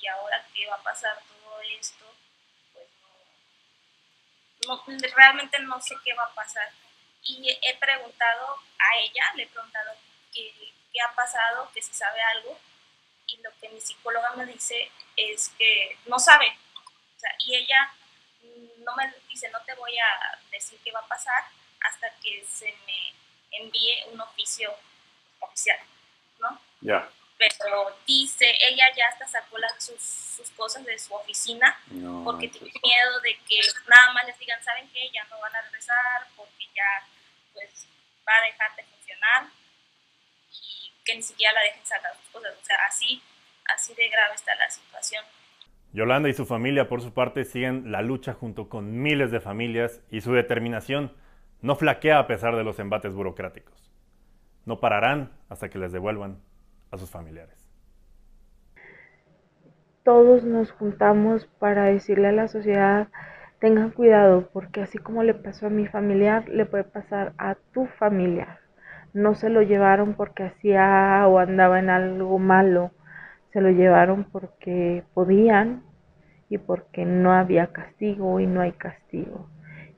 Y 0.00 0.06
ahora 0.08 0.46
que 0.52 0.66
va 0.66 0.76
a 0.76 0.82
pasar 0.82 1.18
todo 1.28 1.60
esto, 1.78 2.04
pues 2.72 2.88
no, 4.66 4.84
realmente 5.14 5.58
no 5.60 5.80
sé 5.80 5.94
qué 6.04 6.14
va 6.14 6.24
a 6.24 6.34
pasar. 6.34 6.70
Y 7.22 7.58
he 7.62 7.76
preguntado 7.78 8.58
a 8.78 8.98
ella, 8.98 9.32
le 9.34 9.44
he 9.44 9.46
preguntado 9.48 9.92
que 10.32 10.52
ha 11.00 11.14
pasado, 11.14 11.70
que 11.72 11.82
si 11.82 11.92
sabe 11.92 12.20
algo, 12.20 12.58
y 13.26 13.36
lo 13.38 13.50
que 13.60 13.68
mi 13.68 13.80
psicóloga 13.80 14.32
me 14.32 14.46
dice 14.46 14.90
es 15.16 15.50
que 15.58 15.98
no 16.06 16.18
sabe. 16.18 16.56
y 17.38 17.56
ella 17.56 17.92
no 18.78 18.94
me 18.94 19.12
dice, 19.28 19.48
no 19.50 19.60
te 19.64 19.74
voy 19.74 19.98
a 19.98 20.38
decir 20.50 20.78
qué 20.84 20.92
va 20.92 21.00
a 21.00 21.08
pasar 21.08 21.44
hasta 21.80 22.10
que 22.20 22.44
se 22.44 22.72
me 22.86 23.14
envíe 23.50 24.04
un 24.12 24.20
oficio 24.20 24.74
oficial, 25.40 25.78
¿no? 26.38 26.60
Ya. 26.80 27.08
Pero 27.38 27.96
dice, 28.06 28.46
ella 28.60 28.84
ya 28.96 29.08
hasta 29.08 29.26
sacó 29.26 29.58
las, 29.58 29.72
sus, 29.84 30.50
cosas 30.56 30.84
de 30.84 30.98
su 30.98 31.14
oficina 31.14 31.78
porque 32.24 32.48
tiene 32.48 32.72
miedo 32.82 33.20
de 33.20 33.36
que 33.48 33.60
nada 33.88 34.12
más 34.14 34.26
les 34.26 34.38
digan, 34.38 34.62
¿saben 34.62 34.88
qué? 34.92 35.10
Ya 35.12 35.24
no 35.24 35.38
van 35.40 35.54
a 35.54 35.60
regresar 35.62 36.26
porque 36.34 36.64
ya 36.74 37.06
pues 37.52 37.86
va 38.26 38.32
a 38.36 38.46
dejar 38.46 38.76
de 38.76 38.84
funcionar 38.84 39.46
que 41.06 41.14
ni 41.14 41.22
siquiera 41.22 41.52
la 41.54 41.60
dejen 41.60 41.86
sacar 41.86 42.14
sus 42.16 42.28
cosas. 42.30 42.52
O 42.60 42.64
sea, 42.64 42.76
así, 42.88 43.22
así 43.74 43.94
de 43.94 44.08
grave 44.08 44.34
está 44.34 44.54
la 44.56 44.68
situación. 44.68 45.24
Yolanda 45.92 46.28
y 46.28 46.34
su 46.34 46.44
familia, 46.44 46.88
por 46.88 47.00
su 47.00 47.14
parte, 47.14 47.44
siguen 47.44 47.92
la 47.92 48.02
lucha 48.02 48.34
junto 48.34 48.68
con 48.68 49.00
miles 49.00 49.30
de 49.30 49.40
familias 49.40 50.02
y 50.10 50.20
su 50.20 50.32
determinación 50.32 51.16
no 51.62 51.76
flaquea 51.76 52.18
a 52.18 52.26
pesar 52.26 52.56
de 52.56 52.64
los 52.64 52.78
embates 52.78 53.14
burocráticos. 53.14 53.90
No 54.66 54.80
pararán 54.80 55.32
hasta 55.48 55.70
que 55.70 55.78
les 55.78 55.92
devuelvan 55.92 56.42
a 56.90 56.98
sus 56.98 57.10
familiares. 57.10 57.70
Todos 60.02 60.44
nos 60.44 60.70
juntamos 60.70 61.46
para 61.58 61.84
decirle 61.84 62.28
a 62.28 62.32
la 62.32 62.48
sociedad, 62.48 63.08
tengan 63.58 63.90
cuidado, 63.90 64.48
porque 64.52 64.82
así 64.82 64.98
como 64.98 65.22
le 65.22 65.34
pasó 65.34 65.66
a 65.66 65.70
mi 65.70 65.86
familiar, 65.86 66.48
le 66.48 66.66
puede 66.66 66.84
pasar 66.84 67.32
a 67.38 67.56
tu 67.72 67.86
familiar 67.86 68.60
no 69.16 69.34
se 69.34 69.48
lo 69.48 69.62
llevaron 69.62 70.12
porque 70.12 70.42
hacía 70.42 71.26
o 71.26 71.38
andaba 71.38 71.78
en 71.78 71.88
algo 71.88 72.38
malo, 72.38 72.90
se 73.50 73.62
lo 73.62 73.70
llevaron 73.70 74.24
porque 74.24 75.04
podían 75.14 75.84
y 76.50 76.58
porque 76.58 77.06
no 77.06 77.32
había 77.32 77.68
castigo 77.68 78.40
y 78.40 78.46
no 78.46 78.60
hay 78.60 78.72
castigo. 78.72 79.48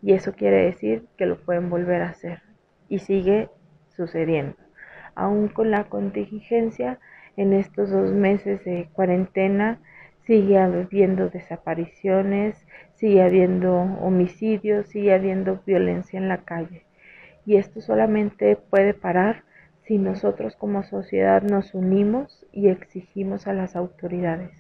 Y 0.02 0.12
eso 0.12 0.34
quiere 0.34 0.66
decir 0.66 1.06
que 1.16 1.26
lo 1.26 1.40
pueden 1.40 1.68
volver 1.68 2.02
a 2.02 2.10
hacer 2.10 2.42
y 2.88 3.00
sigue 3.00 3.50
sucediendo. 3.88 4.56
Aún 5.18 5.48
con 5.48 5.70
la 5.70 5.84
contingencia, 5.84 6.98
en 7.36 7.52
estos 7.52 7.90
dos 7.90 8.12
meses 8.12 8.64
de 8.64 8.88
cuarentena 8.92 9.80
sigue 10.26 10.58
habiendo 10.58 11.28
desapariciones, 11.28 12.66
sigue 12.94 13.22
habiendo 13.22 13.74
homicidios, 13.74 14.86
sigue 14.86 15.12
habiendo 15.12 15.60
violencia 15.66 16.18
en 16.18 16.28
la 16.28 16.38
calle 16.38 16.84
y 17.48 17.56
esto 17.56 17.80
solamente 17.80 18.56
puede 18.56 18.92
parar 18.92 19.42
si 19.84 19.96
nosotros 19.96 20.54
como 20.54 20.82
sociedad 20.82 21.42
nos 21.42 21.72
unimos 21.72 22.44
y 22.52 22.68
exigimos 22.68 23.46
a 23.46 23.54
las 23.54 23.74
autoridades. 23.74 24.57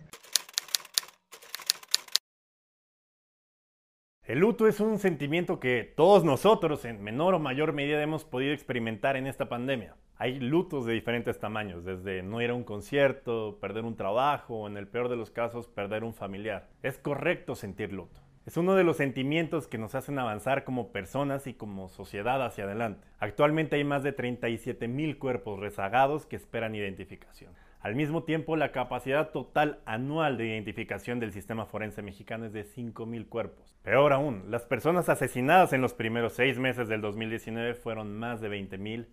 El 4.28 4.40
luto 4.40 4.68
es 4.68 4.78
un 4.78 4.98
sentimiento 4.98 5.58
que 5.58 5.90
todos 5.96 6.22
nosotros 6.22 6.84
en 6.84 7.02
menor 7.02 7.32
o 7.32 7.38
mayor 7.38 7.72
medida 7.72 8.02
hemos 8.02 8.26
podido 8.26 8.52
experimentar 8.52 9.16
en 9.16 9.26
esta 9.26 9.48
pandemia. 9.48 9.96
Hay 10.18 10.38
lutos 10.38 10.84
de 10.84 10.92
diferentes 10.92 11.40
tamaños, 11.40 11.82
desde 11.82 12.22
no 12.22 12.42
ir 12.42 12.50
a 12.50 12.54
un 12.54 12.62
concierto, 12.62 13.56
perder 13.58 13.86
un 13.86 13.96
trabajo 13.96 14.54
o 14.54 14.66
en 14.66 14.76
el 14.76 14.86
peor 14.86 15.08
de 15.08 15.16
los 15.16 15.30
casos 15.30 15.66
perder 15.66 16.04
un 16.04 16.12
familiar. 16.12 16.68
Es 16.82 16.98
correcto 16.98 17.54
sentir 17.54 17.90
luto. 17.90 18.20
Es 18.44 18.58
uno 18.58 18.74
de 18.74 18.84
los 18.84 18.98
sentimientos 18.98 19.66
que 19.66 19.78
nos 19.78 19.94
hacen 19.94 20.18
avanzar 20.18 20.62
como 20.62 20.92
personas 20.92 21.46
y 21.46 21.54
como 21.54 21.88
sociedad 21.88 22.44
hacia 22.44 22.64
adelante. 22.64 23.08
Actualmente 23.20 23.76
hay 23.76 23.84
más 23.84 24.02
de 24.02 24.12
37 24.12 24.88
mil 24.88 25.16
cuerpos 25.16 25.58
rezagados 25.58 26.26
que 26.26 26.36
esperan 26.36 26.74
identificación. 26.74 27.54
Al 27.80 27.94
mismo 27.94 28.24
tiempo, 28.24 28.56
la 28.56 28.72
capacidad 28.72 29.30
total 29.30 29.78
anual 29.84 30.36
de 30.36 30.46
identificación 30.46 31.20
del 31.20 31.32
sistema 31.32 31.64
forense 31.64 32.02
mexicano 32.02 32.46
es 32.46 32.52
de 32.52 32.64
5.000 32.64 33.28
cuerpos. 33.28 33.78
Peor 33.82 34.12
aún, 34.12 34.50
las 34.50 34.66
personas 34.66 35.08
asesinadas 35.08 35.72
en 35.72 35.80
los 35.80 35.94
primeros 35.94 36.32
seis 36.32 36.58
meses 36.58 36.88
del 36.88 37.00
2019 37.00 37.74
fueron 37.74 38.18
más 38.18 38.40
de 38.40 38.50
20.000 38.50 39.06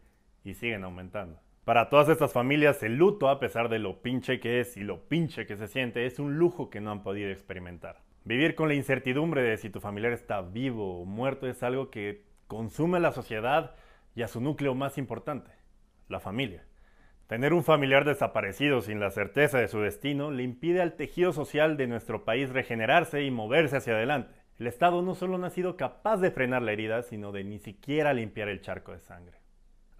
y 0.44 0.54
siguen 0.56 0.84
aumentando. 0.84 1.40
Para 1.64 1.90
todas 1.90 2.10
estas 2.10 2.34
familias, 2.34 2.82
el 2.82 2.96
luto, 2.98 3.30
a 3.30 3.40
pesar 3.40 3.70
de 3.70 3.78
lo 3.78 4.02
pinche 4.02 4.40
que 4.40 4.60
es 4.60 4.78
y 4.78 4.84
lo 4.84 5.08
pinche 5.08 5.46
que 5.46 5.58
se 5.58 5.68
siente, 5.68 6.08
es 6.08 6.18
un 6.18 6.38
lujo 6.38 6.72
que 6.72 6.82
no 6.82 6.92
han 6.92 7.04
podido 7.04 7.30
experimentar. 7.30 8.02
Vivir 8.24 8.56
con 8.56 8.68
la 8.68 8.74
incertidumbre 8.74 9.44
de 9.44 9.58
si 9.58 9.70
tu 9.70 9.80
familiar 9.80 10.12
está 10.12 10.42
vivo 10.42 11.02
o 11.02 11.06
muerto 11.06 11.48
es 11.48 11.62
algo 11.62 11.92
que 11.92 12.26
consume 12.48 12.98
a 12.98 13.02
la 13.02 13.12
sociedad 13.12 13.76
y 14.16 14.24
a 14.24 14.28
su 14.28 14.42
núcleo 14.42 14.74
más 14.74 14.98
importante, 14.98 15.52
la 16.08 16.20
familia. 16.20 16.64
Tener 17.28 17.54
un 17.54 17.64
familiar 17.64 18.06
desaparecido 18.06 18.82
sin 18.82 19.00
la 19.00 19.10
certeza 19.10 19.58
de 19.58 19.68
su 19.68 19.80
destino 19.80 20.30
le 20.30 20.44
impide 20.44 20.84
al 20.84 20.94
tejido 20.94 21.34
social 21.34 21.76
de 21.76 21.88
nuestro 21.88 22.24
país 22.24 22.52
regenerarse 22.52 23.24
y 23.24 23.32
moverse 23.32 23.78
hacia 23.78 23.94
adelante. 23.94 24.36
El 24.60 24.68
Estado 24.68 25.02
no 25.02 25.16
solo 25.16 25.40
no 25.40 25.48
ha 25.48 25.50
sido 25.50 25.76
capaz 25.76 26.18
de 26.18 26.30
frenar 26.30 26.62
la 26.62 26.72
herida, 26.72 27.02
sino 27.02 27.32
de 27.32 27.44
ni 27.44 27.58
siquiera 27.58 28.14
limpiar 28.14 28.48
el 28.48 28.62
charco 28.62 28.92
de 28.92 29.00
sangre. 29.00 29.40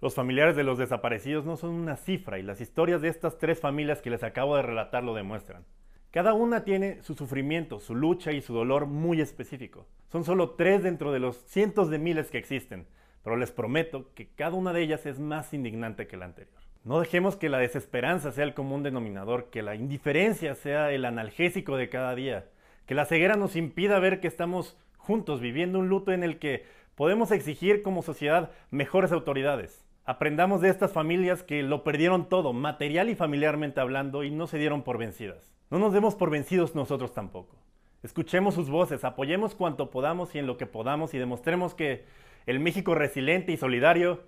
Los 0.00 0.14
familiares 0.14 0.54
de 0.54 0.62
los 0.62 0.78
desaparecidos 0.78 1.44
no 1.44 1.56
son 1.56 1.70
una 1.70 1.96
cifra 1.96 2.38
y 2.38 2.42
las 2.42 2.60
historias 2.60 3.02
de 3.02 3.08
estas 3.08 3.38
tres 3.38 3.58
familias 3.58 4.02
que 4.02 4.10
les 4.10 4.22
acabo 4.22 4.54
de 4.54 4.62
relatar 4.62 5.02
lo 5.02 5.12
demuestran. 5.12 5.64
Cada 6.12 6.32
una 6.32 6.62
tiene 6.62 7.02
su 7.02 7.14
sufrimiento, 7.14 7.80
su 7.80 7.96
lucha 7.96 8.30
y 8.30 8.40
su 8.40 8.54
dolor 8.54 8.86
muy 8.86 9.20
específico. 9.20 9.88
Son 10.12 10.22
solo 10.22 10.50
tres 10.50 10.84
dentro 10.84 11.10
de 11.10 11.18
los 11.18 11.38
cientos 11.46 11.90
de 11.90 11.98
miles 11.98 12.30
que 12.30 12.38
existen, 12.38 12.86
pero 13.24 13.36
les 13.36 13.50
prometo 13.50 14.14
que 14.14 14.28
cada 14.28 14.54
una 14.54 14.72
de 14.72 14.82
ellas 14.82 15.06
es 15.06 15.18
más 15.18 15.52
indignante 15.52 16.06
que 16.06 16.16
la 16.16 16.26
anterior. 16.26 16.65
No 16.86 17.00
dejemos 17.00 17.34
que 17.34 17.48
la 17.48 17.58
desesperanza 17.58 18.30
sea 18.30 18.44
el 18.44 18.54
común 18.54 18.84
denominador, 18.84 19.50
que 19.50 19.60
la 19.60 19.74
indiferencia 19.74 20.54
sea 20.54 20.92
el 20.92 21.04
analgésico 21.04 21.76
de 21.76 21.88
cada 21.88 22.14
día, 22.14 22.44
que 22.86 22.94
la 22.94 23.06
ceguera 23.06 23.34
nos 23.34 23.56
impida 23.56 23.98
ver 23.98 24.20
que 24.20 24.28
estamos 24.28 24.78
juntos 24.96 25.40
viviendo 25.40 25.80
un 25.80 25.88
luto 25.88 26.12
en 26.12 26.22
el 26.22 26.38
que 26.38 26.64
podemos 26.94 27.32
exigir 27.32 27.82
como 27.82 28.02
sociedad 28.02 28.52
mejores 28.70 29.10
autoridades. 29.10 29.84
Aprendamos 30.04 30.60
de 30.60 30.68
estas 30.68 30.92
familias 30.92 31.42
que 31.42 31.64
lo 31.64 31.82
perdieron 31.82 32.28
todo, 32.28 32.52
material 32.52 33.10
y 33.10 33.16
familiarmente 33.16 33.80
hablando, 33.80 34.22
y 34.22 34.30
no 34.30 34.46
se 34.46 34.58
dieron 34.58 34.84
por 34.84 34.96
vencidas. 34.96 35.56
No 35.70 35.80
nos 35.80 35.92
demos 35.92 36.14
por 36.14 36.30
vencidos 36.30 36.76
nosotros 36.76 37.12
tampoco. 37.12 37.56
Escuchemos 38.04 38.54
sus 38.54 38.70
voces, 38.70 39.02
apoyemos 39.02 39.56
cuanto 39.56 39.90
podamos 39.90 40.36
y 40.36 40.38
en 40.38 40.46
lo 40.46 40.56
que 40.56 40.66
podamos 40.66 41.14
y 41.14 41.18
demostremos 41.18 41.74
que 41.74 42.04
el 42.46 42.60
México 42.60 42.94
resiliente 42.94 43.50
y 43.50 43.56
solidario 43.56 44.22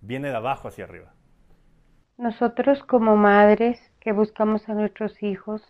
viene 0.00 0.30
de 0.30 0.34
abajo 0.34 0.66
hacia 0.66 0.82
arriba. 0.82 1.14
Nosotros 2.20 2.82
como 2.82 3.16
madres 3.16 3.80
que 3.98 4.12
buscamos 4.12 4.68
a 4.68 4.74
nuestros 4.74 5.22
hijos 5.22 5.62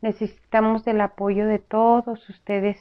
necesitamos 0.00 0.82
del 0.86 1.02
apoyo 1.02 1.46
de 1.46 1.58
todos 1.58 2.26
ustedes 2.30 2.78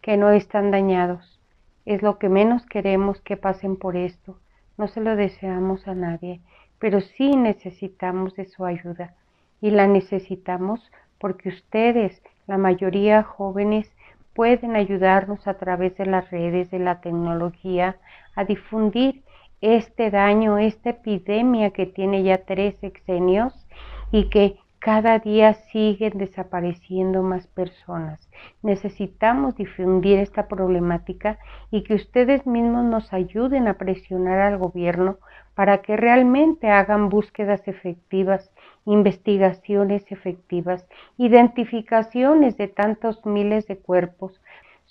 que 0.00 0.16
no 0.16 0.30
están 0.30 0.70
dañados. 0.70 1.38
Es 1.84 2.00
lo 2.00 2.18
que 2.18 2.30
menos 2.30 2.64
queremos 2.64 3.20
que 3.20 3.36
pasen 3.36 3.76
por 3.76 3.94
esto. 3.94 4.38
No 4.78 4.88
se 4.88 5.02
lo 5.02 5.16
deseamos 5.16 5.86
a 5.86 5.94
nadie, 5.94 6.40
pero 6.78 7.02
sí 7.02 7.36
necesitamos 7.36 8.36
de 8.36 8.46
su 8.46 8.64
ayuda 8.64 9.12
y 9.60 9.70
la 9.70 9.86
necesitamos 9.86 10.90
porque 11.18 11.50
ustedes, 11.50 12.22
la 12.46 12.56
mayoría 12.56 13.22
jóvenes, 13.22 13.92
pueden 14.32 14.76
ayudarnos 14.76 15.46
a 15.46 15.58
través 15.58 15.94
de 15.98 16.06
las 16.06 16.30
redes, 16.30 16.70
de 16.70 16.78
la 16.78 17.02
tecnología, 17.02 17.98
a 18.34 18.46
difundir 18.46 19.22
este 19.62 20.10
daño, 20.10 20.58
esta 20.58 20.90
epidemia 20.90 21.70
que 21.70 21.86
tiene 21.86 22.22
ya 22.22 22.44
tres 22.44 22.76
sexenios 22.80 23.66
y 24.10 24.28
que 24.28 24.58
cada 24.82 25.20
día 25.20 25.54
siguen 25.70 26.18
desapareciendo 26.18 27.22
más 27.22 27.46
personas. 27.46 28.28
Necesitamos 28.62 29.54
difundir 29.54 30.18
esta 30.18 30.48
problemática 30.48 31.38
y 31.70 31.84
que 31.84 31.94
ustedes 31.94 32.44
mismos 32.48 32.84
nos 32.84 33.12
ayuden 33.12 33.68
a 33.68 33.74
presionar 33.74 34.40
al 34.40 34.58
gobierno 34.58 35.18
para 35.54 35.82
que 35.82 35.96
realmente 35.96 36.68
hagan 36.68 37.10
búsquedas 37.10 37.68
efectivas, 37.68 38.50
investigaciones 38.84 40.10
efectivas, 40.10 40.84
identificaciones 41.16 42.56
de 42.56 42.66
tantos 42.66 43.24
miles 43.24 43.68
de 43.68 43.78
cuerpos. 43.78 44.41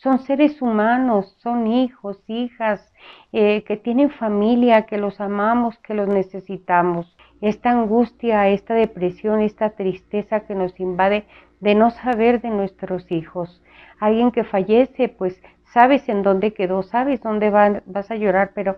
Son 0.01 0.17
seres 0.19 0.61
humanos, 0.63 1.35
son 1.43 1.67
hijos, 1.67 2.23
hijas, 2.27 2.91
eh, 3.33 3.63
que 3.65 3.77
tienen 3.77 4.09
familia, 4.09 4.87
que 4.87 4.97
los 4.97 5.21
amamos, 5.21 5.77
que 5.77 5.93
los 5.93 6.07
necesitamos 6.07 7.15
esta 7.41 7.71
angustia, 7.71 8.49
esta 8.49 8.73
depresión, 8.73 9.41
esta 9.41 9.71
tristeza 9.71 10.41
que 10.41 10.55
nos 10.55 10.79
invade 10.79 11.25
de 11.59 11.75
no 11.75 11.91
saber 11.91 12.41
de 12.41 12.49
nuestros 12.49 13.11
hijos. 13.11 13.61
Alguien 13.99 14.31
que 14.31 14.43
fallece, 14.43 15.09
pues 15.09 15.39
sabes 15.65 16.07
en 16.09 16.23
dónde 16.23 16.53
quedó, 16.53 16.81
sabes 16.81 17.21
dónde 17.21 17.49
vas 17.85 18.09
a 18.09 18.15
llorar, 18.15 18.53
pero 18.55 18.77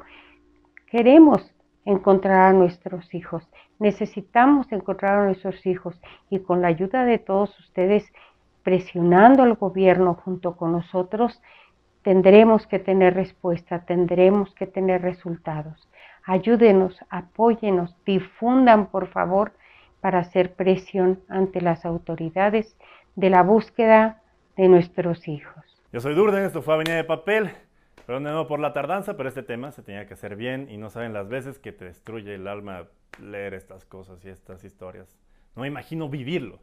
queremos 0.88 1.54
encontrar 1.86 2.50
a 2.50 2.54
nuestros 2.54 3.14
hijos. 3.14 3.48
Necesitamos 3.80 4.72
encontrar 4.72 5.20
a 5.20 5.26
nuestros 5.26 5.66
hijos 5.66 6.00
y 6.30 6.40
con 6.40 6.62
la 6.62 6.70
ayuda 6.70 7.04
de 7.04 7.18
todos 7.18 7.58
ustedes, 7.60 8.06
presionando 8.64 9.44
al 9.44 9.56
gobierno 9.56 10.16
junto 10.16 10.56
con 10.56 10.72
nosotros, 10.72 11.42
tendremos 12.02 12.66
que 12.68 12.80
tener 12.80 13.14
respuesta, 13.14 13.86
tendremos 13.86 14.54
que 14.56 14.68
tener 14.68 15.02
resultados. 15.02 15.90
Ayúdenos, 16.26 16.98
apóyenos, 17.10 17.96
difundan 18.06 18.88
por 18.88 19.08
favor 19.08 19.52
para 20.02 20.20
hacer 20.20 20.54
presión 20.54 21.22
ante 21.30 21.62
las 21.62 21.86
autoridades 21.86 22.78
de 23.16 23.30
la 23.30 23.44
búsqueda 23.44 24.22
de 24.58 24.68
nuestros 24.68 25.28
hijos. 25.28 25.64
Yo 25.92 26.00
soy 26.00 26.16
Durden, 26.16 26.44
esto 26.44 26.62
fue 26.62 26.74
Avenida 26.74 26.96
de 26.96 27.04
Papel. 27.04 27.52
Perdón 28.06 28.26
de 28.26 28.32
nuevo 28.32 28.48
por 28.48 28.60
la 28.60 28.74
tardanza, 28.74 29.16
pero 29.16 29.30
este 29.30 29.44
tema 29.44 29.72
se 29.72 29.82
tenía 29.82 30.06
que 30.08 30.16
hacer 30.16 30.36
bien 30.36 30.68
y 30.70 30.78
no 30.78 30.90
saben 30.90 31.14
las 31.14 31.30
veces 31.30 31.58
que 31.58 31.72
te 31.72 31.86
destruye 31.86 32.36
el 32.36 32.48
alma 32.48 32.88
leer 33.22 33.54
estas 33.54 33.86
cosas 33.86 34.24
y 34.26 34.30
estas 34.30 34.64
historias. 34.64 35.18
No 35.56 35.62
me 35.62 35.68
imagino 35.68 36.10
vivirlo. 36.10 36.60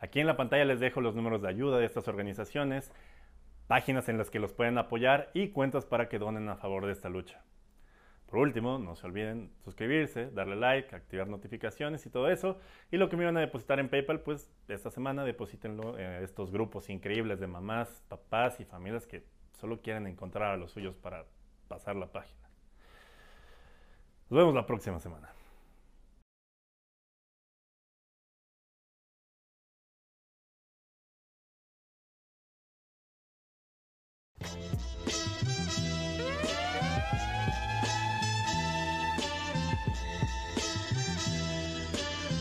Aquí 0.00 0.20
en 0.20 0.26
la 0.26 0.36
pantalla 0.36 0.64
les 0.64 0.80
dejo 0.80 1.00
los 1.00 1.14
números 1.14 1.42
de 1.42 1.48
ayuda 1.48 1.78
de 1.78 1.86
estas 1.86 2.08
organizaciones, 2.08 2.92
páginas 3.66 4.08
en 4.08 4.18
las 4.18 4.30
que 4.30 4.38
los 4.38 4.52
pueden 4.52 4.78
apoyar 4.78 5.30
y 5.34 5.48
cuentas 5.48 5.84
para 5.84 6.08
que 6.08 6.18
donen 6.18 6.48
a 6.48 6.56
favor 6.56 6.86
de 6.86 6.92
esta 6.92 7.08
lucha. 7.08 7.42
Por 8.26 8.40
último, 8.40 8.78
no 8.78 8.94
se 8.94 9.06
olviden 9.06 9.50
suscribirse, 9.64 10.30
darle 10.30 10.54
like, 10.56 10.94
activar 10.94 11.28
notificaciones 11.28 12.04
y 12.04 12.10
todo 12.10 12.28
eso. 12.28 12.58
Y 12.90 12.98
lo 12.98 13.08
que 13.08 13.16
me 13.16 13.22
iban 13.22 13.38
a 13.38 13.40
depositar 13.40 13.80
en 13.80 13.88
PayPal, 13.88 14.20
pues 14.20 14.52
esta 14.68 14.90
semana 14.90 15.24
deposítenlo 15.24 15.98
en 15.98 16.22
estos 16.22 16.50
grupos 16.50 16.90
increíbles 16.90 17.40
de 17.40 17.46
mamás, 17.46 18.04
papás 18.08 18.60
y 18.60 18.66
familias 18.66 19.06
que 19.06 19.24
solo 19.52 19.80
quieren 19.80 20.06
encontrar 20.06 20.52
a 20.52 20.56
los 20.58 20.72
suyos 20.72 20.94
para 20.94 21.24
pasar 21.68 21.96
la 21.96 22.12
página. 22.12 22.48
Nos 24.28 24.40
vemos 24.40 24.54
la 24.54 24.66
próxima 24.66 25.00
semana. 25.00 25.32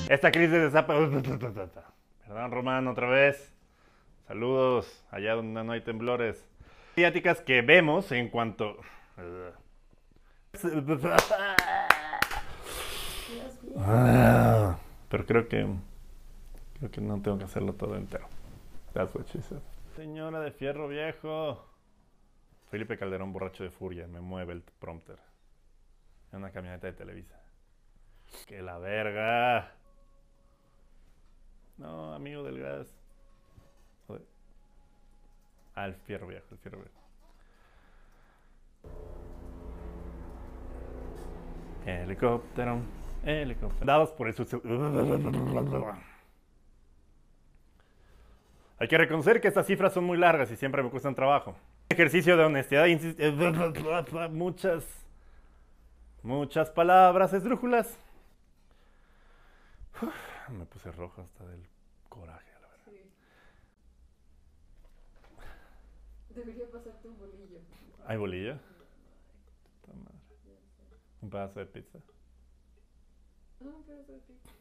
Esta 0.09 0.31
crisis 0.31 0.71
de 0.71 0.83
Perdón, 2.27 2.51
Román, 2.51 2.87
otra 2.87 3.09
vez. 3.09 3.53
Saludos 4.27 5.05
allá 5.11 5.35
donde 5.35 5.63
no 5.63 5.73
hay 5.73 5.81
temblores. 5.81 6.47
Mediáticas 6.95 7.41
que 7.41 7.61
vemos 7.61 8.11
en 8.13 8.29
cuanto. 8.29 8.77
Pero 15.09 15.25
creo 15.25 15.47
que. 15.49 15.67
Creo 16.79 16.91
que 16.91 17.01
no 17.01 17.21
tengo 17.21 17.37
que 17.37 17.43
hacerlo 17.43 17.73
todo 17.73 17.95
entero. 17.97 18.27
That's 18.93 19.13
what 19.13 19.25
she 19.33 19.41
said. 19.41 19.59
Señora 19.95 20.39
de 20.39 20.51
fierro 20.51 20.87
viejo. 20.87 21.65
Felipe 22.71 22.97
Calderón, 22.97 23.33
borracho 23.33 23.63
de 23.63 23.71
furia, 23.71 24.07
me 24.07 24.21
mueve 24.21 24.53
el 24.53 24.61
prompter. 24.79 25.19
En 26.31 26.39
una 26.39 26.51
camioneta 26.51 26.87
de 26.87 26.93
Televisa. 26.93 27.41
¡Que 28.45 28.61
la 28.61 28.77
verga! 28.77 29.76
No, 31.77 32.13
amigo 32.13 32.43
del 32.43 32.59
gas. 32.59 32.87
Ah, 35.75 35.85
el 35.85 35.93
fierro 35.93 36.25
viejo, 36.25 36.45
el 36.51 36.57
fierro 36.57 36.79
viejo. 36.79 36.97
Helicóptero, 41.85 42.81
helicóptero. 43.23 43.85
Dados 43.85 44.11
por 44.11 44.27
eso. 44.27 44.43
Hay 48.79 48.87
que 48.87 48.97
reconocer 48.97 49.39
que 49.39 49.47
estas 49.47 49.67
cifras 49.67 49.93
son 49.93 50.03
muy 50.03 50.17
largas 50.17 50.49
y 50.49 50.55
siempre 50.55 50.81
me 50.81 50.89
cuestan 50.89 51.13
trabajo. 51.13 51.55
Ejercicio 51.89 52.35
de 52.35 52.43
honestidad, 52.43 52.87
muchas, 54.31 54.83
muchas 56.23 56.71
palabras 56.71 57.33
esdrújulas. 57.33 57.99
Me 60.51 60.65
puse 60.65 60.91
rojo 60.91 61.21
hasta 61.21 61.45
del 61.45 61.67
coraje, 62.09 62.51
la 62.61 62.67
verdad. 62.67 62.85
Sí. 62.85 63.01
Debería 66.33 66.69
pasarte 66.69 67.07
un 67.07 67.17
bolillo. 67.17 67.59
¿Hay 68.05 68.17
bolillo? 68.17 68.53
Madre. 68.53 70.17
Un 71.21 71.29
pedazo 71.29 71.59
de 71.59 71.65
pizza. 71.65 71.99
Ah, 73.59 73.65
un 73.65 73.83
pedazo 73.83 74.11
de 74.13 74.19
pizza. 74.19 74.51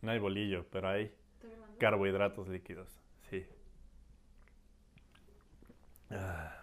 No 0.00 0.10
hay 0.10 0.18
bolillo, 0.18 0.66
pero 0.70 0.88
hay 0.88 1.14
carbohidratos 1.78 2.48
líquidos. 2.48 2.88
Sí. 3.30 3.46
Ah. 6.10 6.61